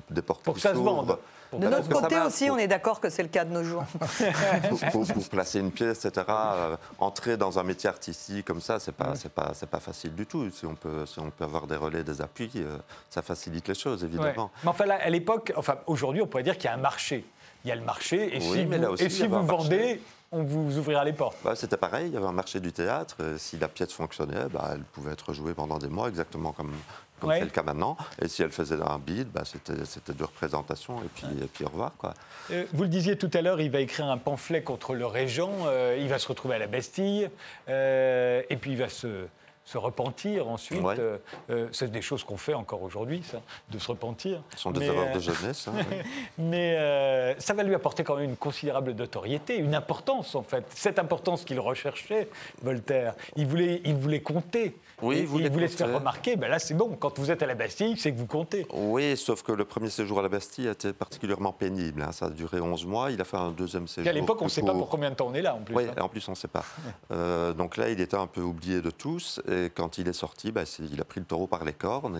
des 0.09 0.21
portes 0.21 0.43
Pour 0.43 0.55
que 0.55 0.59
ça 0.59 0.73
se 0.73 0.79
vende. 0.79 1.17
De 1.53 1.67
notre 1.67 1.89
côté 1.89 2.19
aussi, 2.19 2.49
on 2.49 2.57
est 2.57 2.67
d'accord 2.67 2.99
que 2.99 3.09
c'est 3.09 3.23
le 3.23 3.29
cas 3.29 3.45
de 3.45 3.51
nos 3.51 3.63
jours. 3.63 3.83
pour, 4.91 5.05
placer 5.29 5.59
une 5.59 5.71
pièce, 5.71 6.05
etc., 6.05 6.25
euh, 6.29 6.77
entrer 6.99 7.37
dans 7.37 7.59
un 7.59 7.63
métier 7.63 7.89
artistique 7.89 8.45
comme 8.45 8.61
ça, 8.61 8.79
c'est 8.79 8.91
pas, 8.91 9.13
c'est 9.15 9.31
pas, 9.31 9.51
c'est 9.53 9.69
pas 9.69 9.79
facile 9.79 10.13
du 10.13 10.25
tout. 10.25 10.49
Si 10.51 10.65
on 10.65 10.75
peut, 10.75 11.05
si 11.05 11.19
on 11.19 11.29
peut 11.29 11.43
avoir 11.43 11.67
des 11.67 11.75
relais, 11.75 12.03
des 12.03 12.21
appuis, 12.21 12.51
euh, 12.55 12.77
ça 13.09 13.21
facilite 13.21 13.67
les 13.67 13.75
choses, 13.75 14.03
évidemment. 14.03 14.51
Mais 14.63 14.69
enfin, 14.69 14.85
là, 14.85 14.97
à 15.01 15.09
l'époque, 15.09 15.53
enfin, 15.55 15.75
aujourd'hui, 15.87 16.21
on 16.21 16.27
pourrait 16.27 16.43
dire 16.43 16.57
qu'il 16.57 16.65
y 16.65 16.69
a 16.69 16.73
un 16.73 16.77
marché. 16.77 17.25
Il 17.63 17.69
y 17.69 17.71
a 17.71 17.75
le 17.75 17.81
marché, 17.81 18.35
et 18.35 18.39
si 18.39 18.63
vous, 18.63 18.95
et 18.99 19.09
si 19.09 19.25
vous 19.25 19.43
vendez, 19.43 19.99
on 20.31 20.43
vous 20.43 20.77
ouvrira 20.77 21.03
les 21.03 21.13
portes. 21.13 21.37
Bah, 21.43 21.55
c'était 21.55 21.77
pareil, 21.77 22.07
il 22.07 22.13
y 22.13 22.17
avait 22.17 22.27
un 22.27 22.31
marché 22.31 22.59
du 22.59 22.71
théâtre. 22.71 23.17
Si 23.37 23.57
la 23.57 23.67
pièce 23.67 23.91
fonctionnait, 23.91 24.45
bah, 24.51 24.69
elle 24.73 24.83
pouvait 24.83 25.13
être 25.13 25.33
jouée 25.33 25.55
pendant 25.55 25.79
des 25.79 25.87
mois, 25.87 26.09
exactement 26.09 26.51
comme, 26.51 26.73
comme 27.25 27.33
c'est 27.33 27.45
le 27.45 27.49
cas 27.49 27.63
maintenant. 27.63 27.97
Et 28.21 28.27
si 28.27 28.43
elle 28.43 28.51
faisait 28.51 28.75
un 28.81 28.99
bid, 28.99 29.27
bah, 29.27 29.43
c'était 29.45 30.13
deux 30.13 30.25
représentations 30.25 30.99
et 30.99 31.09
puis, 31.13 31.27
et 31.41 31.47
puis 31.47 31.65
au 31.65 31.69
revoir. 31.69 31.91
Quoi. 31.97 32.13
Euh, 32.51 32.65
vous 32.73 32.83
le 32.83 32.89
disiez 32.89 33.17
tout 33.17 33.31
à 33.33 33.41
l'heure, 33.41 33.61
il 33.61 33.71
va 33.71 33.79
écrire 33.79 34.05
un 34.05 34.17
pamphlet 34.17 34.61
contre 34.61 34.93
le 34.93 35.05
régent, 35.05 35.51
euh, 35.65 35.97
il 35.99 36.07
va 36.07 36.19
se 36.19 36.27
retrouver 36.27 36.55
à 36.55 36.59
la 36.59 36.67
Bastille, 36.67 37.29
euh, 37.69 38.41
et 38.49 38.57
puis 38.57 38.71
il 38.71 38.77
va 38.77 38.89
se 38.89 39.27
se 39.65 39.79
repentir 39.79 40.47
ensuite. 40.47 40.85
Euh, 40.85 41.17
euh, 41.49 41.67
c'est 41.71 41.91
des 41.91 42.03
choses 42.03 42.23
qu'on 42.23 42.37
fait 42.37 42.53
encore 42.53 42.83
aujourd'hui, 42.83 43.23
ça, 43.29 43.41
de 43.71 43.79
se 43.79 43.87
repentir. 43.87 44.41
Ce 44.55 44.61
sont 44.61 44.71
des 44.71 44.85
erreurs 44.85 45.11
de 45.11 45.17
euh, 45.17 45.19
jeunesse. 45.19 45.67
Hein, 45.67 45.73
mais 46.37 47.35
ça 47.39 47.53
va 47.53 47.63
lui 47.63 47.73
apporter 47.73 48.03
quand 48.03 48.15
même 48.15 48.29
une 48.29 48.37
considérable 48.37 48.91
notoriété, 48.91 49.57
une 49.57 49.73
importance 49.73 50.35
en 50.35 50.43
fait. 50.43 50.63
Cette 50.69 50.99
importance 50.99 51.43
qu'il 51.43 51.59
recherchait, 51.59 52.29
Voltaire. 52.61 53.15
Il 53.35 53.47
voulait, 53.47 53.81
il 53.85 53.95
voulait 53.95 54.21
compter. 54.21 54.75
Oui, 55.01 55.19
il 55.19 55.49
voulait, 55.49 55.67
se 55.67 55.75
faire 55.75 55.93
remarquer. 55.93 56.37
Ben 56.37 56.49
là, 56.49 56.57
c'est 56.57 56.73
bon. 56.73 56.95
Quand 56.97 57.17
vous 57.19 57.29
êtes 57.29 57.43
à 57.43 57.45
la 57.45 57.55
Bastille, 57.55 57.97
c'est 57.97 58.13
que 58.13 58.17
vous 58.17 58.27
comptez. 58.27 58.65
Oui, 58.71 59.17
sauf 59.17 59.43
que 59.43 59.51
le 59.51 59.65
premier 59.65 59.89
séjour 59.89 60.19
à 60.19 60.21
la 60.21 60.29
Bastille 60.29 60.67
était 60.67 60.93
particulièrement 60.93 61.51
pénible. 61.51 62.01
Hein. 62.01 62.13
Ça 62.13 62.27
a 62.27 62.29
duré 62.29 62.61
11 62.61 62.85
mois. 62.85 63.11
Il 63.11 63.19
a 63.19 63.25
fait 63.25 63.35
un 63.35 63.51
deuxième 63.51 63.87
séjour. 63.87 64.09
à 64.09 64.13
l'époque, 64.13 64.41
on 64.41 64.45
ne 64.45 64.49
sait 64.49 64.61
pas 64.61 64.73
pour 64.73 64.87
combien 64.87 65.09
de 65.09 65.15
temps 65.15 65.27
on 65.27 65.33
est 65.33 65.41
là, 65.41 65.55
en 65.55 65.59
plus. 65.59 65.75
Oui, 65.75 65.83
hein. 65.89 66.01
en 66.01 66.07
plus, 66.07 66.25
on 66.29 66.31
ne 66.31 66.37
sait 66.37 66.47
pas. 66.47 66.63
donc 67.57 67.77
là, 67.77 67.89
il 67.89 67.99
était 67.99 68.15
un 68.15 68.27
peu 68.27 68.41
oublié 68.41 68.81
de 68.81 68.91
tous. 68.91 69.41
Et 69.49 69.54
quand 69.75 69.97
il 69.97 70.07
est 70.07 70.13
sorti, 70.13 70.51
bah, 70.51 70.63
il 70.79 70.99
a 71.01 71.05
pris 71.05 71.19
le 71.19 71.25
taureau 71.25 71.47
par 71.47 71.63
les 71.63 71.73
cornes. 71.73 72.17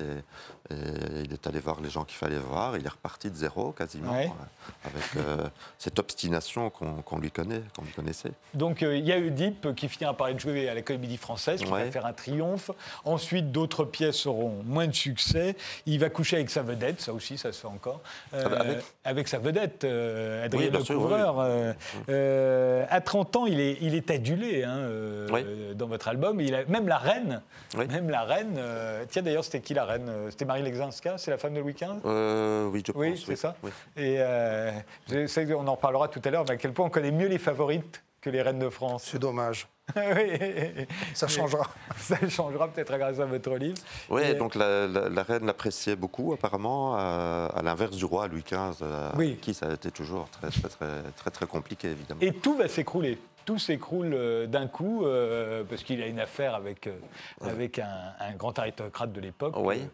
Et 0.65 0.65
il 0.72 1.32
est 1.34 1.48
allé 1.48 1.60
voir 1.60 1.80
les 1.82 1.90
gens 1.90 2.04
qu'il 2.04 2.18
fallait 2.18 2.38
voir. 2.40 2.78
Il 2.78 2.86
est 2.86 2.90
reparti 2.90 3.30
de 3.30 3.36
zéro 3.36 3.72
quasiment, 3.72 4.12
Ouais. 4.14 4.32
euh, 4.32 4.88
avec 4.90 5.04
euh, 5.18 5.48
cette 5.78 6.00
obstination 6.00 6.70
qu'on 6.70 7.20
lui 7.20 7.32
connaît, 7.32 7.62
qu'on 7.76 7.84
lui 7.84 7.92
connaissait. 7.92 8.32
Donc 8.54 8.82
euh, 8.84 8.98
il 8.98 9.06
y 9.06 9.12
a 9.12 9.18
Oedipe 9.18 9.74
qui 9.76 9.88
finira 9.90 10.14
par 10.14 10.30
être 10.30 10.40
joué 10.40 10.68
à 10.70 10.74
la 10.74 10.82
Comédie 10.82 11.18
Française, 11.18 11.62
qui 11.62 11.70
va 11.70 11.90
faire 11.92 12.06
un 12.06 12.14
triomphe. 12.14 12.72
Ensuite, 13.04 13.52
d'autres 13.52 13.86
pièces 13.86 14.26
auront 14.26 14.62
moins 14.66 14.88
de 14.88 14.94
succès. 14.96 15.56
Il 15.86 16.00
va 16.00 16.10
coucher 16.10 16.38
avec 16.38 16.50
sa 16.50 16.62
vedette, 16.64 17.02
ça 17.02 17.14
aussi, 17.14 17.38
ça 17.38 17.52
se 17.52 17.62
fait 17.62 17.68
encore. 17.68 18.02
Euh, 18.34 18.80
Avec 19.04 19.28
sa 19.28 19.38
vedette, 19.40 19.84
euh, 19.84 20.46
Adrien 20.46 20.70
Oui, 20.74 20.86
sûr, 20.86 20.96
Couvreur. 20.96 21.36
oui. 21.38 21.44
Euh, 21.46 21.74
euh, 22.10 22.86
à 22.90 23.02
30 23.02 23.36
ans, 23.36 23.46
il 23.46 23.60
est, 23.60 23.78
il 23.82 23.96
est 23.96 24.10
adulé 24.12 24.64
hein, 24.64 24.78
euh, 24.78 25.28
Oui. 25.32 25.76
dans 25.76 25.88
votre 25.88 26.08
album. 26.08 26.40
Il 26.42 26.56
a, 26.56 26.66
même 26.66 26.88
la 26.88 26.98
reine, 26.98 27.42
même 27.78 28.10
la 28.10 28.24
reine. 28.24 28.56
euh, 28.58 29.06
tiens, 29.10 29.22
d'ailleurs, 29.22 29.44
c'était 29.44 29.62
qui 29.62 29.74
la 29.74 29.86
reine? 29.86 30.08
Euh, 30.10 30.30
C'était 30.32 30.46
Marie 30.56 30.64
Lexinska, 30.72 31.18
c'est 31.18 31.32
la 31.32 31.38
femme 31.38 31.54
de 31.54 31.60
Louis 31.60 31.74
XV 31.74 31.88
Euh, 32.06 32.68
oui, 32.70 32.82
je 32.86 32.94
Oui, 32.96 33.12
pense. 33.12 33.26
c'est 33.26 33.36
ça. 33.36 33.56
Oui. 33.62 33.72
Et 33.98 34.16
euh, 34.20 34.72
qu'on 35.10 35.68
en 35.68 35.76
reparlera 35.76 36.08
tout 36.08 36.22
à 36.24 36.30
l'heure, 36.30 36.46
mais 36.48 36.52
à 36.54 36.58
quel 36.58 36.72
point 36.72 36.86
on 36.86 36.90
connaît 36.90 37.12
mieux 37.12 37.28
les 37.28 37.38
favorites 37.40 38.02
que 38.22 38.30
les 38.30 38.42
reines 38.42 38.60
de 38.60 38.70
France. 38.70 39.04
C'est 39.12 39.20
dommage. 39.20 39.68
Oui. 39.98 40.88
Ça 41.14 41.28
changera. 41.28 41.70
Ça 41.98 42.18
changera 42.30 42.70
peut-être 42.70 42.98
grâce 42.98 43.20
à 43.20 43.26
votre 43.26 43.54
livre. 43.58 43.78
Oui, 44.10 44.22
Et- 44.24 44.34
donc 44.36 44.56
la, 44.56 44.88
la- 44.88 45.10
la 45.10 45.24
reine 45.24 45.46
l'appréciait 45.46 45.96
beaucoup, 45.98 46.34
apparemment, 46.34 46.96
euh, 46.98 47.48
à 47.54 47.62
l'inverse 47.62 47.96
du 47.98 48.06
roi 48.06 48.28
Louis 48.28 48.44
XV, 48.50 48.84
Oui. 49.18 49.38
qui 49.42 49.54
ça 49.54 49.68
a 49.68 49.74
été 49.74 49.92
toujours 49.92 50.28
très, 50.30 50.50
très, 50.50 50.70
très, 50.70 50.88
très, 51.18 51.32
très 51.32 51.46
compliqué, 51.48 51.90
évidemment. 51.90 52.22
Et 52.22 52.32
tout 52.34 52.56
va 52.56 52.68
s'écrouler. 52.70 53.20
Tout 53.46 53.60
s'écroule 53.60 54.48
d'un 54.48 54.66
coup, 54.66 55.06
euh, 55.06 55.64
parce 55.70 55.84
qu'il 55.84 56.02
a 56.02 56.08
une 56.08 56.20
affaire 56.20 56.56
avec, 56.56 56.88
euh, 56.88 56.98
avec 57.42 57.78
un, 57.78 57.88
un 58.20 58.34
grand 58.34 58.58
aristocrate 58.58 59.12
de 59.14 59.22
l'époque, 59.22 59.54
Oui. 59.58 59.88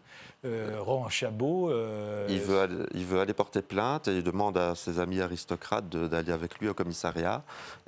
Euh, 0.44 0.76
Rohan 0.80 1.08
Chabot. 1.08 1.70
euh, 1.70 2.26
Il 2.28 2.40
veut, 2.40 2.60
aller, 2.60 2.74
il 2.94 3.04
veut 3.04 3.20
aller 3.20 3.32
porter 3.32 3.62
plainte 3.62 4.08
et 4.08 4.16
il 4.16 4.22
demande 4.22 4.58
à 4.58 4.74
ses 4.74 4.98
amis 4.98 5.20
aristocrates 5.20 5.88
d'aller 5.88 6.32
avec 6.32 6.58
lui 6.58 6.68
au 6.68 6.74
commissariat. 6.74 7.42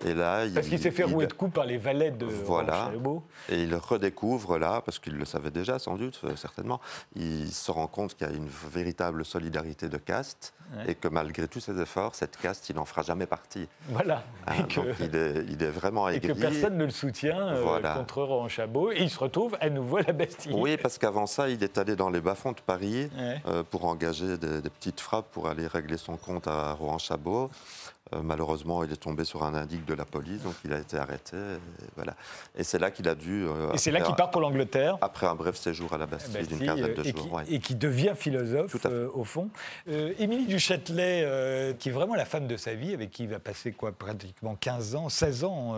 Et 0.05 0.15
là, 0.15 0.45
parce 0.55 0.69
qu'il 0.69 0.79
s'est 0.79 0.91
fait 0.91 1.05
rouer 1.05 1.27
de 1.27 1.33
coups 1.33 1.53
par 1.53 1.65
les 1.65 1.79
valets 1.79 2.11
de 2.13 2.27
Voilà. 2.27 2.85
Rohan 2.85 2.93
Chabot. 2.93 3.23
Et 3.49 3.63
il 3.63 3.75
redécouvre 3.75 4.59
là, 4.59 4.81
parce 4.85 4.99
qu'il 4.99 5.15
le 5.17 5.25
savait 5.25 5.51
déjà 5.51 5.79
sans 5.79 5.97
doute, 5.97 6.21
euh, 6.25 6.37
certainement, 6.37 6.81
il 7.17 7.51
se 7.53 7.71
rend 7.71 7.87
compte 7.87 8.15
qu'il 8.17 8.27
y 8.27 8.31
a 8.31 8.35
une 8.35 8.49
véritable 8.73 9.25
solidarité 9.25 9.89
de 9.89 9.99
caste 9.99 10.55
Ouais. 10.79 10.93
et 10.93 10.95
que 10.95 11.09
malgré 11.09 11.47
tous 11.47 11.61
ses 11.61 11.79
efforts, 11.79 12.15
cette 12.15 12.39
caste, 12.39 12.71
il 12.71 12.77
n'en 12.77 12.87
fera 12.87 13.03
jamais 13.03 13.27
partie. 13.27 13.69
Voilà. 13.91 14.25
Hein, 14.47 14.55
et 14.61 14.63
que, 14.67 14.81
il 14.99 15.15
est, 15.15 15.45
il 15.51 15.63
est 15.63 15.69
vraiment 15.71 16.09
et 16.09 16.19
que 16.21 16.29
aigri. 16.29 16.41
personne 16.41 16.79
ne 16.79 16.85
le 16.87 16.91
soutient 16.91 17.39
euh, 17.49 17.61
Voilà. 17.63 17.93
contre 17.97 18.23
Rohan 18.23 18.49
Chabot. 18.49 18.91
Et 18.91 19.03
il 19.03 19.11
se 19.11 19.19
retrouve 19.19 19.59
à 19.61 19.69
nouveau 19.69 19.99
à 19.99 20.03
la 20.03 20.15
Bastille. 20.15 20.55
Oui, 20.57 20.79
parce 20.79 20.97
qu'avant 20.97 21.27
ça, 21.27 21.51
il 21.51 21.63
est 21.63 21.77
allé 21.77 21.97
dans 21.97 22.09
les 22.09 22.21
de 22.53 22.61
Paris 22.61 23.09
Ouais. 23.17 23.41
euh, 23.47 23.63
pour 23.63 23.85
engager 23.87 24.37
des, 24.39 24.61
des 24.61 24.71
petites 24.71 25.01
frappes 25.01 25.31
pour 25.33 25.49
aller 25.49 25.67
régler 25.67 25.97
son 25.99 26.17
compte 26.17 26.47
à 26.49 26.73
Rohan 26.73 26.99
Chabot. 26.99 27.51
Euh, 28.13 28.21
malheureusement, 28.23 28.85
il 28.85 28.93
est 28.93 28.97
tombé 28.97 29.25
sur 29.25 29.45
un 29.45 29.55
indique 29.55 29.87
de 29.87 29.95
la 29.95 30.05
police, 30.05 30.43
donc 30.43 30.55
il 30.65 30.73
a 30.75 30.79
été 30.79 30.99
arrêté. 30.99 31.37
Et, 31.37 31.85
voilà. 31.97 32.15
et 32.55 32.63
c'est 32.63 32.79
là 32.79 32.91
qu'il 32.91 33.09
a 33.09 33.15
dû. 33.15 33.47
euh, 33.47 33.73
Et 33.73 33.79
c'est 33.79 33.91
là 33.91 34.03
qu'il 34.03 34.15
part 34.15 34.31
pour 34.31 34.43
l'Angleterre. 34.43 34.99
Après 35.01 35.27
un 35.27 35.35
bref 35.35 35.57
séjour 35.57 35.93
à 35.95 35.99
la 35.99 36.05
Bastille, 36.07 36.35
Bastille, 36.35 36.59
d'une 36.59 36.67
quinzaine 36.67 36.95
de 36.95 37.01
et, 37.03 37.13
jours. 37.13 37.23
qui, 37.23 37.29
ouais. 37.35 37.45
et 37.49 37.59
qui 37.61 37.75
devient 37.75 38.13
philosophe 38.15 38.77
au 39.15 39.25
fond. 39.25 39.49
Émilie 39.87 40.47
du 40.47 40.59
Châtelet, 40.59 41.75
qui 41.79 41.89
est 41.89 41.93
vraiment 41.93 42.15
la 42.15 42.27
femme 42.27 42.47
de 42.47 42.57
sa 42.59 42.75
vie, 42.75 42.93
avec 42.93 43.11
qui 43.11 43.23
il 43.25 43.31
va 43.31 43.39
passer 43.39 43.73
quoi, 43.73 43.91
pratiquement 43.93 44.55
15 44.55 44.95
ans, 44.97 45.09
16 45.09 45.45
ans, 45.45 45.77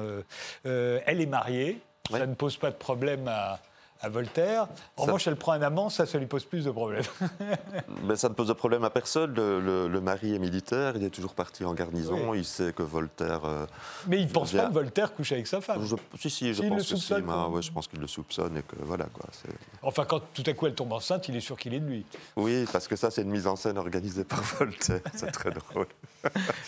elle 0.65 1.21
est 1.21 1.27
mariée, 1.27 1.81
ça 2.11 2.27
ne 2.27 2.35
pose 2.35 2.57
pas 2.57 2.71
de 2.71 2.77
problème 2.77 3.29
à, 3.29 3.61
à 4.01 4.09
Voltaire. 4.09 4.63
En 4.97 5.03
Ça- 5.03 5.07
revanche, 5.07 5.27
elle 5.27 5.37
prend 5.37 5.53
un 5.53 5.63
amant, 5.63 5.89
ça, 5.91 6.07
ça 6.07 6.19
lui 6.19 6.27
pose 6.27 6.45
plus 6.45 6.65
de 6.65 6.71
problèmes. 6.71 7.03
Mais 8.05 8.17
ça 8.17 8.29
ne 8.29 8.35
pose 8.35 8.49
de 8.49 8.53
problème 8.53 8.85
à 8.85 8.91
personne. 8.91 9.35
Le, 9.35 9.61
le- 9.61 9.89
le 9.89 10.01
mari 10.01 10.35
est 10.35 10.39
militaire, 10.39 10.95
il 10.97 11.05
est 11.05 11.11
toujours 11.11 11.35
parti 11.35 11.65
en 11.65 11.75
garnison. 11.75 12.35
Il 12.35 12.45
sait 12.45 12.73
que 12.73 12.83
Voltaire. 12.83 13.45
euh, 13.45 13.67
Mais 14.07 14.19
il 14.21 14.27
ne 14.27 14.31
pense 14.33 14.53
pas 14.53 14.67
que 14.67 14.73
Voltaire 14.73 15.13
couche 15.15 15.33
avec 15.33 15.47
sa 15.47 15.61
femme. 15.61 15.85
je, 15.85 15.97
si, 16.19 16.31
si, 16.31 16.55
je 16.55 16.63
pense 16.63 16.89
que 16.89 16.97
si. 16.97 17.13
ouais, 17.15 17.63
je 17.63 17.73
pense 17.73 17.89
qu'il 17.89 18.01
le 18.01 18.07
soupçonne 18.07 18.57
et 18.57 18.63
que 18.63 18.77
voilà 18.81 19.07
quoi. 19.13 19.27
Enfin, 19.83 20.05
quand 20.05 20.21
tout 20.35 20.43
à 20.47 20.53
coup 20.53 20.67
elle 20.67 20.75
tombe 20.75 20.93
enceinte, 20.93 21.29
il 21.29 21.37
est 21.37 21.41
sûr 21.41 21.57
qu'il 21.57 21.75
est 21.75 21.81
de 21.81 21.87
lui. 21.89 22.05
Oui, 22.37 22.65
parce 22.73 22.89
que 22.89 22.97
ça, 22.97 23.11
c'est 23.11 23.23
une 23.23 23.31
mise 23.31 23.47
en 23.47 23.57
scène 23.57 23.79
organisée 23.79 24.25
par 24.25 24.41
Voltaire. 24.59 25.01
C'est 25.15 25.31
très 25.33 25.51
drôle. 25.51 25.87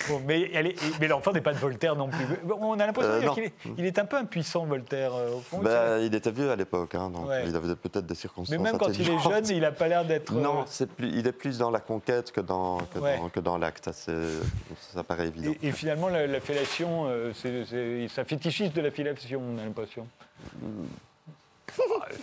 Bon, 0.08 0.22
mais 0.24 0.50
elle 0.54 0.68
est- 0.68 1.00
mais 1.00 1.08
l'enfant 1.08 1.32
n'est 1.32 1.40
pas 1.40 1.52
de 1.52 1.58
Voltaire 1.58 1.96
non 1.96 2.08
plus. 2.08 2.24
On 2.60 2.78
a 2.78 2.86
l'impression 2.86 3.10
Euh, 3.12 3.34
qu'il 3.34 3.42
est, 3.44 3.52
il 3.76 3.84
est 3.86 3.98
un 3.98 4.04
peu 4.04 4.16
impuissant, 4.16 4.64
Voltaire, 4.66 5.12
euh, 5.14 5.34
au 5.36 5.40
fond. 5.40 5.58
Ben, 5.58 5.98
il 6.00 6.14
était 6.14 6.30
vieux 6.30 6.50
à 6.50 6.54
l'époque, 6.56 6.94
hein, 6.94 7.10
donc 7.10 7.27
Ouais. 7.28 7.44
il 7.46 7.54
avait 7.56 7.74
peut-être 7.76 8.06
des 8.06 8.14
circonstances. 8.14 8.56
mais 8.56 8.62
même 8.62 8.78
quand 8.78 8.88
il 8.88 9.02
est 9.10 9.18
jeune, 9.18 9.46
il 9.50 9.60
n'a 9.60 9.72
pas 9.72 9.88
l'air 9.88 10.04
d'être. 10.04 10.32
euh, 10.34 10.40
Non, 10.40 10.64
plus, 10.96 11.08
il 11.08 11.26
est 11.26 11.32
plus 11.32 11.58
dans 11.58 11.70
la 11.70 11.80
conquête 11.80 12.32
que 12.32 12.40
dans, 12.40 12.78
que 12.78 12.98
Ouais. 12.98 13.18
dans, 13.18 13.28
que 13.28 13.40
dans 13.40 13.58
l'acte. 13.58 13.90
Ça, 13.92 14.12
ça 14.94 15.04
paraît 15.04 15.26
évident. 15.28 15.52
Et, 15.62 15.68
et 15.68 15.72
finalement, 15.72 16.08
la, 16.08 16.26
la 16.26 16.40
fellation, 16.40 17.04
euh, 17.06 17.32
ça 18.08 18.24
fétichise 18.24 18.72
de 18.72 18.80
la 18.80 18.90
fellation, 18.90 19.40
on 19.54 19.58
a 19.58 19.64
l'impression. 19.64 20.06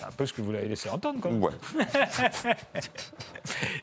Ah, 0.02 0.08
un 0.08 0.12
peu 0.12 0.26
ce 0.26 0.34
que 0.34 0.41
vous 0.41 0.52
l'avez 0.52 0.68
laissé 0.68 0.89
entendre, 0.89 1.20
quand 1.22 1.32
même. 1.32 1.44
Ouais. 1.44 1.52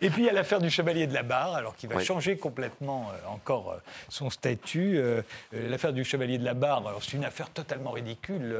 Et 0.00 0.10
puis, 0.10 0.22
il 0.22 0.26
y 0.26 0.28
a 0.28 0.32
l'affaire 0.32 0.60
du 0.60 0.70
chevalier 0.70 1.06
de 1.06 1.14
la 1.14 1.22
barre, 1.22 1.54
alors 1.54 1.76
qui 1.76 1.86
va 1.86 1.96
Oui. 1.96 2.04
changer 2.04 2.36
complètement 2.36 3.10
euh, 3.10 3.32
encore 3.32 3.72
euh, 3.72 3.76
son 4.08 4.30
statut. 4.30 4.98
Euh, 4.98 5.22
l'affaire 5.52 5.92
du 5.92 6.04
chevalier 6.04 6.38
de 6.38 6.44
la 6.44 6.54
barre, 6.54 6.86
alors 6.86 7.02
c'est 7.02 7.16
une 7.16 7.24
affaire 7.24 7.50
totalement 7.50 7.90
ridicule. 7.92 8.56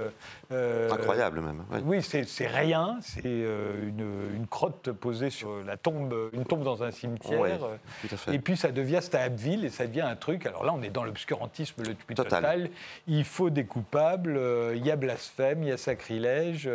Incroyable 0.51 1.41
même. 1.41 1.65
Oui, 1.85 2.03
c'est 2.03 2.47
rien. 2.47 2.99
C'est 3.01 3.25
une, 3.25 4.31
une 4.35 4.47
crotte 4.47 4.93
posée 4.93 5.31
sur 5.31 5.63
la 5.65 5.77
tombe, 5.77 6.15
une 6.33 6.45
tombe 6.45 6.63
dans 6.63 6.83
un 6.83 6.91
cimetière. 6.91 7.41
Ouais, 7.41 7.59
tout 7.59 8.15
à 8.15 8.17
fait. 8.17 8.35
Et 8.35 8.39
puis 8.39 8.57
ça 8.57 8.71
devient, 8.71 8.99
c'est 9.01 9.15
à 9.17 9.23
Abbeville 9.23 9.65
et 9.65 9.71
ça 9.71 9.87
devient 9.87 10.03
un 10.03 10.17
truc. 10.17 10.47
Alors 10.47 10.65
là, 10.65 10.73
on 10.75 10.83
est 10.83 10.91
dans 10.91 11.05
l'obscurantisme 11.05 11.83
le 11.83 11.95
plus 11.95 12.15
total. 12.15 12.43
Total. 12.43 12.71
Il 13.07 13.25
faut 13.25 13.51
des 13.51 13.65
coupables, 13.65 14.41
il 14.75 14.85
y 14.85 14.91
a 14.91 14.97
blasphème, 14.97 15.63
il 15.63 15.69
y 15.69 15.73
a 15.73 15.77
sacrilège, 15.77 16.69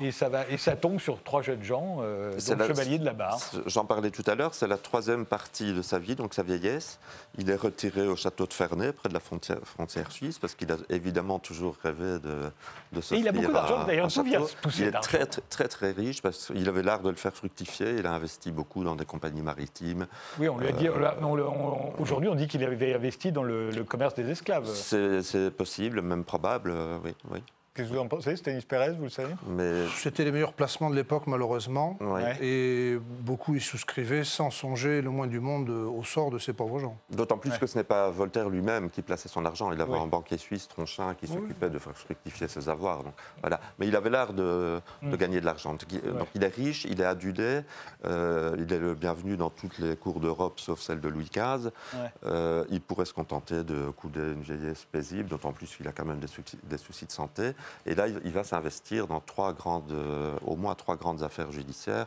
et 0.00 0.10
ça 0.12 0.28
va, 0.28 0.48
et 0.48 0.56
ça 0.56 0.76
tombe 0.76 0.98
sur 1.00 1.22
trois 1.22 1.42
jeunes 1.42 1.62
gens, 1.62 1.98
euh, 2.00 2.32
la- 2.56 2.66
chevalier 2.68 2.98
de 2.98 3.04
la 3.04 3.12
barre. 3.12 3.38
J'en 3.66 3.84
parlais 3.84 4.10
tout 4.10 4.24
à 4.26 4.34
l'heure, 4.34 4.54
c'est 4.54 4.66
la 4.68 4.78
troisième 4.78 5.26
partie 5.26 5.72
de 5.72 5.82
sa 5.82 5.98
vie, 5.98 6.14
donc 6.16 6.34
sa 6.34 6.42
vieillesse. 6.42 6.98
Il 7.38 7.50
est 7.50 7.56
retiré 7.56 8.06
au 8.06 8.16
château 8.16 8.46
de 8.46 8.52
Ferney, 8.52 8.92
près 8.92 9.08
de 9.08 9.14
la 9.14 9.20
frontière, 9.20 9.58
frontière 9.64 10.10
suisse, 10.12 10.38
parce 10.38 10.54
qu'il 10.54 10.70
a 10.72 10.76
évidemment 10.90 11.38
toujours 11.38 11.76
rêvé 11.82 12.18
de, 12.20 12.50
de 12.92 13.00
se 13.00 13.14
Et 13.14 13.18
il 13.18 13.28
a 13.28 13.32
beaucoup 13.32 13.52
d'argent, 13.52 13.84
d'ailleurs, 13.84 14.08
d'où 14.08 14.22
vient 14.22 14.40
poussée 14.62 14.82
Il 14.82 14.88
est 14.88 14.92
très, 15.00 15.26
très, 15.26 15.42
très, 15.48 15.68
très 15.68 15.90
riche, 15.92 16.22
parce 16.22 16.46
qu'il 16.46 16.68
avait 16.68 16.82
l'art 16.82 17.00
de 17.02 17.10
le 17.10 17.16
faire 17.16 17.34
fructifier. 17.34 17.96
Il 17.98 18.06
a 18.06 18.12
investi 18.12 18.50
beaucoup 18.52 18.84
dans 18.84 18.94
des 18.96 19.04
compagnies 19.04 19.42
maritimes. 19.42 20.06
Oui, 20.38 20.48
on 20.48 20.58
lui 20.58 20.68
a 20.68 20.72
dit. 20.72 20.88
on- 20.88 21.94
Aujourd'hui, 21.98 22.28
on 22.28 22.34
dit 22.34 22.46
qu'il 22.48 22.62
avait 22.64 22.94
investi 22.94 23.32
dans 23.32 23.42
le, 23.42 23.70
le 23.70 23.84
commerce 23.84 24.14
des 24.14 24.28
esclaves. 24.30 24.68
C'est 24.72 25.50
possible, 25.50 26.00
même 26.02 26.24
probable, 26.24 26.70
euh, 26.74 26.98
oui. 27.04 27.14
oui. 27.30 27.42
Qu'est-ce 27.74 27.88
que 27.88 27.94
vous 27.94 27.98
en 28.00 28.06
pensez, 28.06 28.36
Stanis 28.36 28.62
Pérez, 28.62 28.92
vous 28.92 29.02
le 29.02 29.08
savez? 29.08 29.34
Mais 29.48 29.86
C'était 29.96 30.22
les 30.24 30.30
meilleurs 30.30 30.52
placements 30.52 30.90
de 30.90 30.94
l'époque, 30.94 31.24
malheureusement. 31.26 31.98
ouais. 32.00 32.06
Ouais. 32.22 32.36
Et 32.40 32.98
beaucoup 33.22 33.56
y 33.56 33.60
souscrivaient 33.60 34.22
sans 34.22 34.50
songer 34.50 35.02
le 35.02 35.10
moins 35.10 35.26
du 35.26 35.40
monde 35.40 35.68
euh, 35.70 35.84
au 35.86 36.04
sort 36.04 36.30
de 36.30 36.38
ces 36.38 36.52
pauvres 36.52 36.78
gens. 36.78 36.96
D'autant 37.10 37.36
plus 37.36 37.50
Ouais. 37.50 37.58
que 37.58 37.66
ce 37.66 37.76
n'est 37.76 37.82
pas 37.82 38.10
Voltaire 38.10 38.48
lui-même 38.48 38.90
qui 38.90 39.02
plaçait 39.02 39.28
son 39.28 39.44
argent. 39.44 39.72
Il 39.72 39.80
avait 39.80 39.90
Oui. 39.94 39.98
un 39.98 40.06
banquier 40.06 40.38
suisse, 40.38 40.68
Tronchin, 40.68 41.14
qui 41.14 41.26
s'occupait 41.26 41.68
de 41.68 41.78
faire 41.80 41.96
fructifier 41.96 42.46
ses 42.46 42.68
avoirs. 42.68 43.02
Donc, 43.02 43.14
voilà. 43.40 43.58
Mais 43.80 43.88
il 43.88 43.96
avait 43.96 44.10
l'art 44.10 44.34
de, 44.34 44.80
de 45.02 45.08
Mm. 45.08 45.16
gagner 45.16 45.40
de 45.40 45.44
l'argent. 45.46 45.72
Donc, 45.72 45.82
il- 45.90 46.00
donc, 46.00 46.28
il 46.36 46.44
est 46.44 46.54
riche, 46.54 46.84
il 46.84 47.00
est 47.00 47.04
adulé, 47.04 47.62
euh, 48.04 48.54
il 48.56 48.72
est 48.72 48.78
le 48.78 48.94
bienvenu 48.94 49.36
dans 49.36 49.50
toutes 49.50 49.78
les 49.80 49.96
cours 49.96 50.20
d'Europe, 50.20 50.60
sauf 50.60 50.78
celle 50.78 51.00
de 51.00 51.08
Louis 51.08 51.28
XV. 51.28 51.70
Ouais. 51.94 51.98
Euh, 52.26 52.64
il 52.70 52.80
pourrait 52.80 53.04
se 53.04 53.12
contenter 53.14 53.64
de 53.64 53.90
couder 53.90 54.20
une 54.20 54.42
vieillesse 54.42 54.84
paisible, 54.84 55.28
d'autant 55.28 55.50
plus 55.52 55.66
qu'il 55.74 55.88
a 55.88 55.92
quand 55.92 56.04
même 56.04 56.20
des 56.20 56.28
soucis, 56.28 56.56
des 56.62 56.78
soucis 56.78 57.06
de 57.06 57.10
santé. 57.12 57.50
Et 57.86 57.94
là, 57.94 58.06
il, 58.08 58.32
va 58.32 58.44
s'investir 58.44 59.06
dans 59.06 59.20
trois 59.20 59.52
grandes, 59.52 59.92
euh, 59.92 60.36
au 60.44 60.56
moins 60.56 60.74
trois 60.74 60.96
grandes 60.96 61.22
affaires 61.22 61.52
judiciaires, 61.52 62.06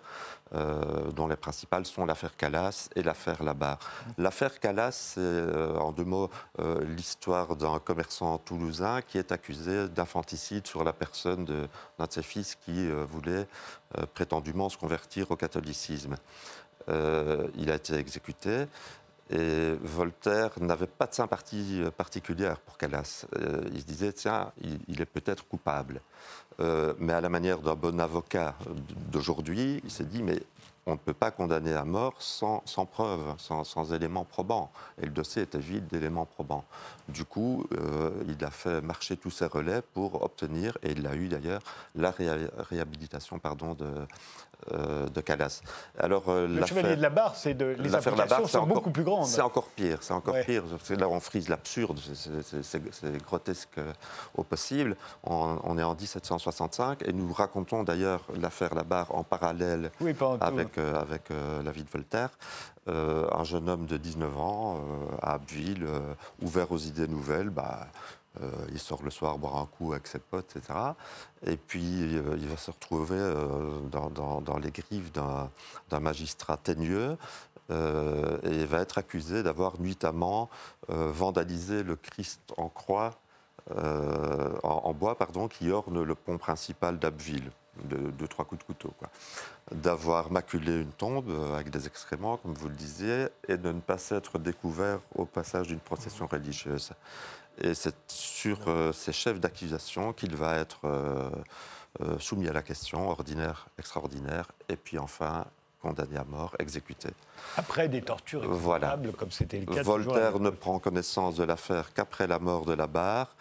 euh, 0.54 1.12
dont 1.12 1.28
les 1.28 1.36
principales 1.36 1.86
sont 1.86 2.06
l'affaire 2.06 2.36
Calas 2.36 2.90
et 2.96 3.04
l'affaire 3.04 3.44
Labarre. 3.44 3.80
L'affaire 4.18 4.60
Calas, 4.60 4.92
c'est 4.92 5.20
euh, 5.20 5.78
en 5.78 5.92
deux 5.92 6.06
mots 6.06 6.30
l'histoire 6.82 7.56
d'un 7.56 7.80
commerçant 7.80 8.38
toulousain 8.40 9.02
qui 9.02 9.18
est 9.18 9.32
accusé 9.32 9.88
d'infanticide 9.90 10.66
sur 10.68 10.84
la 10.84 10.94
personne 10.94 11.46
d'un 11.46 12.06
de, 12.06 12.12
ses 12.12 12.24
fils 12.24 12.56
qui 12.56 12.90
voulait 12.90 13.48
prétendument 14.14 14.70
se 14.70 14.78
convertir 14.78 15.30
au 15.32 15.36
catholicisme. 15.36 16.16
Il 16.88 17.72
a 17.72 17.76
été 17.76 17.96
exécuté. 17.96 18.66
Et 19.30 19.74
Voltaire 19.82 20.52
n'avait 20.62 20.88
pas 20.88 21.06
de 21.06 21.14
sympathie 21.14 21.82
euh, 21.82 21.92
particulière 21.92 22.60
pour 22.60 22.78
Calas. 22.78 23.26
Euh, 23.36 23.62
il 23.74 23.82
se 23.82 23.86
disait, 23.86 24.14
tiens, 24.14 24.52
il, 24.88 25.02
est 25.02 25.06
peut-être 25.06 25.48
coupable. 25.48 26.02
Euh, 26.60 26.94
mais 26.98 27.14
à 27.14 27.22
la 27.22 27.30
manière 27.30 27.60
d'un 27.60 27.76
bon 27.76 28.00
avocat 28.00 28.56
d'aujourd'hui, 29.12 29.82
il 29.84 29.92
s'est 29.92 30.06
dit, 30.06 30.24
mais 30.24 30.42
on 30.86 30.94
ne 30.94 30.98
peut 30.98 31.14
pas 31.14 31.32
condamner 31.32 31.74
à 31.74 31.84
mort 31.84 32.14
sans, 32.20 32.62
sans 32.66 32.86
preuve, 32.86 33.36
sans, 33.38 33.94
éléments 33.94 34.24
probants. 34.24 34.72
Et 35.02 35.06
le 35.06 35.12
dossier 35.12 35.42
était 35.42 35.60
vide 35.60 35.88
d'éléments 35.88 36.26
probants. 36.26 36.64
Du 37.10 37.26
coup, 37.26 37.68
il 38.26 38.46
a 38.46 38.52
fait 38.52 38.80
marcher 38.80 39.18
tous 39.18 39.30
ses 39.30 39.48
relais 39.48 39.82
pour 39.82 40.24
obtenir, 40.24 40.78
et 40.84 40.92
il 40.92 41.02
l'a 41.04 41.14
eu 41.16 41.28
d'ailleurs, 41.28 41.62
la 41.94 42.14
réhabilitation 42.70 43.38
pardon, 43.38 43.74
de, 43.74 43.86
euh, 44.74 45.08
de 45.08 45.22
Calas. 45.22 45.62
Alors, 45.98 46.26
euh, 46.28 46.46
le 46.46 46.66
chevalier 46.66 46.98
de 46.98 47.02
la 47.02 47.10
barre, 47.10 47.36
c'est 47.36 47.54
de, 47.54 47.76
les 47.80 47.96
implications 47.96 48.48
sont 48.48 48.66
beaucoup 48.66 48.90
plus 48.90 49.04
grandes. 49.04 49.26
C'est 49.26 49.42
encore 49.42 49.70
pire, 49.70 50.00
c'est 50.02 50.14
encore 50.14 50.36
pire. 50.46 50.64
Là, 50.90 51.08
on 51.08 51.22
frise 51.22 51.48
l'absurde, 51.48 51.98
c'est 52.62 53.24
grotesque 53.24 53.80
au 54.36 54.44
possible. 54.44 54.98
On, 55.24 55.78
est 55.78 55.84
en 55.84 55.96
1765 55.96 57.08
et 57.08 57.14
nous 57.14 57.32
racontons 57.32 57.84
d'ailleurs 57.84 58.26
l'affaire 58.42 58.76
Labarre 58.76 59.16
en 59.16 59.24
parallèle 59.24 59.90
avec, 60.42 60.78
euh, 60.78 61.02
avec 61.02 61.30
la 61.64 61.72
vie 61.72 61.84
de 61.84 61.90
Voltaire. 61.90 62.32
un 62.88 63.44
jeune 63.46 63.70
homme 63.70 63.86
de 63.86 63.96
19 63.96 64.38
ans 64.38 64.82
à 65.22 65.36
Abbeville, 65.36 65.86
ouvert 66.42 66.72
aux 66.72 66.78
idées 66.78 67.08
nouvelles, 67.08 67.50
bah, 67.50 67.88
euh, 68.42 68.52
il 68.72 68.80
sort 68.80 69.04
le 69.04 69.10
soir 69.10 69.38
boire 69.38 69.58
un 69.58 69.66
coup 69.66 69.94
avec 69.94 70.08
ses 70.08 70.20
potes, 70.20 70.56
etc. 70.56 70.80
Et 71.46 71.58
puis 71.58 72.16
euh, 72.16 72.38
il 72.38 72.48
va 72.48 72.58
se 72.58 72.72
retrouver 72.72 73.18
euh, 73.18 73.80
dans, 73.90 74.58
les 74.58 74.72
griffes 74.72 75.12
d'un 75.12 76.00
magistrat 76.00 76.58
teigneux 76.58 77.18
et 77.70 78.66
va 78.66 78.80
être 78.80 78.98
accusé 78.98 79.44
d'avoir 79.44 79.82
nuitamment 79.82 80.50
vandalisé 80.88 81.84
le 81.84 81.98
Christ 81.98 82.40
en 82.56 82.70
croix, 82.70 83.20
en, 84.64 84.94
bois, 84.94 85.18
pardon, 85.18 85.50
qui 85.50 85.70
orne 85.70 86.02
le 86.02 86.16
pont 86.16 86.38
principal 86.38 86.98
d'Abbeville. 86.98 87.52
De, 87.84 88.26
trois 88.26 88.44
coups 88.44 88.62
de 88.62 88.66
couteau. 88.66 88.92
D'avoir 89.72 90.32
maculé 90.32 90.82
une 90.82 90.92
tombe 90.94 91.30
avec 91.54 91.70
des 91.70 91.86
excréments, 91.86 92.38
comme 92.38 92.56
vous 92.56 92.70
le 92.70 92.76
disiez, 92.76 93.28
et 93.48 93.58
de 93.58 93.72
ne 93.72 93.82
pas 93.82 94.00
s'être 94.00 94.40
découvert 94.40 95.00
au 95.14 95.26
passage 95.26 95.68
d'une 95.68 95.80
procession 95.80 96.26
religieuse. 96.26 96.94
Et 97.62 97.74
c'est 97.74 97.96
sur 98.08 98.60
euh, 98.68 98.92
ces 98.94 99.14
chefs 99.14 99.40
d'accusation 99.40 100.14
qu'il 100.14 100.36
va 100.36 100.58
être 100.58 100.82
euh, 100.86 101.30
euh, 102.02 102.20
soumis 102.20 102.48
à 102.48 102.54
la 102.54 102.62
question, 102.62 103.10
ordinaire, 103.10 103.68
extraordinaire, 103.80 104.52
et 104.70 104.76
puis 104.76 105.00
enfin 105.00 105.46
condamné 105.82 106.18
à 106.18 106.24
mort, 106.24 106.56
exécuté. 106.60 107.10
Après 107.56 107.88
des 107.88 108.02
tortures 108.02 108.48
voilà. 108.50 109.00
comme 109.18 109.32
c'était 109.32 109.60
le 109.60 109.66
cas. 109.66 109.84
Voltaire 109.84 110.40
ne 110.40 110.50
prend 110.50 110.80
connaissance 110.80 111.36
de 111.36 111.44
l'affaire 111.44 111.94
qu'après 111.94 112.28
la 112.28 112.40
mort 112.40 112.66
de 112.66 112.74
la 112.74 112.88
barre. 112.88 113.36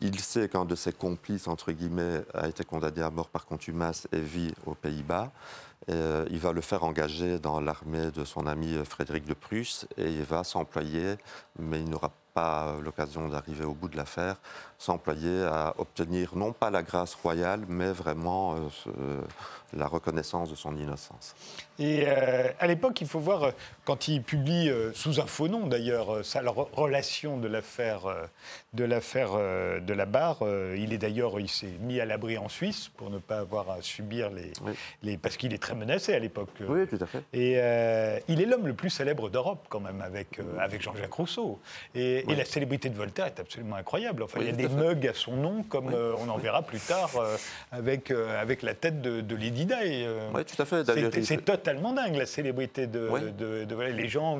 Il 0.00 0.18
sait 0.18 0.48
qu'un 0.48 0.64
de 0.64 0.74
ses 0.74 0.92
complices, 0.92 1.46
entre 1.46 1.70
guillemets, 1.70 2.22
a 2.34 2.48
été 2.48 2.64
condamné 2.64 3.02
à 3.02 3.10
mort 3.10 3.28
par 3.28 3.46
contumace 3.46 4.08
et 4.10 4.20
vit 4.20 4.52
aux 4.66 4.74
Pays-Bas. 4.74 5.30
il 5.88 6.38
va 6.40 6.52
le 6.52 6.60
faire 6.60 6.82
engager 6.82 7.38
dans 7.38 7.60
l'armée 7.60 8.10
de 8.10 8.24
son 8.24 8.46
ami 8.46 8.74
Frédéric 8.84 9.26
de 9.26 9.34
Prusse 9.34 9.86
et 9.96 10.10
il 10.10 10.24
va 10.24 10.42
s'employer, 10.44 11.16
mais 11.58 11.80
il 11.80 11.90
n'aura 11.90 12.10
pas 12.34 12.76
l'occasion 12.82 13.28
d'arriver 13.28 13.64
au 13.64 13.74
bout 13.74 13.88
de 13.88 13.96
l'affaire, 13.96 14.36
s'employer 14.82 15.44
à 15.44 15.74
obtenir 15.78 16.34
non 16.34 16.52
pas 16.52 16.70
la 16.70 16.82
grâce 16.82 17.14
royale, 17.14 17.60
mais 17.68 17.92
vraiment 17.92 18.56
euh, 18.56 19.20
la 19.72 19.86
reconnaissance 19.86 20.50
de 20.50 20.56
son 20.56 20.76
innocence. 20.76 21.34
Et 21.78 22.04
euh, 22.06 22.48
à 22.58 22.66
l'époque, 22.66 23.00
il 23.00 23.06
faut 23.06 23.20
voir, 23.20 23.44
euh, 23.44 23.50
quand 23.84 24.08
il 24.08 24.22
publie, 24.22 24.70
sous 24.94 25.20
un 25.20 25.26
faux 25.26 25.48
nom 25.48 25.66
d'ailleurs, 25.66 26.24
sa 26.24 26.42
relation 26.72 27.38
de 27.38 27.48
l'affaire 27.48 28.02
de, 28.72 28.84
l'affaire 28.84 29.32
de 29.32 29.92
la 29.92 30.06
barre, 30.06 30.38
il 30.76 30.92
est 30.92 30.98
d'ailleurs, 30.98 31.38
il 31.38 31.48
s'est 31.48 31.78
mis 31.80 32.00
à 32.00 32.04
l'abri 32.04 32.38
en 32.38 32.48
Suisse 32.48 32.88
pour 32.96 33.10
ne 33.10 33.18
pas 33.18 33.38
avoir 33.38 33.70
à 33.70 33.82
subir 33.82 34.30
les... 34.30 34.52
les 35.02 35.16
parce 35.16 35.36
qu'il 35.36 35.52
est 35.52 35.62
très 35.62 35.74
menacé 35.74 36.12
à 36.14 36.18
l'époque. 36.18 36.50
Oui, 36.68 36.86
tout 36.86 36.98
à 37.00 37.06
fait. 37.06 37.22
Et 37.32 37.52
il 38.28 38.40
est 38.40 38.46
l'homme 38.46 38.66
le 38.66 38.74
plus 38.74 38.90
célèbre 38.90 39.30
d'Europe 39.30 39.66
quand 39.68 39.80
même, 39.80 40.00
avec, 40.00 40.40
avec 40.58 40.82
Jean-Jacques 40.82 41.12
Rousseau. 41.12 41.60
Et 41.94 42.21
et, 42.28 42.34
la 42.34 42.44
célébrité 42.44 42.88
de 42.88 42.96
Voltaire 42.96 43.26
est 43.26 43.40
absolument 43.40 43.76
incroyable. 43.76 44.22
Enfin, 44.22 44.40
il 44.40 44.46
y 44.46 44.50
a 44.50 44.52
des 44.52 44.68
mugs 44.68 45.06
à 45.06 45.14
son 45.14 45.36
nom, 45.36 45.62
comme 45.62 45.92
euh, 45.92 46.14
on 46.18 46.28
en 46.28 46.38
verra 46.38 46.62
plus 46.62 46.80
tard 46.80 47.10
euh, 47.16 47.36
avec, 47.70 48.10
euh, 48.10 48.40
avec 48.40 48.62
la 48.62 48.74
tête 48.74 49.00
de, 49.00 49.20
de 49.20 49.36
Lady 49.36 49.66
Di. 49.66 49.74
oui, 50.34 50.44
tout 50.44 50.60
à 50.60 50.64
fait. 50.64 51.22
C'est 51.24 51.44
totalement 51.44 51.92
dingue, 51.92 52.16
la 52.16 52.26
célébrité 52.26 52.86
de, 52.86 53.08
de, 53.36 53.82
Les 53.92 54.08
gens 54.08 54.38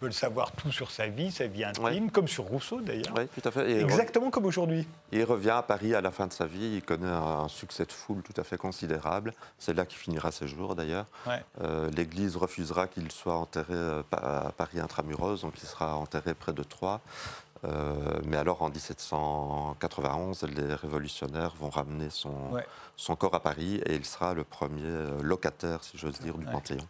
veulent 0.00 0.12
savoir 0.12 0.52
tout 0.52 0.72
sur 0.72 0.90
sa 0.90 1.06
vie, 1.06 1.30
sa 1.30 1.46
vie 1.46 1.64
intime, 1.64 2.10
comme 2.10 2.28
sur 2.28 2.44
Rousseau 2.44 2.80
d'ailleurs. 2.80 3.14
Oui, 3.16 3.24
tout 3.34 3.46
à 3.48 3.50
fait. 3.50 3.80
Exactement 3.80 4.30
comme 4.30 4.46
aujourd'hui. 4.46 4.86
Il 5.12 5.24
revient 5.24 5.50
à 5.50 5.62
Paris 5.62 5.94
à 5.94 6.00
la 6.00 6.10
fin 6.10 6.26
de 6.26 6.32
sa 6.32 6.46
vie. 6.46 6.76
Il 6.76 6.82
connaît 6.82 7.06
un, 7.06 7.48
succès 7.48 7.84
de 7.84 7.92
foule 7.92 8.22
tout 8.22 8.38
à 8.40 8.44
fait 8.44 8.56
considérable. 8.56 9.32
C'est 9.58 9.74
là 9.74 9.84
qu'il 9.86 9.98
finira 9.98 10.32
ses 10.32 10.48
jours 10.48 10.74
d'ailleurs. 10.74 11.06
L'Église 11.94 12.36
refusera 12.36 12.86
qu'il 12.86 13.10
soit 13.10 13.36
enterré 13.36 13.74
à 14.12 14.52
Paris 14.56 14.80
intramuros, 14.80 15.42
donc 15.42 15.54
il 15.62 15.66
sera 15.66 15.96
enterré 15.96 16.34
près 16.34 16.52
de 16.52 16.62
Troyes. 16.62 17.00
Euh, 17.64 18.20
mais 18.24 18.36
alors 18.36 18.62
en 18.62 18.68
1791, 18.68 20.42
les 20.42 20.74
révolutionnaires 20.74 21.54
vont 21.58 21.70
ramener 21.70 22.10
son, 22.10 22.30
son 22.96 23.16
corps 23.16 23.34
à 23.34 23.40
Paris 23.40 23.80
et 23.86 23.94
il 23.94 24.04
sera 24.04 24.34
le 24.34 24.44
premier 24.44 24.82
euh, 24.84 25.22
locataire, 25.22 25.82
si 25.82 25.98
j'ose 25.98 26.18
dire, 26.20 26.36
du 26.38 26.46
Panthéon. 26.46 26.86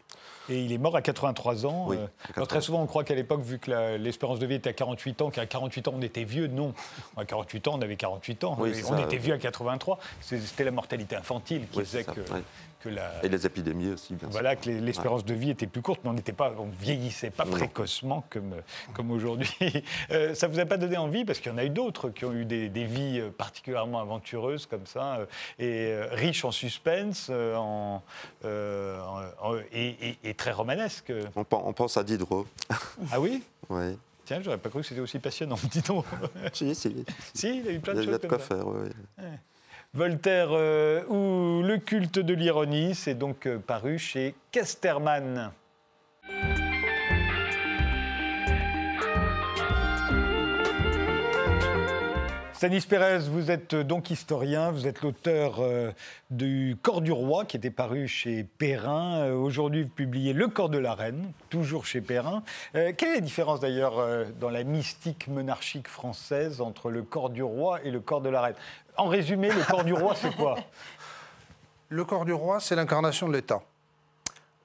Et 0.50 0.62
il 0.62 0.72
est 0.72 0.78
mort 0.78 0.94
à 0.94 1.00
83 1.00 1.64
ans. 1.64 1.88
Euh, 1.92 2.44
très 2.44 2.60
souvent, 2.60 2.82
on 2.82 2.86
croit 2.86 3.04
qu'à 3.04 3.14
l'époque, 3.14 3.40
vu 3.40 3.58
que 3.58 3.96
l'espérance 3.96 4.38
de 4.38 4.46
vie 4.46 4.56
était 4.56 4.70
à 4.70 4.74
48 4.74 5.22
ans, 5.22 5.30
qu'à 5.30 5.46
48 5.46 5.88
ans, 5.88 5.94
on 5.96 6.02
était 6.02 6.24
vieux. 6.24 6.48
Non. 6.48 6.74
À 7.16 7.24
48 7.24 7.68
ans, 7.68 7.76
on 7.78 7.82
avait 7.82 7.96
48 7.96 8.44
ans. 8.44 8.58
on 8.58 8.98
était 8.98 9.16
vieux 9.16 9.32
à 9.32 9.38
83. 9.38 9.98
C'était 10.20 10.64
la 10.64 10.70
mortalité 10.70 11.16
infantile 11.16 11.66
qui 11.70 11.80
faisait 11.80 12.04
que, 12.04 12.20
et 13.22 13.28
les 13.28 13.46
épidémies 13.46 13.92
aussi, 13.92 14.14
bien 14.14 14.28
voilà, 14.30 14.56
que 14.56 14.68
l'espérance 14.68 15.24
de 15.24 15.34
vie 15.34 15.50
était 15.50 15.66
plus 15.66 15.82
courte, 15.82 16.00
mais 16.04 16.10
on 16.10 16.14
n'était 16.14 16.32
pas, 16.32 16.52
on 16.58 16.66
vieillissait 16.66 17.30
pas 17.30 17.44
précocement 17.44 18.24
comme, 18.30 18.54
comme 18.94 19.10
aujourd'hui. 19.10 19.48
Euh, 20.10 20.34
ça 20.34 20.48
vous 20.48 20.58
a 20.58 20.66
pas 20.66 20.76
donné 20.76 20.96
envie, 20.96 21.24
parce 21.24 21.38
qu'il 21.38 21.50
y 21.50 21.54
en 21.54 21.58
a 21.58 21.64
eu 21.64 21.70
d'autres 21.70 22.10
qui 22.10 22.24
ont 22.24 22.32
eu 22.32 22.44
des, 22.44 22.68
vies 22.68 23.20
euh, 23.20 23.30
particulièrement 23.30 24.00
aventureuses 24.00 24.66
comme 24.66 24.86
ça, 24.86 25.18
euh, 25.18 25.26
et 25.94 26.14
riches 26.14 26.44
en 26.44 26.50
suspense, 26.50 27.30
en, 27.30 28.02
et, 29.72 30.34
très 30.36 30.52
romanesques. 30.52 31.12
On, 31.36 31.72
pense 31.72 31.96
à 31.96 32.04
Diderot. 32.04 32.46
Ah 33.12 33.20
oui 33.20 33.42
Oui. 33.68 33.96
Tiens, 34.24 34.40
j'aurais 34.42 34.58
pas 34.58 34.70
cru 34.70 34.80
que 34.80 34.86
c'était 34.86 35.00
aussi 35.00 35.18
passionnant, 35.18 35.58
dis 35.70 35.82
donc. 35.82 36.06
si, 36.52 36.74
si. 36.74 37.04
Si, 37.34 37.58
il 37.58 37.68
a 37.68 37.72
eu 37.72 37.80
plein 37.80 37.94
de 37.94 37.98
choses. 37.98 38.06
Il 38.06 38.12
y 38.12 38.14
a 38.14 38.18
de 38.18 38.26
quoi 38.26 38.38
faire, 38.38 38.66
oui. 38.66 38.88
Voltaire 39.92 40.48
euh, 40.50 41.04
ou 41.06 41.62
Le 41.62 41.78
culte 41.78 42.18
de 42.18 42.34
l'ironie, 42.34 42.96
c'est 42.96 43.14
donc 43.14 43.46
euh, 43.46 43.58
paru 43.58 43.98
chez 43.98 44.34
Kesterman. 44.50 45.52
Stanis 52.54 52.86
Pérez, 52.88 53.18
vous 53.28 53.50
êtes 53.50 53.74
donc 53.74 54.10
historien, 54.10 54.70
vous 54.70 54.86
êtes 54.86 55.02
l'auteur 55.02 55.56
euh, 55.58 55.90
du 56.30 56.76
Corps 56.80 57.00
du 57.00 57.10
Roi 57.10 57.44
qui 57.44 57.56
était 57.56 57.68
paru 57.68 58.06
chez 58.06 58.44
Perrin. 58.44 59.22
Euh, 59.22 59.34
aujourd'hui, 59.34 59.82
vous 59.82 59.88
publiez 59.88 60.32
Le 60.32 60.46
Corps 60.46 60.68
de 60.68 60.78
la 60.78 60.94
Reine, 60.94 61.32
toujours 61.50 61.84
chez 61.84 62.00
Perrin. 62.00 62.44
Euh, 62.76 62.92
quelle 62.96 63.10
est 63.10 63.14
la 63.16 63.20
différence 63.22 63.58
d'ailleurs 63.58 63.94
dans 64.38 64.50
la 64.50 64.62
mystique 64.62 65.26
monarchique 65.26 65.88
française 65.88 66.60
entre 66.60 66.90
le 66.90 67.02
Corps 67.02 67.30
du 67.30 67.42
Roi 67.42 67.82
et 67.82 67.90
le 67.90 67.98
Corps 67.98 68.20
de 68.20 68.28
la 68.28 68.40
Reine? 68.40 68.56
En 68.96 69.08
résumé, 69.08 69.48
le 69.48 69.62
Corps 69.68 69.84
du 69.84 69.92
Roi, 69.92 70.14
c'est 70.14 70.34
quoi? 70.36 70.56
Le 71.88 72.04
Corps 72.04 72.24
du 72.24 72.32
Roi, 72.32 72.60
c'est 72.60 72.76
l'incarnation 72.76 73.28
de 73.28 73.32
l'État. 73.32 73.62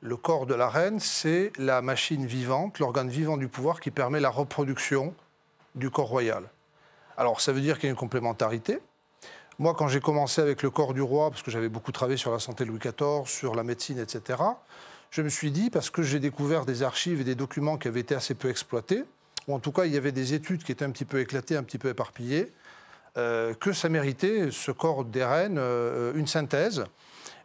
Le 0.01 0.15
corps 0.15 0.45
de 0.45 0.53
la 0.53 0.69
reine, 0.69 0.99
c'est 0.99 1.51
la 1.57 1.81
machine 1.81 2.25
vivante, 2.25 2.79
l'organe 2.79 3.09
vivant 3.09 3.35
du 3.35 3.49
pouvoir 3.49 3.81
qui 3.81 3.91
permet 3.91 4.21
la 4.21 4.29
reproduction 4.29 5.13
du 5.75 5.89
corps 5.89 6.07
royal. 6.07 6.49
Alors, 7.19 7.41
ça 7.41 7.51
veut 7.51 7.59
dire 7.59 7.75
qu'il 7.75 7.83
y 7.83 7.87
a 7.87 7.91
une 7.91 7.97
complémentarité. 7.97 8.79
Moi, 9.59 9.73
quand 9.73 9.89
j'ai 9.89 9.99
commencé 9.99 10.39
avec 10.39 10.63
le 10.63 10.69
corps 10.69 10.93
du 10.93 11.01
roi, 11.01 11.29
parce 11.29 11.43
que 11.43 11.51
j'avais 11.51 11.67
beaucoup 11.67 11.91
travaillé 11.91 12.15
sur 12.15 12.31
la 12.31 12.39
santé 12.39 12.63
de 12.63 12.69
Louis 12.69 12.79
XIV, 12.79 13.25
sur 13.25 13.55
la 13.55 13.63
médecine, 13.63 13.99
etc., 13.99 14.41
je 15.11 15.21
me 15.21 15.27
suis 15.27 15.51
dit, 15.51 15.69
parce 15.69 15.89
que 15.89 16.01
j'ai 16.01 16.19
découvert 16.19 16.65
des 16.65 16.81
archives 16.81 17.19
et 17.19 17.25
des 17.25 17.35
documents 17.35 17.77
qui 17.77 17.89
avaient 17.89 17.99
été 17.99 18.15
assez 18.15 18.35
peu 18.35 18.49
exploités, 18.49 19.03
ou 19.49 19.53
en 19.53 19.59
tout 19.59 19.73
cas, 19.73 19.83
il 19.83 19.93
y 19.93 19.97
avait 19.97 20.13
des 20.13 20.33
études 20.33 20.63
qui 20.63 20.71
étaient 20.71 20.85
un 20.85 20.91
petit 20.91 21.03
peu 21.03 21.19
éclatées, 21.19 21.57
un 21.57 21.63
petit 21.63 21.77
peu 21.77 21.89
éparpillées, 21.89 22.53
euh, 23.17 23.53
que 23.53 23.73
ça 23.73 23.89
méritait, 23.89 24.49
ce 24.49 24.71
corps 24.71 25.03
des 25.03 25.25
reines, 25.25 25.57
euh, 25.57 26.13
une 26.15 26.27
synthèse, 26.27 26.85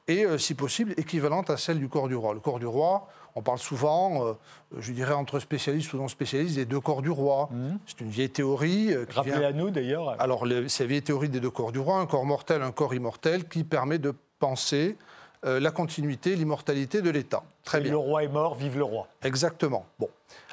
et 0.07 0.25
euh, 0.25 0.39
si 0.39 0.55
possible, 0.55 0.95
équivalente 0.97 1.51
à 1.51 1.57
celle 1.57 1.81
du 1.81 1.89
corps 1.89 2.07
du 2.07 2.15
roi. 2.15 2.33
Le 2.33 2.39
corps 2.39 2.61
du 2.61 2.67
roi, 2.67 3.09
on 3.37 3.43
parle 3.43 3.59
souvent, 3.59 4.27
euh, 4.27 4.33
je 4.79 4.93
dirais 4.93 5.15
entre 5.15 5.41
spécialistes 5.41 5.93
ou 5.93 5.97
non 5.97 6.09
spécialistes, 6.09 6.57
des 6.57 6.65
deux 6.65 6.81
corps 6.81 7.03
du 7.03 7.11
roi. 7.11 7.49
Mhm. 7.51 7.79
C'est 7.87 8.01
une 8.01 8.11
vieille 8.11 8.31
théorie. 8.31 8.93
Euh, 8.93 9.07
Rappelez 9.11 9.45
à 9.45 9.53
nous 9.53 9.71
d'ailleurs. 9.71 10.21
Alors, 10.21 10.47
c'est 10.69 10.85
la 10.85 10.89
vieille 10.89 11.03
théorie 11.03 11.29
des 11.29 11.41
deux 11.41 11.51
corps 11.51 11.73
du 11.73 11.79
roi, 11.81 11.99
un 11.99 12.07
corps 12.07 12.25
mortel, 12.25 12.63
un 12.63 12.73
corps 12.73 12.95
immortel, 12.95 13.49
qui 13.49 13.65
permet 13.65 13.99
de 13.99 14.15
penser 14.39 14.97
euh, 15.45 15.59
la 15.59 15.71
continuité, 15.71 16.37
l'immortalité 16.37 17.03
de 17.03 17.11
l'État. 17.11 17.43
Très 17.65 17.81
bien. 17.81 17.91
Le 17.91 17.99
roi 17.99 18.23
est 18.25 18.29
mort, 18.29 18.55
vive 18.55 18.79
le 18.79 18.85
roi. 18.85 19.09
Exactement. 19.23 19.85
Bon. 19.99 20.09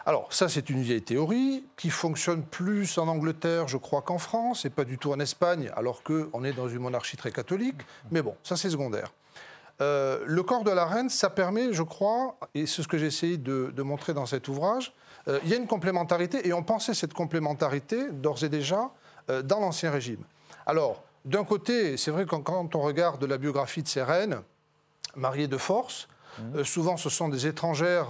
Alors, 0.05 0.33
ça, 0.33 0.49
c'est 0.49 0.69
une 0.71 0.81
vieille 0.81 1.03
théorie 1.03 1.63
qui 1.77 1.91
fonctionne 1.91 2.41
plus 2.41 2.97
en 2.97 3.07
Angleterre, 3.07 3.67
je 3.67 3.77
crois, 3.77 4.01
qu'en 4.01 4.17
France, 4.17 4.65
et 4.65 4.71
pas 4.71 4.83
du 4.83 4.97
tout 4.97 5.11
en 5.11 5.19
Espagne, 5.19 5.71
alors 5.75 6.01
qu'on 6.01 6.43
est 6.43 6.53
dans 6.53 6.67
une 6.67 6.79
monarchie 6.79 7.17
très 7.17 7.31
catholique. 7.31 7.81
Mais 8.09 8.23
bon, 8.23 8.35
ça, 8.41 8.57
c'est 8.57 8.71
secondaire. 8.71 9.13
Euh, 9.81 10.19
le 10.25 10.43
corps 10.43 10.63
de 10.63 10.71
la 10.71 10.85
reine, 10.85 11.09
ça 11.09 11.29
permet, 11.29 11.73
je 11.73 11.83
crois, 11.83 12.37
et 12.53 12.65
c'est 12.65 12.83
ce 12.83 12.87
que 12.87 12.97
j'ai 12.97 13.07
essayé 13.07 13.37
de, 13.37 13.73
de 13.75 13.81
montrer 13.81 14.13
dans 14.13 14.25
cet 14.25 14.47
ouvrage, 14.47 14.93
euh, 15.27 15.39
il 15.43 15.49
y 15.49 15.53
a 15.53 15.57
une 15.57 15.67
complémentarité, 15.67 16.47
et 16.47 16.53
on 16.53 16.63
pensait 16.63 16.93
cette 16.93 17.13
complémentarité 17.13 18.11
d'ores 18.11 18.43
et 18.43 18.49
déjà 18.49 18.91
euh, 19.29 19.41
dans 19.41 19.59
l'Ancien 19.59 19.91
Régime. 19.91 20.23
Alors, 20.65 21.03
d'un 21.25 21.43
côté, 21.43 21.97
c'est 21.97 22.11
vrai 22.11 22.25
que 22.25 22.35
quand 22.35 22.75
on 22.75 22.81
regarde 22.81 23.23
la 23.23 23.37
biographie 23.37 23.83
de 23.83 23.87
ces 23.87 24.01
reines, 24.01 24.41
mariées 25.15 25.47
de 25.47 25.57
force, 25.57 26.07
euh, 26.55 26.63
souvent 26.63 26.97
ce 26.97 27.09
sont 27.09 27.29
des 27.29 27.45
étrangères 27.45 28.09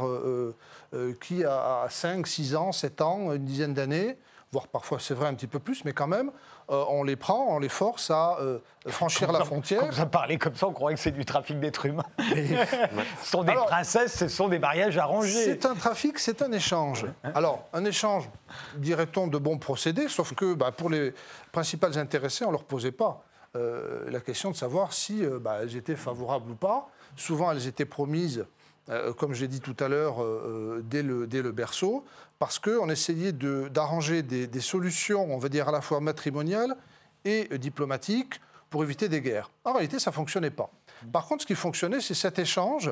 qui, 1.22 1.44
à 1.44 1.88
5, 1.90 2.28
6 2.28 2.56
ans, 2.56 2.72
7 2.72 3.02
ans, 3.02 3.34
une 3.34 3.46
dizaine 3.46 3.74
d'années, 3.74 4.18
voire 4.52 4.68
parfois 4.68 4.99
c'est 4.99 5.14
vrai 5.14 5.28
un 5.28 5.34
petit 5.34 5.47
peu 5.47 5.60
plus, 5.60 5.86
mais 5.86 5.93
quand 5.93 6.08
même, 6.08 6.30
euh, 6.70 6.84
on 6.89 7.04
les 7.04 7.16
prend, 7.16 7.45
on 7.56 7.60
les 7.60 7.70
force 7.70 8.12
à 8.12 8.38
euh, 8.41 8.60
franchir 8.88 9.32
la 9.32 9.39
ça- 9.39 9.45
frontière. 9.45 9.80
Quand 9.82 9.93
ça 9.93 10.06
parlait 10.06 10.38
comme 10.38 10.56
ça, 10.56 10.68
on 10.68 10.74
croyait 10.74 10.95
que 10.95 11.02
c'est 11.02 11.12
du 11.12 11.24
trafic 11.24 11.58
d'êtres 11.60 11.86
humains. 11.86 12.04
ce 12.20 13.30
sont 13.32 13.43
des 13.43 13.52
Alors- 13.52 13.68
princesses, 13.68 14.18
ce 14.18 14.28
sont 14.28 14.49
des 14.49 14.60
mariages 14.60 14.97
arrangés. 14.97 15.32
C'est 15.45 15.66
un 15.66 15.74
trafic, 15.76 16.20
c'est 16.20 16.41
un 16.41 16.52
échange. 16.52 17.06
Alors, 17.24 17.64
un 17.74 17.86
échange, 17.86 18.30
dirait-on, 18.76 19.28
de 19.28 19.38
bons 19.38 19.58
procédés, 19.58 20.10
sauf 20.10 20.34
que 20.36 20.54
bah, 20.54 20.72
pour 20.72 20.89
les 20.89 21.14
principales 21.54 21.97
intéressées, 21.97 22.43
on 22.43 22.47
ne 22.47 22.54
leur 22.54 22.66
posait 22.66 22.91
pas 22.91 23.24
euh, 23.56 24.10
la 24.10 24.20
question 24.20 24.52
de 24.52 24.56
savoir 24.58 24.91
si 24.91 25.24
bah, 25.39 25.60
elles 25.62 25.78
étaient 25.78 25.95
favorables 25.95 26.52
ou 26.52 26.56
pas. 26.56 26.89
Souvent, 27.16 27.52
elles 27.52 27.68
étaient 27.68 27.86
promises, 27.86 28.45
euh, 28.89 29.14
comme 29.14 29.34
j'ai 29.34 29.47
dit 29.47 29.62
tout 29.62 29.76
à 29.80 29.88
l'heure, 29.88 30.22
euh, 30.22 30.82
dès, 30.84 31.04
le, 31.04 31.26
dès 31.28 31.41
le 31.41 31.52
berceau, 31.52 32.04
parce 32.42 32.58
qu'on 32.58 32.89
essayait 32.89 33.34
de- 33.34 33.68
d'arranger 33.72 34.24
des, 34.24 34.48
des 34.48 34.62
solutions, 34.62 35.32
on 35.32 35.38
va 35.38 35.48
dire, 35.48 35.70
à 35.70 35.72
la 35.72 35.80
fois 35.80 36.00
matrimoniales 36.00 36.76
et 37.24 37.56
diplomatiques 37.60 38.42
pour 38.72 38.84
éviter 38.84 39.08
des 39.10 39.22
guerres. 39.22 39.52
En 39.64 39.74
réalité, 39.74 40.00
ça 40.00 40.10
ne 40.10 40.16
fonctionnait 40.16 40.50
pas. 40.50 40.72
Par 41.14 41.28
contre, 41.28 41.44
ce 41.44 41.46
qui 41.46 41.54
fonctionnait, 41.54 42.02
c'est 42.02 42.16
cet 42.16 42.39
échange. 42.39 42.92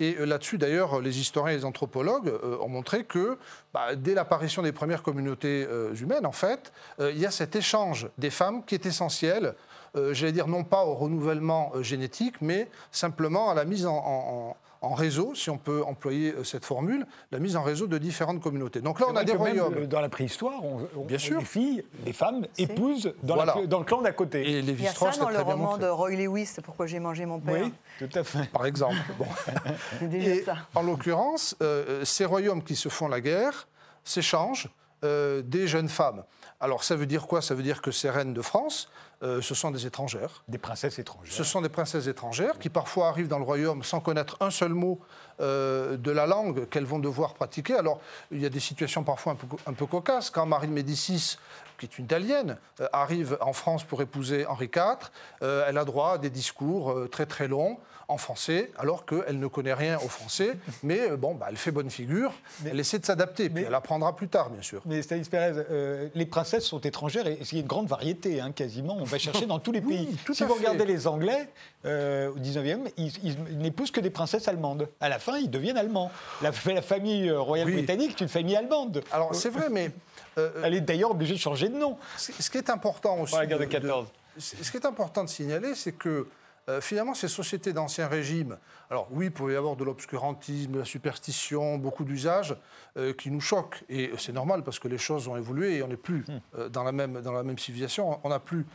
Et 0.00 0.16
euh, 0.18 0.26
là-dessus, 0.26 0.58
d'ailleurs, 0.58 1.00
les 1.00 1.18
historiens 1.18 1.54
et 1.54 1.56
les 1.56 1.64
anthropologues 1.64 2.28
euh, 2.28 2.58
ont 2.60 2.68
montré 2.68 3.04
que 3.04 3.38
bah, 3.72 3.96
dès 3.96 4.12
l'apparition 4.12 4.60
des 4.60 4.72
premières 4.72 5.02
communautés 5.02 5.66
euh, 5.66 5.94
humaines, 5.94 6.26
en 6.26 6.32
fait, 6.32 6.70
il 6.98 7.18
y 7.18 7.24
a 7.24 7.30
cet 7.30 7.56
échange 7.56 8.06
des 8.18 8.30
femmes 8.30 8.66
qui 8.66 8.74
est 8.74 8.84
essentiel. 8.84 9.54
Euh, 9.96 10.14
J'allais 10.14 10.32
dire 10.32 10.46
non 10.48 10.64
pas 10.64 10.84
au 10.84 10.94
renouvellement 10.94 11.72
euh, 11.74 11.82
génétique, 11.82 12.34
mais 12.40 12.68
simplement 12.92 13.50
à 13.50 13.54
la 13.54 13.64
mise 13.64 13.86
en, 13.86 13.96
en- 13.96 14.56
en 14.82 14.94
réseau, 14.94 15.34
si 15.34 15.50
on 15.50 15.58
peut 15.58 15.82
employer 15.84 16.32
euh, 16.32 16.42
cette 16.42 16.64
formule, 16.64 17.04
la 17.32 17.38
mise 17.38 17.54
en 17.54 17.62
réseau 17.62 17.86
de 17.86 17.98
différentes 17.98 18.40
communautés. 18.40 18.80
Donc 18.80 18.98
là, 18.98 19.06
on 19.10 19.16
a 19.16 19.24
des 19.24 19.34
royaumes. 19.34 19.84
dans 19.86 20.00
la 20.00 20.08
préhistoire, 20.08 20.64
on, 20.64 20.88
on- 20.96 21.04
Bien 21.04 21.18
sûr. 21.18 21.38
les 21.38 21.44
filles, 21.44 21.84
les 22.06 22.14
femmes 22.14 22.46
épousent 22.56 23.12
dans, 23.22 23.36
la- 23.36 23.66
dans 23.66 23.78
le 23.80 23.84
clan 23.84 24.00
d'à 24.00 24.12
côté. 24.12 24.40
Et 24.48 24.58
Il 24.60 24.82
y 24.82 24.86
a 24.86 24.92
ça 24.94 25.10
dans 25.18 25.28
le 25.28 25.38
roman 25.40 25.72
montré. 25.72 25.82
de 25.82 25.86
Roy 25.88 26.10
Lewis, 26.12 26.46
C'est 26.46 26.62
pourquoi 26.64 26.86
j'ai 26.86 26.98
mangé 26.98 27.26
mon 27.26 27.40
père. 27.40 27.62
oui, 27.62 27.72
tout 27.98 28.18
à 28.18 28.24
fait. 28.24 28.48
Par 28.50 28.64
exemple. 28.64 28.96
Bon. 29.18 29.26
Et 30.12 30.44
en 30.74 30.80
l'occurrence, 30.82 31.54
euh, 31.62 32.02
ces 32.06 32.24
royaumes 32.24 32.62
qui 32.62 32.74
se 32.76 32.88
font 32.88 33.08
la 33.08 33.20
guerre 33.20 33.68
s'échangent 34.04 34.68
euh, 35.04 35.42
des 35.42 35.66
jeunes 35.66 35.88
femmes. 35.90 36.24
Alors 36.58 36.84
ça 36.84 36.94
veut 36.96 37.06
dire 37.06 37.26
quoi? 37.26 37.42
Ça 37.42 37.54
veut 37.54 37.62
dire 37.62 37.82
que 37.82 37.90
ces 37.90 38.08
reines 38.10 38.32
de 38.34 38.42
France, 38.42 38.88
euh, 39.22 39.42
ce 39.42 39.54
sont 39.54 39.70
des 39.70 39.86
étrangères. 39.86 40.42
Des 40.48 40.58
princesses 40.58 40.98
étrangères. 40.98 41.32
Ce 41.32 41.44
sont 41.44 41.60
des 41.60 41.68
princesses 41.68 42.06
étrangères 42.06 42.58
qui 42.58 42.68
parfois 42.70 43.08
arrivent 43.08 43.28
dans 43.28 43.38
le 43.38 43.44
royaume 43.44 43.82
sans 43.82 44.00
connaître 44.00 44.36
un 44.40 44.50
seul 44.50 44.72
mot 44.72 44.98
euh, 45.40 45.96
de 45.96 46.10
la 46.10 46.26
langue 46.26 46.68
qu'elles 46.68 46.84
vont 46.86 46.98
devoir 46.98 47.34
pratiquer. 47.34 47.74
Alors 47.74 48.00
il 48.30 48.40
y 48.40 48.46
a 48.46 48.48
des 48.48 48.60
situations 48.60 49.04
parfois 49.04 49.32
un 49.32 49.36
peu, 49.36 49.46
co- 49.46 49.58
un 49.66 49.72
peu 49.74 49.86
cocasses. 49.86 50.30
Quand 50.30 50.46
Marie 50.46 50.68
de 50.68 50.72
Médicis, 50.72 51.36
qui 51.78 51.86
est 51.86 51.98
une 51.98 52.06
italienne, 52.06 52.56
euh, 52.80 52.88
arrive 52.92 53.36
en 53.40 53.52
France 53.52 53.84
pour 53.84 54.00
épouser 54.02 54.46
Henri 54.46 54.70
IV, 54.74 55.10
elle 55.40 55.78
a 55.78 55.84
droit 55.84 56.14
à 56.14 56.18
des 56.18 56.30
discours 56.30 56.94
très 57.10 57.26
très 57.26 57.48
longs 57.48 57.78
en 58.10 58.16
français, 58.18 58.70
alors 58.78 59.06
qu'elle 59.06 59.38
ne 59.38 59.46
connaît 59.46 59.72
rien 59.74 59.96
au 59.98 60.08
français, 60.08 60.52
mais 60.82 61.10
euh, 61.10 61.16
bon, 61.16 61.34
bah, 61.34 61.46
elle 61.48 61.56
fait 61.56 61.70
bonne 61.70 61.90
figure, 61.90 62.32
elle 62.66 62.78
essaie 62.80 62.98
de 62.98 63.04
s'adapter, 63.06 63.48
puis 63.48 63.62
mais- 63.62 63.66
elle 63.68 63.74
apprendra 63.74 64.14
plus 64.16 64.28
tard, 64.28 64.50
bien 64.50 64.62
sûr. 64.62 64.82
Mais 64.84 65.00
Stanis 65.02 65.28
Pérez, 65.30 65.52
euh, 65.70 66.08
les 66.14 66.26
princesses 66.26 66.64
sont 66.64 66.80
étrangères 66.80 67.26
et 67.26 67.38
il 67.40 67.52
y 67.54 67.56
a 67.58 67.60
une 67.60 67.66
grande 67.68 67.86
variété, 67.88 68.40
hein, 68.40 68.50
quasiment. 68.52 68.96
On 69.00 69.04
va 69.04 69.18
chercher 69.18 69.46
dans 69.46 69.58
tous 69.60 69.72
les 69.72 69.80
Oui, 69.84 70.06
pays. 70.06 70.16
tout 70.24 70.34
si 70.34 70.42
à 70.42 70.46
vous 70.46 70.54
fait. 70.54 70.60
regardez 70.66 70.84
les 70.84 71.06
Anglais, 71.06 71.48
euh, 71.86 72.30
au 72.30 72.38
19e, 72.38 72.88
ils, 72.96 73.06
ils- 73.24 73.36
ils 73.50 73.58
n'épousent 73.58 73.90
que 73.92 74.00
des 74.00 74.10
princesses 74.10 74.48
allemandes. 74.48 74.88
À 75.00 75.08
la 75.08 75.18
fin, 75.18 75.38
ils 75.38 75.50
deviennent 75.50 75.78
allemands. 75.78 76.10
La, 76.42 76.50
la 76.66 76.82
famille 76.82 77.30
royale 77.30 77.68
Oui. 77.68 77.74
britannique 77.74 78.10
est 78.12 78.20
une 78.24 78.28
famille 78.28 78.56
allemande. 78.56 79.02
Alors 79.12 79.34
c'est 79.34 79.50
vrai, 79.50 79.68
mais 79.70 79.90
euh, 80.38 80.50
Elle 80.64 80.74
est 80.74 80.80
d'ailleurs 80.80 81.12
obligée 81.12 81.34
de 81.34 81.38
changer 81.38 81.68
de 81.68 81.76
nom 81.76 81.96
ce 82.16 82.50
qui 82.50 82.58
est 82.58 82.70
important 82.70 83.18
aussi... 83.20 83.30
pour 83.32 83.40
la 83.40 83.46
guerre 83.46 83.58
de 83.58 83.64
de- 83.64 83.70
14. 83.70 84.06
Ce 84.38 84.70
qui 84.70 84.76
est 84.76 84.86
important 84.86 85.24
de 85.24 85.28
signaler, 85.28 85.74
c'est 85.74 85.92
que 85.92 86.26
euh, 86.68 86.80
finalement, 86.80 87.14
ces 87.14 87.28
sociétés 87.28 87.72
d'ancien 87.72 88.06
régime, 88.06 88.58
alors 88.90 89.08
oui, 89.10 89.26
il 89.26 89.32
pouvait 89.32 89.54
y 89.54 89.56
avoir 89.56 89.76
de 89.76 89.84
l'obscurantisme, 89.84 90.72
de 90.72 90.78
la 90.78 90.84
superstition, 90.84 91.78
beaucoup 91.78 92.04
d'usages 92.04 92.56
euh, 92.96 93.12
qui 93.12 93.30
nous 93.30 93.40
choquent. 93.40 93.82
Et 93.88 94.10
c'est 94.18 94.32
normal 94.32 94.62
parce 94.62 94.78
que 94.78 94.88
les 94.88 94.98
choses 94.98 95.26
ont 95.28 95.36
évolué 95.36 95.76
et 95.76 95.82
on 95.82 95.88
n'est 95.88 95.96
plus 95.96 96.24
euh, 96.56 96.68
dans, 96.68 96.84
la 96.84 96.92
même, 96.92 97.20
dans 97.22 97.32
la 97.32 97.42
même 97.42 97.58
civilisation, 97.58 98.20
on 98.24 98.28
n'a 98.28 98.40
plus 98.40 98.66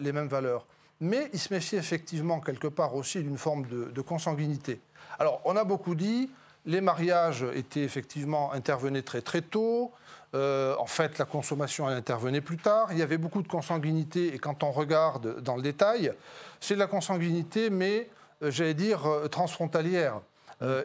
les 0.00 0.12
mêmes 0.12 0.28
valeurs. 0.28 0.66
Mais 1.00 1.30
il 1.32 1.38
se 1.38 1.54
méfie 1.54 1.76
effectivement 1.76 2.38
quelque 2.40 2.66
part 2.66 2.94
aussi 2.94 3.22
d'une 3.22 3.38
forme 3.38 3.66
de, 3.66 3.84
de 3.86 4.00
consanguinité. 4.02 4.78
Alors, 5.18 5.40
on 5.46 5.56
a 5.56 5.64
beaucoup 5.64 5.94
dit, 5.94 6.30
les 6.66 6.80
mariages 6.80 7.44
étaient 7.54 7.82
effectivement 7.82 8.52
intervenaient 8.52 9.02
très 9.02 9.22
très 9.22 9.42
tôt. 9.42 9.92
Euh, 10.34 10.76
en 10.78 10.86
fait, 10.86 11.18
la 11.18 11.24
consommation 11.24 11.88
intervenait 11.88 12.40
plus 12.40 12.56
tard. 12.56 12.88
Il 12.92 12.98
y 12.98 13.02
avait 13.02 13.18
beaucoup 13.18 13.42
de 13.42 13.48
consanguinité 13.48 14.34
et 14.34 14.38
quand 14.38 14.62
on 14.62 14.70
regarde 14.70 15.40
dans 15.40 15.56
le 15.56 15.62
détail, 15.62 16.12
c'est 16.60 16.74
de 16.74 16.78
la 16.78 16.86
consanguinité, 16.86 17.68
mais 17.68 18.08
euh, 18.42 18.50
j'allais 18.50 18.74
dire 18.74 19.06
euh, 19.06 19.26
transfrontalière. 19.26 20.20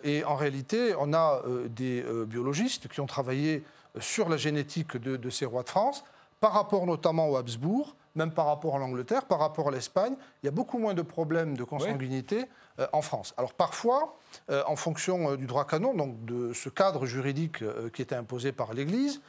Et 0.05 0.23
en 0.23 0.35
réalité, 0.35 0.95
on 0.97 1.13
a 1.13 1.41
des 1.67 2.01
biologistes 2.27 2.87
qui 2.87 3.01
ont 3.01 3.05
travaillé 3.07 3.61
sur 3.99 4.29
la 4.29 4.37
génétique 4.37 4.95
de, 4.95 5.17
de 5.17 5.29
ces 5.29 5.43
rois 5.43 5.63
de 5.63 5.67
France, 5.67 6.05
par 6.39 6.53
rapport 6.53 6.85
notamment 6.85 7.27
aux 7.29 7.35
Habsbourg, 7.35 7.93
même 8.15 8.31
par 8.31 8.47
rapport 8.47 8.75
à 8.75 8.79
l'Angleterre, 8.79 9.25
par 9.25 9.39
rapport 9.39 9.67
à 9.67 9.71
l'Espagne. 9.71 10.15
Il 10.41 10.45
y 10.45 10.49
a 10.49 10.51
beaucoup 10.51 10.77
moins 10.77 10.93
de 10.93 11.01
problèmes 11.01 11.55
de 11.55 11.63
consanguinité 11.63 12.45
euh, 12.79 12.87
en 12.93 13.01
France. 13.01 13.33
Alors 13.37 13.53
parfois, 13.53 14.17
euh, 14.49 14.63
en 14.67 14.75
fonction 14.75 15.31
euh, 15.31 15.37
du 15.37 15.45
droit 15.45 15.65
canon, 15.65 15.93
donc 15.93 16.25
de 16.25 16.53
ce 16.53 16.69
cadre 16.69 17.05
juridique 17.05 17.63
qui 17.93 18.01
était 18.01 18.15
imposé 18.15 18.51
par 18.51 18.73
l'Église, 18.73 19.21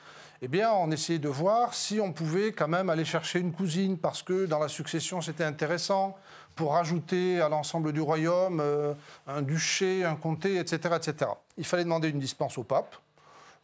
eh 0.42 0.48
bien, 0.48 0.70
on 0.72 0.90
essayait 0.90 1.18
de 1.18 1.28
voir 1.28 1.72
si 1.72 1.98
on 1.98 2.12
pouvait 2.12 2.52
quand 2.52 2.68
même 2.68 2.90
aller 2.90 3.06
chercher 3.06 3.38
une 3.38 3.52
cousine 3.52 3.96
parce 3.96 4.22
que 4.22 4.44
dans 4.44 4.58
la 4.58 4.68
succession, 4.68 5.22
c'était 5.22 5.44
intéressant 5.44 6.16
pour 6.56 6.72
rajouter 6.72 7.40
à 7.40 7.48
l'ensemble 7.48 7.92
du 7.92 8.00
royaume 8.00 8.60
euh, 8.60 8.94
un 9.26 9.42
duché, 9.42 10.04
un 10.04 10.16
comté, 10.16 10.56
etc., 10.56 10.96
etc. 10.96 11.30
Il 11.58 11.64
fallait 11.64 11.84
demander 11.84 12.08
une 12.08 12.18
dispense 12.18 12.58
au 12.58 12.64
pape. 12.64 12.96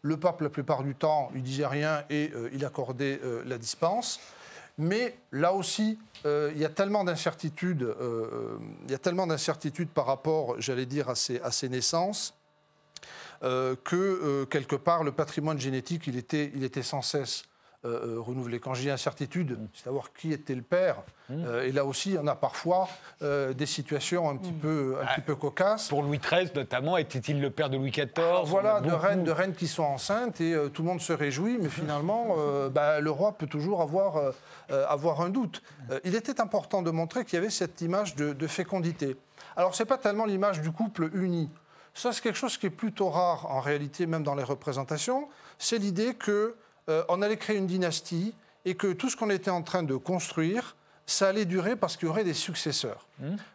Le 0.03 0.17
pape, 0.17 0.41
la 0.43 0.51
plupart 0.51 0.83
du 0.83 0.95
temps, 0.95 1.31
il 1.35 1.43
disait 1.43 1.67
rien 1.67 2.05
et 2.11 2.31
euh, 2.35 2.51
il 2.53 2.65
accordait 2.65 3.19
euh, 3.25 3.43
la 3.47 3.57
dispense. 3.57 4.21
Mais 4.79 5.19
là 5.33 5.53
aussi, 5.53 5.99
euh, 6.25 6.51
il 6.55 6.61
y 6.61 6.65
a 6.65 6.69
tellement 6.69 7.05
d'incertitudes, 7.05 7.83
euh, 7.83 8.57
il 8.85 8.91
y 8.91 8.95
a 8.95 8.99
tellement 8.99 9.27
d'incertitudes 9.27 9.91
par 9.91 10.07
rapport, 10.07 10.57
j'allais 10.59 10.87
dire, 10.87 11.09
à 11.09 11.15
ces, 11.15 11.41
à 11.41 11.51
ces 11.51 11.69
naissances, 11.69 12.35
euh, 13.43 13.77
que 13.85 13.97
euh, 13.97 14.47
quelque 14.47 14.77
part, 14.77 15.05
le 15.05 15.13
patrimoine 15.13 15.59
génétique, 15.59 16.07
il 16.07 16.17
était, 16.17 16.53
il 16.55 16.65
était 16.65 16.83
sans 16.83 17.03
cesse 17.03 17.45
euh, 17.85 18.17
euh, 18.17 18.21
renouvelé. 18.21 18.61
Quand 18.61 18.75
je 18.75 18.83
dis 18.83 18.91
incertitude, 18.91 19.59
c'est 19.75 19.83
savoir 19.83 20.13
qui 20.13 20.33
était 20.33 20.55
le 20.55 20.63
père. 20.63 20.99
Euh, 21.33 21.65
et 21.65 21.73
là 21.73 21.85
aussi, 21.85 22.17
on 22.21 22.29
a 22.29 22.37
parfois 22.37 22.89
euh, 23.23 23.53
des 23.53 23.67
situations 23.67 24.31
un 24.31 24.37
petit 24.37 24.53
peu, 24.53 24.99
un 25.03 25.07
petit 25.07 25.21
peu 25.23 25.35
cocasses. 25.35 25.89
Pour 25.89 26.03
Louis 26.05 26.19
XIII, 26.21 26.51
notamment, 26.55 26.97
était-il 26.97 27.41
le 27.41 27.51
père 27.51 27.71
de 27.71 27.77
Louis 27.77 27.91
XIV 27.91 28.11
Alors 28.19 28.47
voilà, 28.47 28.81
de 28.81 28.93
reines, 28.93 29.25
de 29.25 29.33
reines 29.33 29.55
qui 29.55 29.67
sont 29.67 29.83
enceintes 29.83 30.41
et 30.41 30.55
euh, 30.55 30.69
tout 30.69 30.83
le 30.83 30.89
monde 30.91 31.01
se 31.01 31.13
réjouit, 31.13 31.59
mais 31.61 31.69
finalement, 31.69 32.37
euh, 32.39 32.69
bah, 32.69 33.01
le 33.01 33.11
roi 33.11 33.33
peut 33.33 33.49
toujours 33.49 33.83
avoir, 33.83 34.33
euh, 34.73 34.87
avoir 34.89 35.21
un 35.21 35.31
doute. 35.31 35.63
Euh, 35.91 36.01
il 36.05 36.15
était 36.15 36.41
important 36.41 36.83
de 36.83 36.91
montrer 36.91 37.25
qu'il 37.25 37.35
y 37.35 37.39
avait 37.39 37.51
cette 37.51 37.81
image 37.81 38.15
de, 38.17 38.33
de 38.33 38.47
fécondité. 38.47 39.17
Alors, 39.57 39.75
ce 39.75 39.83
n'est 39.83 39.87
pas 39.87 39.99
tellement 39.99 40.25
l'image 40.25 40.61
du 40.61 40.73
couple 40.73 41.11
uni. 41.15 41.51
Ça, 41.95 42.13
c'est 42.13 42.23
quelque 42.23 42.39
chose 42.39 42.57
qui 42.57 42.67
est 42.67 42.71
plutôt 42.71 43.11
rare 43.11 43.51
en 43.51 43.61
réalité, 43.61 44.07
même 44.07 44.23
dans 44.23 44.35
les 44.35 44.45
représentations. 44.45 45.29
C'est 45.59 45.79
l'idée 45.79 46.15
que 46.15 46.57
euh, 46.89 47.05
allait 47.07 47.37
créer 47.37 47.57
une 47.57 47.67
dynastie 47.67 48.35
et 48.65 48.75
que 48.75 48.93
tout 48.93 49.09
ce 49.11 49.17
qu'on 49.17 49.31
était 49.31 49.51
en 49.51 49.63
train 49.63 49.83
de 49.83 49.95
construire, 49.97 50.77
ça 51.07 51.29
allait 51.29 51.45
durer 51.45 51.77
parce 51.77 51.97
qu'il 51.97 52.07
y 52.07 52.11
aurait 52.11 52.25
des 52.25 52.35
successeurs. 52.35 53.07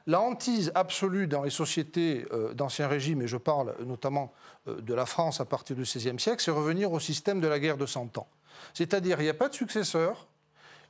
La 0.05 0.21
hantise 0.21 0.71
absolue 0.75 1.27
dans 1.27 1.43
les 1.43 1.49
sociétés 1.49 2.25
euh, 2.31 2.53
d'Ancien 2.53 2.87
Régime, 2.87 3.21
et 3.21 3.27
je 3.27 3.37
parle 3.37 3.73
notamment 3.85 4.33
euh, 4.67 4.79
de 4.81 4.93
la 4.93 5.05
France 5.05 5.41
à 5.41 5.45
partir 5.45 5.75
du 5.75 5.83
XVIe 5.83 6.19
siècle, 6.19 6.41
c'est 6.41 6.51
revenir 6.51 6.91
au 6.91 6.99
système 6.99 7.41
de 7.41 7.47
la 7.47 7.59
guerre 7.59 7.77
de 7.77 7.85
Cent 7.85 8.17
Ans. 8.17 8.27
C'est-à-dire, 8.73 9.19
il 9.19 9.23
n'y 9.23 9.29
a 9.29 9.33
pas 9.33 9.49
de 9.49 9.55
successeur, 9.55 10.27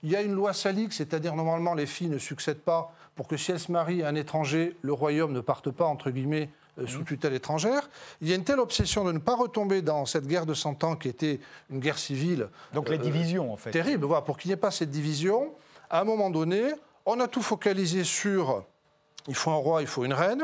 il 0.03 0.11
y 0.11 0.15
a 0.15 0.21
une 0.21 0.33
loi 0.33 0.53
salique, 0.53 0.93
c'est-à-dire 0.93 1.35
normalement 1.35 1.73
les 1.73 1.85
filles 1.85 2.09
ne 2.09 2.17
succèdent 2.17 2.61
pas 2.61 2.93
pour 3.15 3.27
que 3.27 3.35
si 3.35 3.51
elles 3.51 3.59
se 3.59 3.71
marient 3.71 4.03
à 4.03 4.09
un 4.09 4.15
étranger, 4.15 4.75
le 4.81 4.93
royaume 4.93 5.33
ne 5.33 5.41
parte 5.41 5.71
pas, 5.71 5.85
entre 5.85 6.11
guillemets, 6.11 6.49
euh, 6.79 6.85
sous 6.85 7.03
tutelle 7.03 7.33
étrangère. 7.33 7.89
Il 8.21 8.29
y 8.29 8.33
a 8.33 8.35
une 8.35 8.43
telle 8.43 8.59
obsession 8.59 9.03
de 9.03 9.11
ne 9.11 9.17
pas 9.17 9.35
retomber 9.35 9.81
dans 9.81 10.05
cette 10.05 10.27
guerre 10.27 10.45
de 10.45 10.53
Cent 10.53 10.83
Ans 10.83 10.95
qui 10.95 11.09
était 11.09 11.39
une 11.71 11.79
guerre 11.79 11.97
civile 11.97 12.49
Donc 12.73 12.89
la 12.89 12.95
euh, 12.95 12.99
division, 12.99 13.51
en 13.51 13.57
fait. 13.57 13.71
terrible. 13.71 14.05
Voilà, 14.05 14.21
pour 14.21 14.37
qu'il 14.37 14.49
n'y 14.49 14.53
ait 14.53 14.57
pas 14.57 14.69
cette 14.69 14.91
division, 14.91 15.51
à 15.89 16.01
un 16.01 16.03
moment 16.03 16.29
donné, 16.29 16.61
on 17.05 17.19
a 17.19 17.27
tout 17.27 17.41
focalisé 17.41 18.03
sur 18.03 18.63
il 19.27 19.35
faut 19.35 19.51
un 19.51 19.55
roi, 19.55 19.81
il 19.81 19.87
faut 19.87 20.05
une 20.05 20.13
reine. 20.13 20.43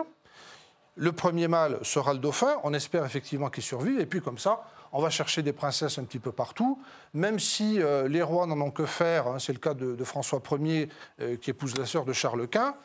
Le 0.96 1.12
premier 1.12 1.48
mâle 1.48 1.80
sera 1.84 2.14
le 2.14 2.20
dauphin, 2.20 2.58
on 2.64 2.74
espère 2.74 3.06
effectivement 3.06 3.50
qu'il 3.50 3.64
survive, 3.64 4.00
et 4.00 4.06
puis 4.06 4.22
comme 4.22 4.38
ça, 4.38 4.64
on 4.94 5.02
va 5.02 5.10
chercher 5.10 5.42
des 5.42 5.54
princesses 5.54 5.98
un 5.98 6.04
petit 6.04 6.20
peu 6.20 6.32
partout, 6.32 6.80
même 7.14 7.40
si 7.40 7.82
euh, 7.82 8.08
les 8.08 8.22
rois 8.22 8.46
n'en 8.46 8.62
ont 8.62 8.72
que 8.72 8.86
faire, 8.86 9.28
hein, 9.28 9.40
c'est 9.40 9.52
le 9.52 9.60
cas 9.60 9.74
de, 9.74 10.02
François 10.04 10.42
Ier 10.52 10.88
euh, 11.20 11.36
qui 11.36 11.50
épouse 11.50 11.76
la 11.78 11.86
sœur 11.86 12.06
de 12.06 12.14
Charles 12.14 12.48
Quint. 12.48 12.76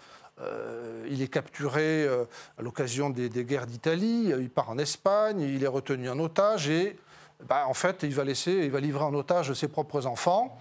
Euh, 0.40 1.06
il 1.10 1.20
est 1.20 1.28
capturé 1.28 2.06
à 2.08 2.62
l'occasion 2.62 3.10
des, 3.10 3.28
guerres 3.28 3.66
d'Italie, 3.66 4.32
il 4.38 4.50
part 4.50 4.70
en 4.70 4.78
Espagne, 4.78 5.40
il 5.40 5.62
est 5.62 5.68
retenu 5.68 6.08
en 6.08 6.18
otage 6.18 6.68
et 6.68 6.96
bah, 7.46 7.64
en 7.66 7.74
fait 7.74 8.02
il 8.02 8.14
va 8.14 8.24
laisser, 8.24 8.52
il 8.52 8.70
va 8.70 8.80
livrer 8.80 9.04
en 9.04 9.14
otage 9.14 9.52
ses 9.52 9.68
propres 9.68 10.06
enfants. 10.06 10.58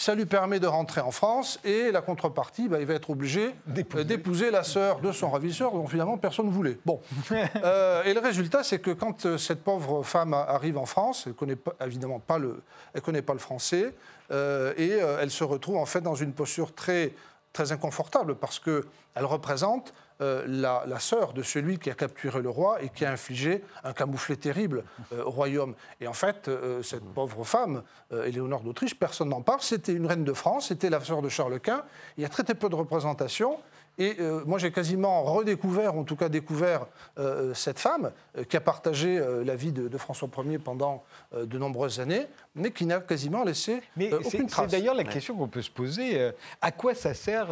Ça 0.00 0.14
lui 0.14 0.24
permet 0.24 0.60
de 0.60 0.66
rentrer 0.66 1.02
en 1.02 1.10
France 1.10 1.60
et 1.62 1.92
la 1.92 2.00
contrepartie, 2.00 2.68
bah, 2.68 2.80
il 2.80 2.86
va 2.86 2.94
être 2.94 3.10
obligé 3.10 3.54
D'épouser. 3.66 4.00
euh, 4.00 4.04
d'épouser 4.04 4.50
la 4.50 4.64
sœur 4.64 5.00
de 5.00 5.12
son 5.12 5.28
ravisseur 5.28 5.72
dont 5.72 5.86
finalement 5.86 6.16
personne 6.16 6.46
ne 6.46 6.50
voulait. 6.50 6.78
Bon. 6.86 7.02
Euh, 7.62 8.02
et 8.04 8.14
le 8.14 8.20
résultat, 8.20 8.62
c'est 8.64 8.78
que 8.78 8.92
quand 8.92 9.26
euh, 9.26 9.36
cette 9.36 9.62
pauvre 9.62 10.02
femme 10.02 10.32
arrive 10.32 10.78
en 10.78 10.86
France, 10.86 11.24
elle 11.26 11.34
connaît 11.34 11.56
pas, 11.56 11.74
évidemment 11.84 12.18
pas 12.18 12.38
le, 12.38 12.62
elle 12.94 13.02
connaît 13.02 13.20
pas 13.20 13.34
le 13.34 13.38
français 13.38 13.92
euh, 14.30 14.72
et 14.78 14.88
elle 14.88 15.30
se 15.30 15.44
retrouve 15.44 15.76
en 15.76 15.84
fait 15.84 16.00
dans 16.00 16.14
une 16.14 16.32
posture 16.32 16.74
très 16.74 17.12
très 17.52 17.72
inconfortable 17.72 18.36
parce 18.36 18.58
que 18.58 18.86
elle 19.14 19.26
représente 19.26 19.92
euh, 20.20 20.44
la, 20.46 20.84
la 20.86 20.98
sœur 20.98 21.32
de 21.32 21.42
celui 21.42 21.78
qui 21.78 21.90
a 21.90 21.94
capturé 21.94 22.42
le 22.42 22.50
roi 22.50 22.82
et 22.82 22.88
qui 22.88 23.04
a 23.04 23.12
infligé 23.12 23.62
un 23.84 23.92
camouflet 23.92 24.36
terrible 24.36 24.84
euh, 25.12 25.24
au 25.24 25.30
royaume. 25.30 25.74
Et 26.00 26.06
en 26.06 26.12
fait, 26.12 26.48
euh, 26.48 26.82
cette 26.82 27.04
pauvre 27.04 27.44
femme, 27.44 27.82
Éléonore 28.24 28.62
d'Autriche, 28.62 28.94
personne 28.94 29.28
n'en 29.28 29.42
parle. 29.42 29.60
C'était 29.60 29.92
une 29.92 30.06
reine 30.06 30.24
de 30.24 30.32
France, 30.32 30.68
c'était 30.68 30.90
la 30.90 31.00
sœur 31.00 31.22
de 31.22 31.28
Charles 31.28 31.60
Quint. 31.60 31.84
Il 32.16 32.22
y 32.22 32.26
a 32.26 32.28
très 32.28 32.42
très 32.42 32.54
peu 32.54 32.68
de 32.68 32.74
représentation. 32.74 33.58
Et 33.98 34.16
euh, 34.18 34.42
moi, 34.46 34.58
j'ai 34.58 34.72
quasiment 34.72 35.22
redécouvert, 35.24 35.94
en 35.94 36.04
tout 36.04 36.16
cas 36.16 36.30
découvert, 36.30 36.86
euh, 37.18 37.52
cette 37.52 37.78
femme 37.78 38.12
euh, 38.38 38.44
qui 38.44 38.56
a 38.56 38.60
partagé 38.60 39.20
la 39.44 39.54
vie 39.56 39.72
de, 39.72 39.88
de 39.88 39.98
François 39.98 40.28
Ier 40.44 40.58
pendant 40.58 41.04
de 41.34 41.58
nombreuses 41.58 42.00
années, 42.00 42.26
mais 42.54 42.70
qui 42.70 42.86
n'a 42.86 43.00
quasiment 43.00 43.44
laissé 43.44 43.82
Mais 43.96 44.08
c'est 44.08 44.14
aucune 44.14 44.30
c'est 44.30 44.46
trace. 44.46 44.70
d'ailleurs 44.70 44.94
la 44.94 45.04
question 45.04 45.36
qu'on 45.36 45.48
peut 45.48 45.62
se 45.62 45.70
poser. 45.70 46.30
à 46.60 46.72
quoi 46.72 46.94
ça 46.94 47.12
sert 47.12 47.48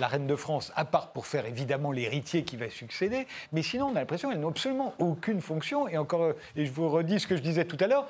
la 0.00 0.08
reine 0.08 0.26
de 0.26 0.36
France, 0.36 0.72
à 0.74 0.84
part 0.84 1.12
pour 1.12 1.26
faire 1.26 1.46
évidemment 1.46 1.92
l'héritier 1.92 2.42
qui 2.42 2.56
va 2.56 2.70
succéder, 2.70 3.26
mais 3.52 3.62
sinon 3.62 3.86
on 3.86 3.96
a 3.96 4.00
l'impression 4.00 4.30
qu'elle 4.30 4.40
n'a 4.40 4.48
absolument 4.48 4.94
aucune 4.98 5.40
fonction. 5.40 5.86
Et 5.88 5.98
encore, 5.98 6.22
euh, 6.22 6.32
et 6.56 6.66
je 6.66 6.72
vous 6.72 6.88
redis 6.88 7.20
ce 7.20 7.26
que 7.26 7.36
je 7.36 7.42
disais 7.42 7.64
tout 7.64 7.76
à 7.80 7.86
l'heure. 7.86 8.08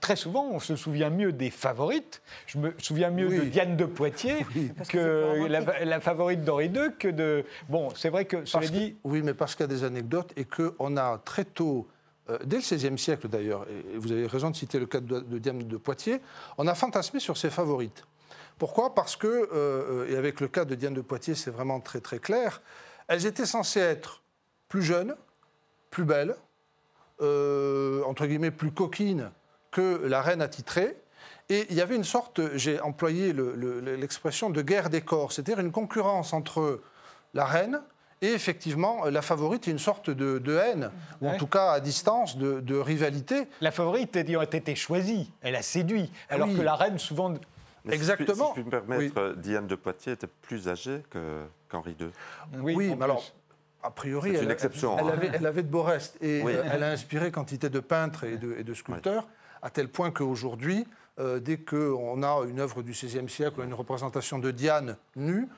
Très 0.00 0.16
souvent, 0.16 0.48
on 0.50 0.60
se 0.60 0.76
souvient 0.76 1.10
mieux 1.10 1.30
des 1.30 1.50
favorites. 1.50 2.22
Je 2.46 2.56
me 2.56 2.74
souviens 2.78 3.10
mieux 3.10 3.28
de. 3.28 3.44
Diane 3.44 3.76
de 3.76 3.84
Poitiers 3.84 4.46
que 4.88 5.46
la, 5.46 5.84
la 5.84 6.00
favorite 6.00 6.42
d'Henri 6.42 6.66
II 6.66 6.92
que 6.98 7.08
de. 7.08 7.44
Bon, 7.68 7.90
c'est 7.94 8.08
vrai 8.08 8.24
que 8.24 8.46
cela 8.46 8.66
oui, 9.04 9.20
mais 9.22 9.34
parce 9.34 9.54
qu'il 9.54 9.64
y 9.64 9.68
a 9.68 9.72
des 9.74 9.84
anecdotes 9.84 10.32
et 10.36 10.46
qu'on 10.46 10.96
a 10.96 11.18
très 11.18 11.44
tôt, 11.44 11.86
euh, 12.30 12.38
dès 12.46 12.56
le 12.56 12.62
XVIe 12.62 12.96
siècle 12.96 13.28
d'ailleurs, 13.28 13.66
et 13.68 13.98
vous 13.98 14.10
avez 14.10 14.26
raison 14.26 14.48
de 14.48 14.56
citer 14.56 14.78
le 14.78 14.86
cas 14.86 15.00
de, 15.00 15.20
de 15.20 15.38
Diane 15.38 15.58
de 15.58 15.76
Poitiers, 15.76 16.20
on 16.56 16.66
a 16.66 16.74
fantasmé 16.74 17.20
sur 17.20 17.36
ses 17.36 17.50
favorites. 17.50 18.06
Pourquoi? 18.60 18.94
Parce 18.94 19.16
que, 19.16 19.26
euh, 19.26 19.48
euh, 19.52 20.08
et 20.10 20.16
avec 20.16 20.38
le 20.40 20.46
cas 20.46 20.64
de 20.66 20.74
Diane 20.76 20.92
de 20.94 21.00
Poitiers, 21.00 21.34
c'est 21.34 21.50
vraiment 21.50 21.80
très 21.80 22.00
très 22.00 22.18
clair, 22.20 22.60
elles 23.08 23.24
étaient 23.26 23.46
censées 23.46 23.80
être 23.80 24.20
plus 24.68 24.82
jeunes, 24.82 25.16
plus 25.90 26.04
belles, 26.04 26.36
euh, 27.22 28.02
entre 28.04 28.26
guillemets 28.26 28.50
plus 28.50 28.70
coquines 28.70 29.30
que 29.70 30.02
la 30.06 30.20
reine 30.22 30.42
attitrée. 30.42 30.96
Et 31.48 31.66
il 31.70 31.76
y 31.76 31.80
avait 31.80 31.96
une 31.96 32.04
sorte, 32.04 32.40
j'ai 32.56 32.78
employé 32.80 33.32
le- 33.32 33.54
le- 33.56 33.80
l'expression 33.96 34.50
de 34.50 34.62
guerre 34.62 34.90
des 34.90 35.00
corps, 35.00 35.32
c'est-à-dire 35.32 35.58
une 35.58 35.72
concurrence 35.72 36.32
entre 36.32 36.80
la 37.34 37.44
reine 37.46 37.80
et 38.22 38.28
effectivement 38.32 39.06
la 39.06 39.22
favorite 39.22 39.66
une 39.68 39.78
sorte 39.78 40.10
de, 40.10 40.38
de 40.38 40.54
haine, 40.56 40.90
ou 41.22 41.28
en 41.28 41.36
tout 41.38 41.46
cas 41.46 41.70
à 41.72 41.80
distance, 41.80 42.36
de, 42.36 42.60
de 42.60 42.76
rivalité. 42.76 43.48
la 43.62 43.70
favorite 43.70 44.14
ayant 44.16 44.42
été 44.42 44.74
choisie, 44.76 45.32
elle 45.40 45.56
a 45.56 45.62
séduit, 45.62 46.12
alors 46.28 46.48
Oui. 46.48 46.56
que 46.56 46.60
la 46.62 46.74
reine 46.74 46.98
souvent. 46.98 47.32
Mais 47.84 47.92
si 47.92 47.96
Exactement. 47.98 48.54
Si 48.54 48.60
je 48.60 48.62
puis 48.62 48.64
me 48.64 48.70
permettre, 48.70 49.18
euh, 49.18 49.34
Diane 49.36 49.66
de 49.66 49.74
Poitiers 49.74 50.12
était 50.12 50.26
plus 50.26 50.68
âgée 50.68 51.02
qu'Henri 51.68 51.96
II. 52.00 52.08
Oui, 52.58 52.76
mais 52.76 52.94
plus. 52.94 53.02
alors, 53.04 53.22
a 53.82 53.90
priori, 53.90 54.30
C'est 54.32 54.38
une 54.38 54.44
elle, 54.46 54.50
exception, 54.50 54.98
elle 54.98 55.06
hein. 55.06 55.10
avait, 55.12 55.30
elle 55.32 55.46
avait 55.46 55.62
de 55.62 55.68
beaux 55.68 55.82
restes 55.82 56.16
et 56.22 56.42
Oui. 56.42 56.52
elle 56.52 56.82
a 56.82 56.90
inspiré 56.90 57.30
quantité 57.30 57.68
de 57.70 57.80
peintres 57.80 58.24
et 58.24 58.36
de, 58.36 58.54
et 58.58 58.64
de 58.64 58.74
sculpteurs, 58.74 59.26
à 59.62 59.70
tel 59.70 59.88
point 59.88 60.10
qu'aujourd'hui, 60.10 60.86
euh, 61.18 61.38
dès 61.40 61.58
qu'on 61.58 62.22
a 62.22 62.44
une 62.46 62.60
œuvre 62.60 62.82
du 62.82 62.92
XVIe 62.92 63.28
siècle, 63.28 63.60
une 63.62 63.74
représentation 63.74 64.38
de 64.38 64.50
Diane 64.50 64.96
nue, 65.16 65.48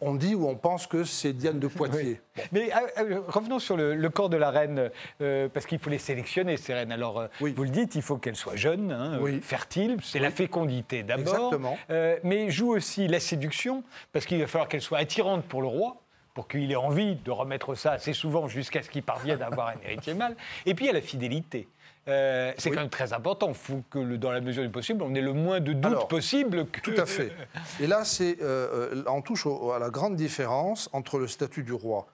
on 0.00 0.14
dit 0.14 0.34
ou 0.34 0.46
on 0.48 0.54
pense 0.56 0.86
que 0.86 1.04
c'est 1.04 1.32
Diane 1.32 1.58
de 1.58 1.68
Poitiers. 1.68 2.20
Mais 2.52 2.70
euh, 2.72 3.02
euh, 3.16 3.20
revenons 3.28 3.58
sur 3.58 3.76
le, 3.76 3.94
le 3.94 4.10
corps 4.10 4.28
de 4.28 4.36
la 4.36 4.50
reine, 4.50 4.90
euh, 5.20 5.48
parce 5.52 5.64
qu'il 5.66 5.78
faut 5.78 5.90
les 5.90 5.98
sélectionner, 5.98 6.56
ces 6.56 6.74
reines. 6.74 6.92
Alors, 6.92 7.18
euh, 7.20 7.28
Oui. 7.40 7.54
vous 7.56 7.64
le 7.64 7.70
dites, 7.70 7.94
il 7.94 8.02
faut 8.02 8.16
qu'elles 8.18 8.36
soient 8.36 8.56
jeunes, 8.56 8.92
hein, 8.92 9.18
Oui. 9.20 9.36
euh, 9.36 9.40
fertiles, 9.40 9.96
c'est 10.02 10.18
la 10.18 10.30
fécondité 10.30 11.02
d'abord. 11.02 11.54
Exactement. 11.54 11.78
Mais 12.24 12.50
joue 12.50 12.70
aussi 12.74 13.08
la 13.08 13.20
séduction, 13.20 13.82
parce 14.12 14.26
qu'il 14.26 14.38
va 14.40 14.46
falloir 14.46 14.68
qu'elle 14.68 14.82
soit 14.82 14.98
attirante 14.98 15.44
pour 15.44 15.62
le 15.62 15.68
roi 15.68 16.02
pour 16.36 16.46
qu'il 16.48 16.70
ait 16.70 16.76
envie 16.76 17.14
de 17.16 17.30
remettre 17.30 17.74
ça 17.74 17.92
assez 17.92 18.12
souvent 18.12 18.46
jusqu'à 18.46 18.82
ce 18.82 18.90
qu'il 18.90 19.02
parvienne 19.02 19.40
à 19.40 19.46
avoir 19.46 19.68
un 19.68 19.74
héritier 19.82 20.12
mâle. 20.12 20.36
Et 20.66 20.74
puis 20.74 20.84
il 20.84 20.88
y 20.88 20.90
a 20.90 20.92
la 20.92 21.00
fidélité. 21.00 21.66
Euh, 22.08 22.52
c'est 22.58 22.68
Oui. 22.68 22.74
quand 22.76 22.82
même 22.82 22.90
très 22.90 23.14
important. 23.14 23.48
Il 23.48 23.54
faut 23.54 23.82
que, 23.88 23.98
le- 23.98 24.18
dans 24.18 24.30
la 24.30 24.42
mesure 24.42 24.62
du 24.62 24.68
possible, 24.68 25.02
on 25.02 25.14
ait 25.14 25.22
le 25.22 25.32
moins 25.32 25.60
de 25.60 25.72
doutes 25.72 25.86
Alors, 25.92 26.08
possible. 26.08 26.66
Que... 26.66 26.80
Tout 26.80 26.92
à 26.98 27.06
fait. 27.06 27.32
Et 27.80 27.86
là, 27.86 28.04
c'est, 28.04 28.36
euh, 28.42 28.92
euh, 28.96 29.04
on 29.06 29.22
touche 29.22 29.46
au- 29.46 29.72
à 29.72 29.78
la 29.78 29.88
grande 29.88 30.14
différence 30.14 30.90
entre 30.92 31.18
le 31.18 31.26
statut 31.26 31.62
du 31.62 31.72
roi, 31.72 32.06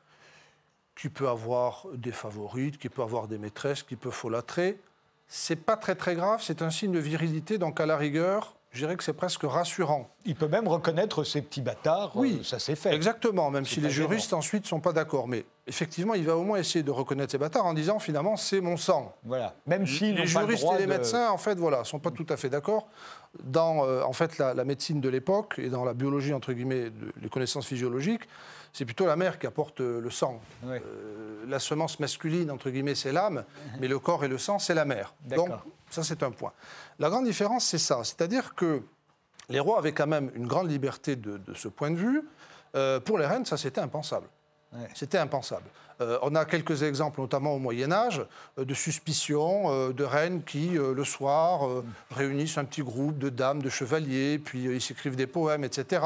qui 0.94 1.08
peut 1.08 1.28
avoir 1.28 1.86
des 1.94 2.12
favorites, 2.12 2.78
qui 2.78 2.88
peut 2.88 3.02
avoir 3.02 3.26
des 3.26 3.38
maîtresses, 3.38 3.82
qui 3.82 3.96
peut 3.96 4.12
folâtrer. 4.12 4.78
C'est 5.26 5.56
pas 5.56 5.76
très 5.76 5.96
très 5.96 6.14
grave, 6.14 6.40
c'est 6.44 6.62
un 6.62 6.70
signe 6.70 6.92
de 6.92 7.00
virilité, 7.00 7.58
donc 7.58 7.80
à 7.80 7.86
la 7.86 7.96
rigueur, 7.96 8.54
je 8.72 8.78
dirais 8.78 8.96
que 8.96 9.04
c'est 9.04 9.12
presque 9.12 9.42
rassurant. 9.44 10.08
Il 10.24 10.34
peut 10.34 10.48
même 10.48 10.66
reconnaître 10.66 11.24
ces 11.24 11.42
petits 11.42 11.60
bâtards. 11.60 12.12
Oui. 12.14 12.38
euh, 12.40 12.42
ça 12.44 12.58
s'est 12.58 12.74
fait. 12.74 12.94
Exactement, 12.94 13.50
même 13.50 13.64
si 13.66 13.80
les 13.80 13.90
juristes 13.90 14.32
ensuite 14.32 14.66
sont 14.66 14.80
pas 14.80 14.92
d'accord. 14.92 15.28
Mais 15.28 15.44
effectivement, 15.66 16.14
il 16.14 16.24
va 16.24 16.36
au 16.36 16.42
moins 16.42 16.58
essayer 16.58 16.82
de 16.82 16.90
reconnaître 16.90 17.32
ces 17.32 17.38
bâtards 17.38 17.66
en 17.66 17.74
disant 17.74 17.98
finalement 17.98 18.36
c'est 18.36 18.60
mon 18.60 18.76
sang. 18.76 19.14
Voilà. 19.24 19.54
Même 19.66 19.86
s'ils 19.86 20.14
les 20.14 20.22
le 20.22 20.26
juristes 20.26 20.64
et 20.74 20.78
les 20.78 20.86
de- 20.86 20.90
médecins, 20.90 21.30
en 21.30 21.38
fait, 21.38 21.56
voilà, 21.58 21.84
sont 21.84 21.98
pas 21.98 22.10
tout 22.10 22.26
à 22.30 22.36
fait 22.36 22.48
d'accord. 22.48 22.88
Dans, 23.44 23.84
euh, 23.86 24.02
en 24.02 24.12
fait, 24.12 24.38
la, 24.38 24.54
la 24.54 24.64
médecine 24.64 25.00
de 25.00 25.08
l'époque 25.08 25.54
et 25.58 25.68
dans 25.68 25.84
la 25.84 25.94
biologie 25.94 26.32
entre 26.34 26.52
guillemets, 26.52 26.90
de- 26.90 27.12
les 27.20 27.28
connaissances 27.28 27.66
physiologiques, 27.66 28.22
c'est 28.72 28.84
plutôt 28.84 29.06
la 29.06 29.16
mère 29.16 29.38
qui 29.38 29.46
apporte 29.46 29.80
euh, 29.80 30.00
le 30.00 30.10
sang. 30.10 30.40
Euh, 30.64 30.78
la 31.46 31.58
semence 31.58 32.00
masculine 32.00 32.50
entre 32.50 32.70
guillemets, 32.70 32.94
c'est 32.94 33.12
l'âme, 33.12 33.44
mais 33.80 33.88
le 33.88 33.98
corps 33.98 34.24
et 34.24 34.28
le 34.28 34.38
sang, 34.38 34.58
c'est 34.58 34.74
la 34.74 34.84
mère. 34.84 35.14
Donc, 35.26 35.50
ça, 35.90 36.02
c'est 36.02 36.22
un 36.22 36.30
point. 36.30 36.52
La 36.98 37.10
grande 37.10 37.26
différence, 37.26 37.66
c'est 37.66 37.78
ça, 37.78 38.02
c'est-à-dire 38.04 38.54
que 38.54 38.82
les 39.48 39.60
rois 39.60 39.78
avaient 39.78 39.92
quand 39.92 40.06
même 40.06 40.30
une 40.34 40.46
grande 40.46 40.70
liberté 40.70 41.16
de, 41.16 41.36
de 41.36 41.54
ce 41.54 41.68
point 41.68 41.90
de 41.90 41.96
vue. 41.96 42.22
Euh, 42.74 43.00
pour 43.00 43.18
les 43.18 43.26
reines, 43.26 43.44
ça, 43.44 43.56
c'était 43.56 43.80
impensable. 43.80 44.26
Ouais. 44.72 44.88
C'était 44.94 45.18
impensable. 45.18 45.66
Euh, 46.00 46.18
on 46.22 46.34
a 46.34 46.44
quelques 46.44 46.82
exemples, 46.82 47.20
notamment 47.20 47.54
au 47.54 47.58
Moyen 47.58 47.92
Âge, 47.92 48.24
euh, 48.58 48.64
de 48.64 48.74
suspicions 48.74 49.70
euh, 49.70 49.92
de 49.92 50.04
reines 50.04 50.42
qui, 50.42 50.70
le 50.70 51.04
soir, 51.04 51.66
euh, 51.66 51.84
réunissent 52.10 52.58
un 52.58 52.64
petit 52.64 52.82
groupe 52.82 53.18
de 53.18 53.28
dames, 53.28 53.62
de 53.62 53.68
chevaliers, 53.68 54.38
puis 54.38 54.64
ils 54.64 54.80
s'écrivent 54.80 55.16
des 55.16 55.26
poèmes, 55.26 55.64
etc. 55.64 56.02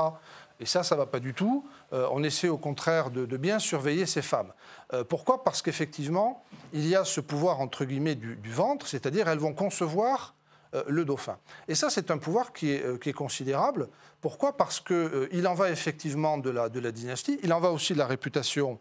Et 0.58 0.66
ça, 0.66 0.82
ça 0.82 0.94
ne 0.94 1.00
va 1.00 1.06
pas 1.06 1.20
du 1.20 1.34
tout. 1.34 1.64
Euh, 1.93 2.09
on 2.11 2.22
essaie 2.22 2.49
au 2.49 2.59
contraire 2.59 3.11
de, 3.11 3.26
de 3.26 3.37
bien 3.37 3.59
surveiller 3.59 4.07
ces 4.07 4.22
femmes. 4.22 4.53
Euh, 4.93 5.05
pourquoi? 5.05 5.45
Parce 5.45 5.62
qu'effectivement, 5.62 6.45
il 6.72 6.87
y 6.87 6.97
a 6.97 7.05
ce 7.05 7.20
pouvoir, 7.20 7.61
entre 7.61 7.84
guillemets, 7.84 8.16
du, 8.16 8.37
du 8.37 8.51
ventre, 8.51 8.87
c'est-à-dire 8.87 9.28
elles 9.28 9.39
vont 9.39 9.55
concevoir 9.55 10.34
euh, 10.74 10.82
le 10.89 11.05
dauphin. 11.05 11.39
Et 11.68 11.74
ça, 11.74 11.91
c'est 11.91 12.11
un 12.11 12.18
pouvoir 12.18 12.53
qui 12.53 12.72
est, 12.72 13.01
qui 13.01 13.11
est 13.11 13.14
considérable. 13.14 13.89
Pourquoi? 14.20 14.57
Parce 14.57 14.80
qu'il 14.80 15.47
en 15.47 15.55
va 15.55 15.70
effectivement 15.70 16.39
de 16.39 16.51
la, 16.51 16.68
de 16.68 16.80
la 16.80 16.91
dynastie, 16.91 17.39
il 17.43 17.53
en 17.53 17.61
va 17.61 17.70
aussi 17.70 17.93
de 17.93 17.99
la 17.99 18.07
réputation 18.07 18.80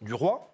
du 0.00 0.14
roi, 0.14 0.52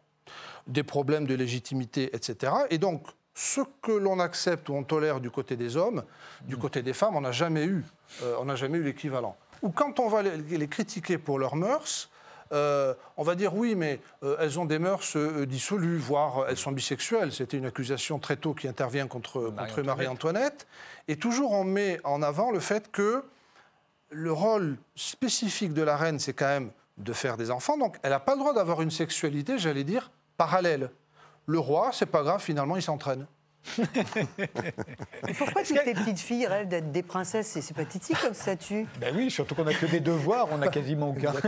des 0.67 0.83
problèmes 0.83 1.27
de 1.27 1.35
légitimité, 1.35 2.15
etc. 2.15 2.53
Et 2.71 2.79
donc, 2.79 3.07
ce 3.35 3.61
que 3.81 3.93
l'on 3.93 4.21
accepte 4.21 4.69
ou 4.69 4.75
on 4.75 4.85
tolère 4.85 5.21
du 5.21 5.31
côté 5.31 5.57
des 5.57 5.77
hommes, 5.77 6.05
du 6.43 6.57
côté 6.57 6.83
des 6.83 6.93
femmes, 6.93 7.17
on 7.17 7.23
n'a 7.23 7.33
jamais 7.33 7.65
eu, 7.65 7.85
euh, 8.23 8.37
on 8.39 8.45
n'a 8.45 8.57
jamais 8.57 8.79
eu 8.79 8.83
l'équivalent. 8.83 9.37
Ou 9.63 9.71
quand 9.71 10.01
on 10.01 10.09
va 10.09 10.23
les, 10.23 10.69
critiquer 10.69 11.19
pour 11.19 11.39
leurs 11.39 11.57
mœurs, 11.57 12.11
euh, 12.53 12.95
on 13.17 13.23
va 13.23 13.35
dire 13.35 13.55
oui, 13.55 13.75
mais 13.75 14.01
euh, 14.23 14.37
elles 14.39 14.59
ont 14.59 14.67
des 14.67 14.79
mœurs 14.79 15.17
euh, 15.17 15.47
dissolues, 15.47 15.97
voire 15.97 16.47
elles 16.49 16.57
sont 16.57 16.73
bisexuelles. 16.73 17.33
C'était 17.33 17.57
une 17.57 17.65
accusation 17.65 18.19
très 18.19 18.37
tôt 18.37 18.53
qui 18.53 18.69
intervient 18.69 19.07
contre, 19.07 19.53
contre 19.57 19.83
Marie-Antoinette. 19.83 20.67
Et 21.09 21.17
toujours 21.17 21.53
on 21.53 21.65
met 21.65 21.99
en 22.05 22.21
avant 22.23 22.51
le 22.51 22.61
fait 22.61 22.91
que 22.91 23.25
le 24.11 24.33
rôle 24.33 24.77
spécifique 24.95 25.73
de 25.73 25.83
la 25.83 25.97
reine, 25.97 26.19
c'est 26.19 26.35
quand 26.35 26.47
même 26.47 26.71
de 26.99 27.13
faire 27.13 27.37
des 27.37 27.51
enfants. 27.51 27.79
Donc, 27.79 27.97
elle 28.03 28.11
n'a 28.11 28.21
pas 28.21 28.35
le 28.35 28.41
droit 28.41 28.53
d'avoir 28.53 28.83
une 28.83 28.91
sexualité, 28.91 29.59
j'allais 29.59 29.85
dire, 29.85 30.11
parallèle. 30.37 30.91
Le 31.47 31.59
roi, 31.59 31.91
c'est 31.93 32.07
pas 32.07 32.23
grave, 32.23 32.43
finalement, 32.43 32.77
il 32.77 32.83
s'entraîne. 32.83 33.27
Et 35.29 35.33
pourquoi 35.39 35.63
toutes 35.63 35.85
les 35.87 35.95
petites 35.95 36.19
filles 36.19 36.47
rêvent 36.47 36.69
d'être 36.69 36.91
des 36.91 37.03
princesses 37.03 37.47
C'est 37.47 37.61
c'est 37.61 37.75
pathétique 37.75 38.19
comme 38.21 38.35
statut. 38.35 38.87
Ben 39.01 39.15
oui, 39.17 39.31
surtout 39.31 39.55
qu'on 39.55 39.65
n'a 39.65 39.75
que 39.75 39.87
des 39.87 40.01
devoirs, 40.01 40.49
on 40.51 40.59
n'a 40.59 40.69
quasiment 40.69 41.11
aucun. 41.11 41.33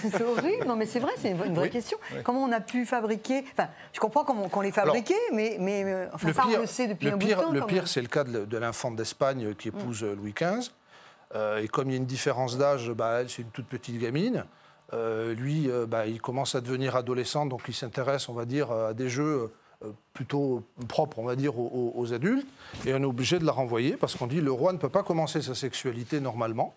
C'est 0.00 0.22
horrible. 0.22 0.66
Non, 0.66 0.76
mais 0.76 0.86
c'est 0.86 1.00
vrai, 1.00 1.12
c'est 1.16 1.30
une, 1.30 1.54
vraie 1.54 1.70
question. 1.70 1.98
Comment 2.22 2.44
on 2.44 2.52
a 2.52 2.60
pu 2.60 2.84
fabriquer 2.84 3.44
Enfin, 3.52 3.68
je 3.92 4.00
comprends 4.00 4.24
qu'on 4.24 4.60
les 4.60 4.72
fabriquait, 4.72 5.14
mais, 5.32 5.56
mais 5.58 5.84
euh, 5.84 6.06
enfin, 6.12 6.32
ça, 6.32 6.44
on 6.46 6.60
le 6.60 6.66
sait 6.66 6.86
depuis 6.86 7.06
le 7.06 7.14
un 7.14 7.18
pire, 7.18 7.36
bout 7.38 7.54
de 7.54 7.58
temps. 7.60 7.66
le 7.66 7.72
pire, 7.72 7.88
c'est 7.88 8.02
le 8.02 8.08
cas 8.08 8.24
de, 8.24 8.44
de 8.44 8.58
l'infante 8.58 8.96
d'Espagne 8.96 9.54
qui 9.54 9.68
épouse 9.68 10.04
euh, 10.04 10.14
Louis 10.14 10.32
XV. 10.32 10.70
Euh, 11.34 11.62
et 11.62 11.68
comme 11.68 11.88
il 11.88 11.92
y 11.92 11.94
a 11.94 11.98
une 11.98 12.06
différence 12.06 12.58
d'âge, 12.58 12.90
bah, 12.90 13.20
elle, 13.20 13.30
c'est 13.30 13.42
une 13.42 13.50
toute 13.50 13.66
petite 13.66 13.98
gamine. 13.98 14.44
Euh, 14.92 15.34
lui, 15.34 15.70
euh, 15.70 15.86
bah, 15.86 16.06
il 16.06 16.20
commence 16.20 16.54
à 16.54 16.60
devenir 16.60 16.94
adolescent, 16.94 17.46
donc 17.46 17.62
il 17.68 17.74
s'intéresse, 17.74 18.28
on 18.28 18.34
va 18.34 18.44
dire, 18.44 18.70
à 18.70 18.94
des 18.94 19.08
jeux 19.08 19.24
euh, 19.24 19.52
plutôt 20.12 20.62
propres, 20.88 21.18
on 21.18 21.24
va 21.24 21.36
dire, 21.36 21.58
aux, 21.58 22.12
adultes. 22.12 22.46
Et 22.86 22.94
on 22.94 22.98
est 22.98 23.04
obligé 23.04 23.38
de 23.38 23.44
la 23.44 23.52
renvoyer 23.52 23.96
parce 23.96 24.14
qu'on 24.16 24.26
dit 24.26 24.40
le 24.40 24.52
roi 24.52 24.72
ne 24.72 24.78
peut 24.78 24.88
pas 24.88 25.02
commencer 25.02 25.42
sa 25.42 25.54
sexualité 25.54 26.20
normalement. 26.20 26.74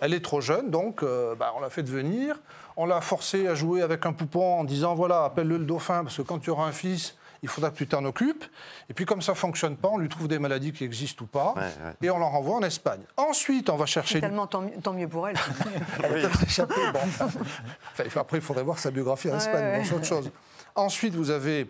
Elle 0.00 0.14
est 0.14 0.24
trop 0.24 0.40
jeune, 0.40 0.70
donc 0.70 1.02
euh, 1.04 1.34
bah, 1.36 1.52
on 1.56 1.60
l'a 1.60 1.70
fait 1.70 1.84
devenir. 1.84 2.40
On 2.76 2.86
l'a 2.86 3.00
forcé 3.00 3.46
à 3.46 3.54
jouer 3.54 3.82
avec 3.82 4.04
un 4.04 4.12
poupon 4.12 4.58
en 4.60 4.64
disant 4.64 4.94
voilà, 4.96 5.24
appelle-le 5.24 5.58
le 5.58 5.64
dauphin, 5.64 6.02
parce 6.02 6.16
que 6.16 6.22
quand 6.22 6.40
tu 6.40 6.50
auras 6.50 6.64
un 6.66 6.72
fils, 6.72 7.14
il 7.44 7.48
faudra 7.48 7.70
que 7.70 7.76
tu 7.76 7.86
t'en 7.86 8.04
occupes. 8.04 8.44
Et 8.88 8.94
puis, 8.94 9.04
comme 9.04 9.22
ça 9.22 9.32
ne 9.32 9.36
fonctionne 9.36 9.76
pas, 9.76 9.88
on 9.88 9.98
lui 9.98 10.08
trouve 10.08 10.26
des 10.28 10.38
maladies 10.40 10.72
qui 10.72 10.82
existent 10.84 11.24
ou 11.24 11.28
pas, 11.28 11.54
Ouais, 11.56 11.62
ouais. 11.62 11.92
et 12.02 12.10
on 12.10 12.18
l'en 12.18 12.30
renvoie 12.30 12.56
en 12.56 12.62
Espagne. 12.62 13.00
Ensuite, 13.16 13.68
on 13.70 13.76
va 13.76 13.86
chercher. 13.86 14.20
Tellement 14.20 14.46
tant, 14.48 14.62
mieux- 14.62 14.80
tant 14.82 14.92
mieux 14.92 15.08
pour 15.08 15.28
elle. 15.28 15.36
Elle 16.02 16.28
échappé, 16.46 16.74
bon. 16.92 16.98
Enfin, 17.04 18.20
après, 18.20 18.38
il 18.38 18.42
faudrait 18.42 18.62
voir 18.64 18.78
sa 18.78 18.90
biographie 18.90 19.28
en 19.28 19.32
Ouais, 19.32 19.38
Espagne, 19.38 19.64
ouais. 19.64 19.78
bon, 19.78 19.84
c'est 19.84 19.94
autre 19.94 20.04
chose. 20.04 20.30
Ensuite, 20.74 21.14
vous 21.14 21.30
avez 21.30 21.60
euh, 21.60 21.66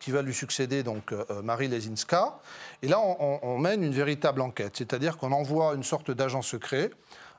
qui 0.00 0.10
va 0.10 0.22
lui 0.22 0.34
succéder, 0.34 0.82
donc 0.82 1.12
euh, 1.12 1.42
Marie 1.42 1.68
Lesinska. 1.68 2.38
Et 2.82 2.88
là, 2.88 2.98
on, 3.00 3.58
mène 3.58 3.82
une 3.82 3.92
véritable 3.92 4.40
enquête, 4.40 4.74
c'est-à-dire 4.76 5.16
qu'on 5.16 5.32
envoie 5.32 5.74
une 5.74 5.82
sorte 5.82 6.10
d'agent 6.10 6.42
secret. 6.42 6.90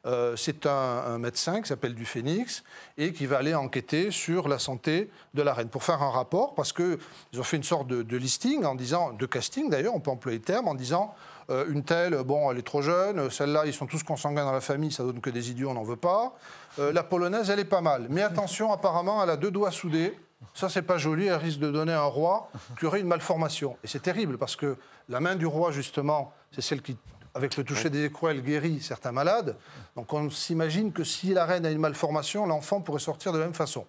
Euh, 0.06 0.36
c'est 0.36 0.68
un, 0.68 1.18
médecin 1.18 1.62
qui 1.62 1.68
s'appelle 1.68 1.96
du 1.96 2.06
Phénix 2.06 2.64
et 2.98 3.12
qui 3.12 3.26
va 3.26 3.38
aller 3.38 3.56
enquêter 3.56 4.12
sur 4.12 4.48
la 4.48 4.60
santé 4.60 5.10
de 5.34 5.41
la 5.41 5.54
reine 5.54 5.70
pour 5.70 5.84
faire 5.84 6.04
un 6.04 6.12
rapport 6.12 6.54
parce 6.54 6.74
qu'ils 6.74 7.00
ont 7.39 7.43
fait 7.43 7.58
une 7.58 7.64
sorte 7.64 7.88
de, 7.88 8.18
listing 8.18 8.66
en 8.66 8.76
disant, 8.76 9.14
de 9.14 9.26
casting 9.26 9.70
d'ailleurs, 9.70 9.96
on 9.96 10.00
peut 10.00 10.12
employer 10.12 10.38
le 10.38 10.43
terme, 10.43 10.68
en 10.68 10.76
disant 10.76 11.16
euh, 11.50 11.66
une 11.70 11.84
telle, 11.84 12.16
bon, 12.24 12.52
elle 12.52 12.60
est 12.60 12.66
trop 12.66 12.82
jeune, 12.82 13.32
celle-là, 13.32 13.64
ils 13.66 13.74
sont 13.74 13.88
tous 13.88 14.04
consanguins 14.04 14.46
dans 14.46 14.52
la 14.52 14.62
famille, 14.62 14.91
ça 14.91 15.04
donne 15.04 15.22
que 15.22 15.32
des 15.32 15.50
idiots, 15.50 15.70
on 15.70 15.74
n'en 15.74 15.84
veut 15.84 15.96
pas. 15.96 16.36
Euh, 16.78 16.91
la 16.91 17.04
polonaise, 17.04 17.50
elle 17.50 17.60
est 17.60 17.66
pas 17.66 17.82
mal. 17.82 18.08
Mais 18.10 18.22
attention, 18.22 18.72
apparemment, 18.72 19.24
elle 19.24 19.30
a 19.30 19.38
deux 19.38 19.52
doigts 19.52 19.72
soudés. 19.72 20.14
Ça, 20.54 20.70
c'est 20.70 20.82
pas 20.82 20.98
joli, 20.98 21.28
elle 21.28 21.36
risque 21.36 21.60
de 21.60 21.72
donner 21.72 21.93
un 21.93 22.04
roi 22.04 22.50
qui 22.80 22.86
aurait 22.86 23.02
une 23.02 23.08
malformation. 23.08 23.78
Et 23.84 23.88
c'est 23.88 24.02
terrible 24.02 24.38
parce 24.38 24.56
que 24.56 24.78
la 25.10 25.20
main 25.20 25.36
du 25.36 25.46
roi, 25.46 25.72
justement, 25.72 26.34
c'est 26.52 26.62
celle 26.62 26.82
qui, 26.82 26.98
avec 27.34 27.58
le 27.58 27.64
toucher 27.64 27.89
des 27.89 28.06
écrouelles, 28.06 28.41
guérit 28.41 28.82
certains 28.82 29.12
malades. 29.12 29.58
Donc 29.96 30.14
on 30.14 30.30
s'imagine 30.30 30.91
que 30.91 31.04
si 31.04 31.34
la 31.34 31.46
reine 31.46 31.66
a 31.66 31.72
une 31.72 31.80
malformation, 31.80 32.46
l'enfant 32.46 32.82
pourrait 32.82 33.00
sortir 33.00 33.34
de 33.34 33.38
la 33.38 33.46
même 33.46 33.54
façon. 33.54 33.86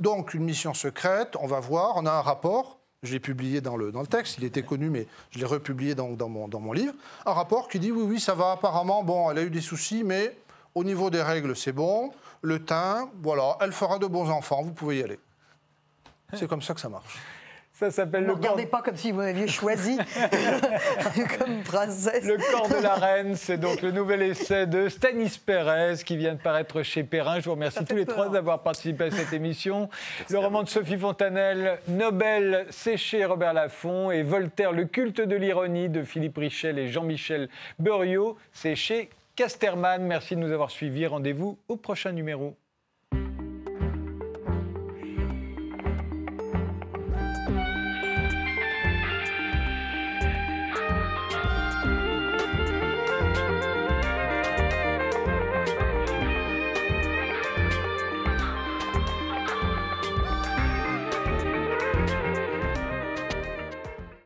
Donc 0.00 0.34
une 0.34 0.44
mission 0.44 0.74
secrète, 0.74 1.36
on 1.40 1.46
va 1.46 1.60
voir, 1.60 1.92
on 1.96 2.06
a 2.06 2.12
un 2.12 2.22
rapport. 2.22 2.78
Je 3.02 3.12
l'ai 3.12 3.20
publié 3.20 3.60
dans 3.60 3.76
le, 3.76 3.92
dans 3.92 4.00
le 4.00 4.06
texte, 4.06 4.36
il 4.38 4.44
était 4.44 4.62
connu, 4.62 4.90
mais 4.90 5.06
je 5.30 5.38
l'ai 5.38 5.44
republié 5.44 5.94
dans, 5.94 6.10
dans, 6.10 6.28
mon, 6.28 6.48
dans 6.48 6.60
mon 6.60 6.72
livre. 6.72 6.94
Un 7.24 7.32
rapport 7.32 7.68
qui 7.68 7.78
dit 7.78 7.92
oui, 7.92 8.02
oui, 8.02 8.20
ça 8.20 8.34
va 8.34 8.52
apparemment, 8.52 9.04
bon, 9.04 9.30
elle 9.30 9.38
a 9.38 9.42
eu 9.42 9.50
des 9.50 9.60
soucis, 9.60 10.02
mais 10.02 10.36
au 10.74 10.82
niveau 10.82 11.08
des 11.08 11.22
règles, 11.22 11.54
c'est 11.54 11.72
bon. 11.72 12.10
Le 12.42 12.64
teint, 12.64 13.08
voilà, 13.22 13.56
elle 13.60 13.72
fera 13.72 13.98
de 13.98 14.06
bons 14.06 14.28
enfants, 14.30 14.62
vous 14.62 14.72
pouvez 14.72 14.98
y 14.98 15.02
aller. 15.02 15.18
C'est 16.34 16.48
comme 16.48 16.62
ça 16.62 16.74
que 16.74 16.80
ça 16.80 16.88
marche. 16.88 17.16
Ça 17.78 17.90
s'appelle 17.90 18.22
Ne 18.22 18.28
le 18.28 18.32
corps, 18.32 18.42
regardez 18.42 18.64
pas 18.66 18.80
comme 18.80 18.96
si 18.96 19.12
vous 19.12 19.18
m'aviez 19.18 19.46
choisi 19.48 19.98
comme 21.38 21.62
princesse. 21.62 22.24
le 22.24 22.38
corps 22.50 22.68
de 22.70 22.82
la 22.82 22.94
reine. 22.94 23.34
C'est 23.36 23.58
donc 23.58 23.82
le 23.82 23.90
nouvel 23.90 24.22
essai 24.22 24.66
de 24.66 24.88
Stanis 24.88 25.38
Pérez 25.44 25.96
qui 26.02 26.16
vient 26.16 26.32
de 26.34 26.40
paraître 26.40 26.82
chez 26.82 27.04
Perrin. 27.04 27.38
Je 27.40 27.44
vous 27.44 27.50
remercie 27.50 27.84
tous 27.84 27.94
les 27.94 28.06
peur. 28.06 28.14
trois 28.14 28.28
d'avoir 28.30 28.62
participé 28.62 29.04
à 29.04 29.10
cette 29.10 29.34
émission. 29.34 29.90
Le 30.30 30.38
roman 30.38 30.62
de 30.62 30.70
Sophie 30.70 30.96
Fontanelle, 30.96 31.78
Nobel, 31.88 32.66
c'est 32.70 32.96
chez 32.96 33.26
Robert 33.26 33.52
Laffont 33.52 34.10
et 34.10 34.22
Voltaire, 34.22 34.72
le 34.72 34.86
culte 34.86 35.20
de 35.20 35.36
l'ironie 35.36 35.90
de 35.90 36.02
Philippe 36.02 36.38
Richel 36.38 36.78
et 36.78 36.88
Jean-Michel 36.88 37.50
Beuriot, 37.78 38.38
c'est 38.54 38.74
chez 38.74 39.10
Casterman. 39.34 40.02
Merci 40.02 40.34
de 40.34 40.40
nous 40.40 40.50
avoir 40.50 40.70
suivis. 40.70 41.06
Rendez-vous 41.06 41.58
au 41.68 41.76
prochain 41.76 42.12
numéro. 42.12 42.56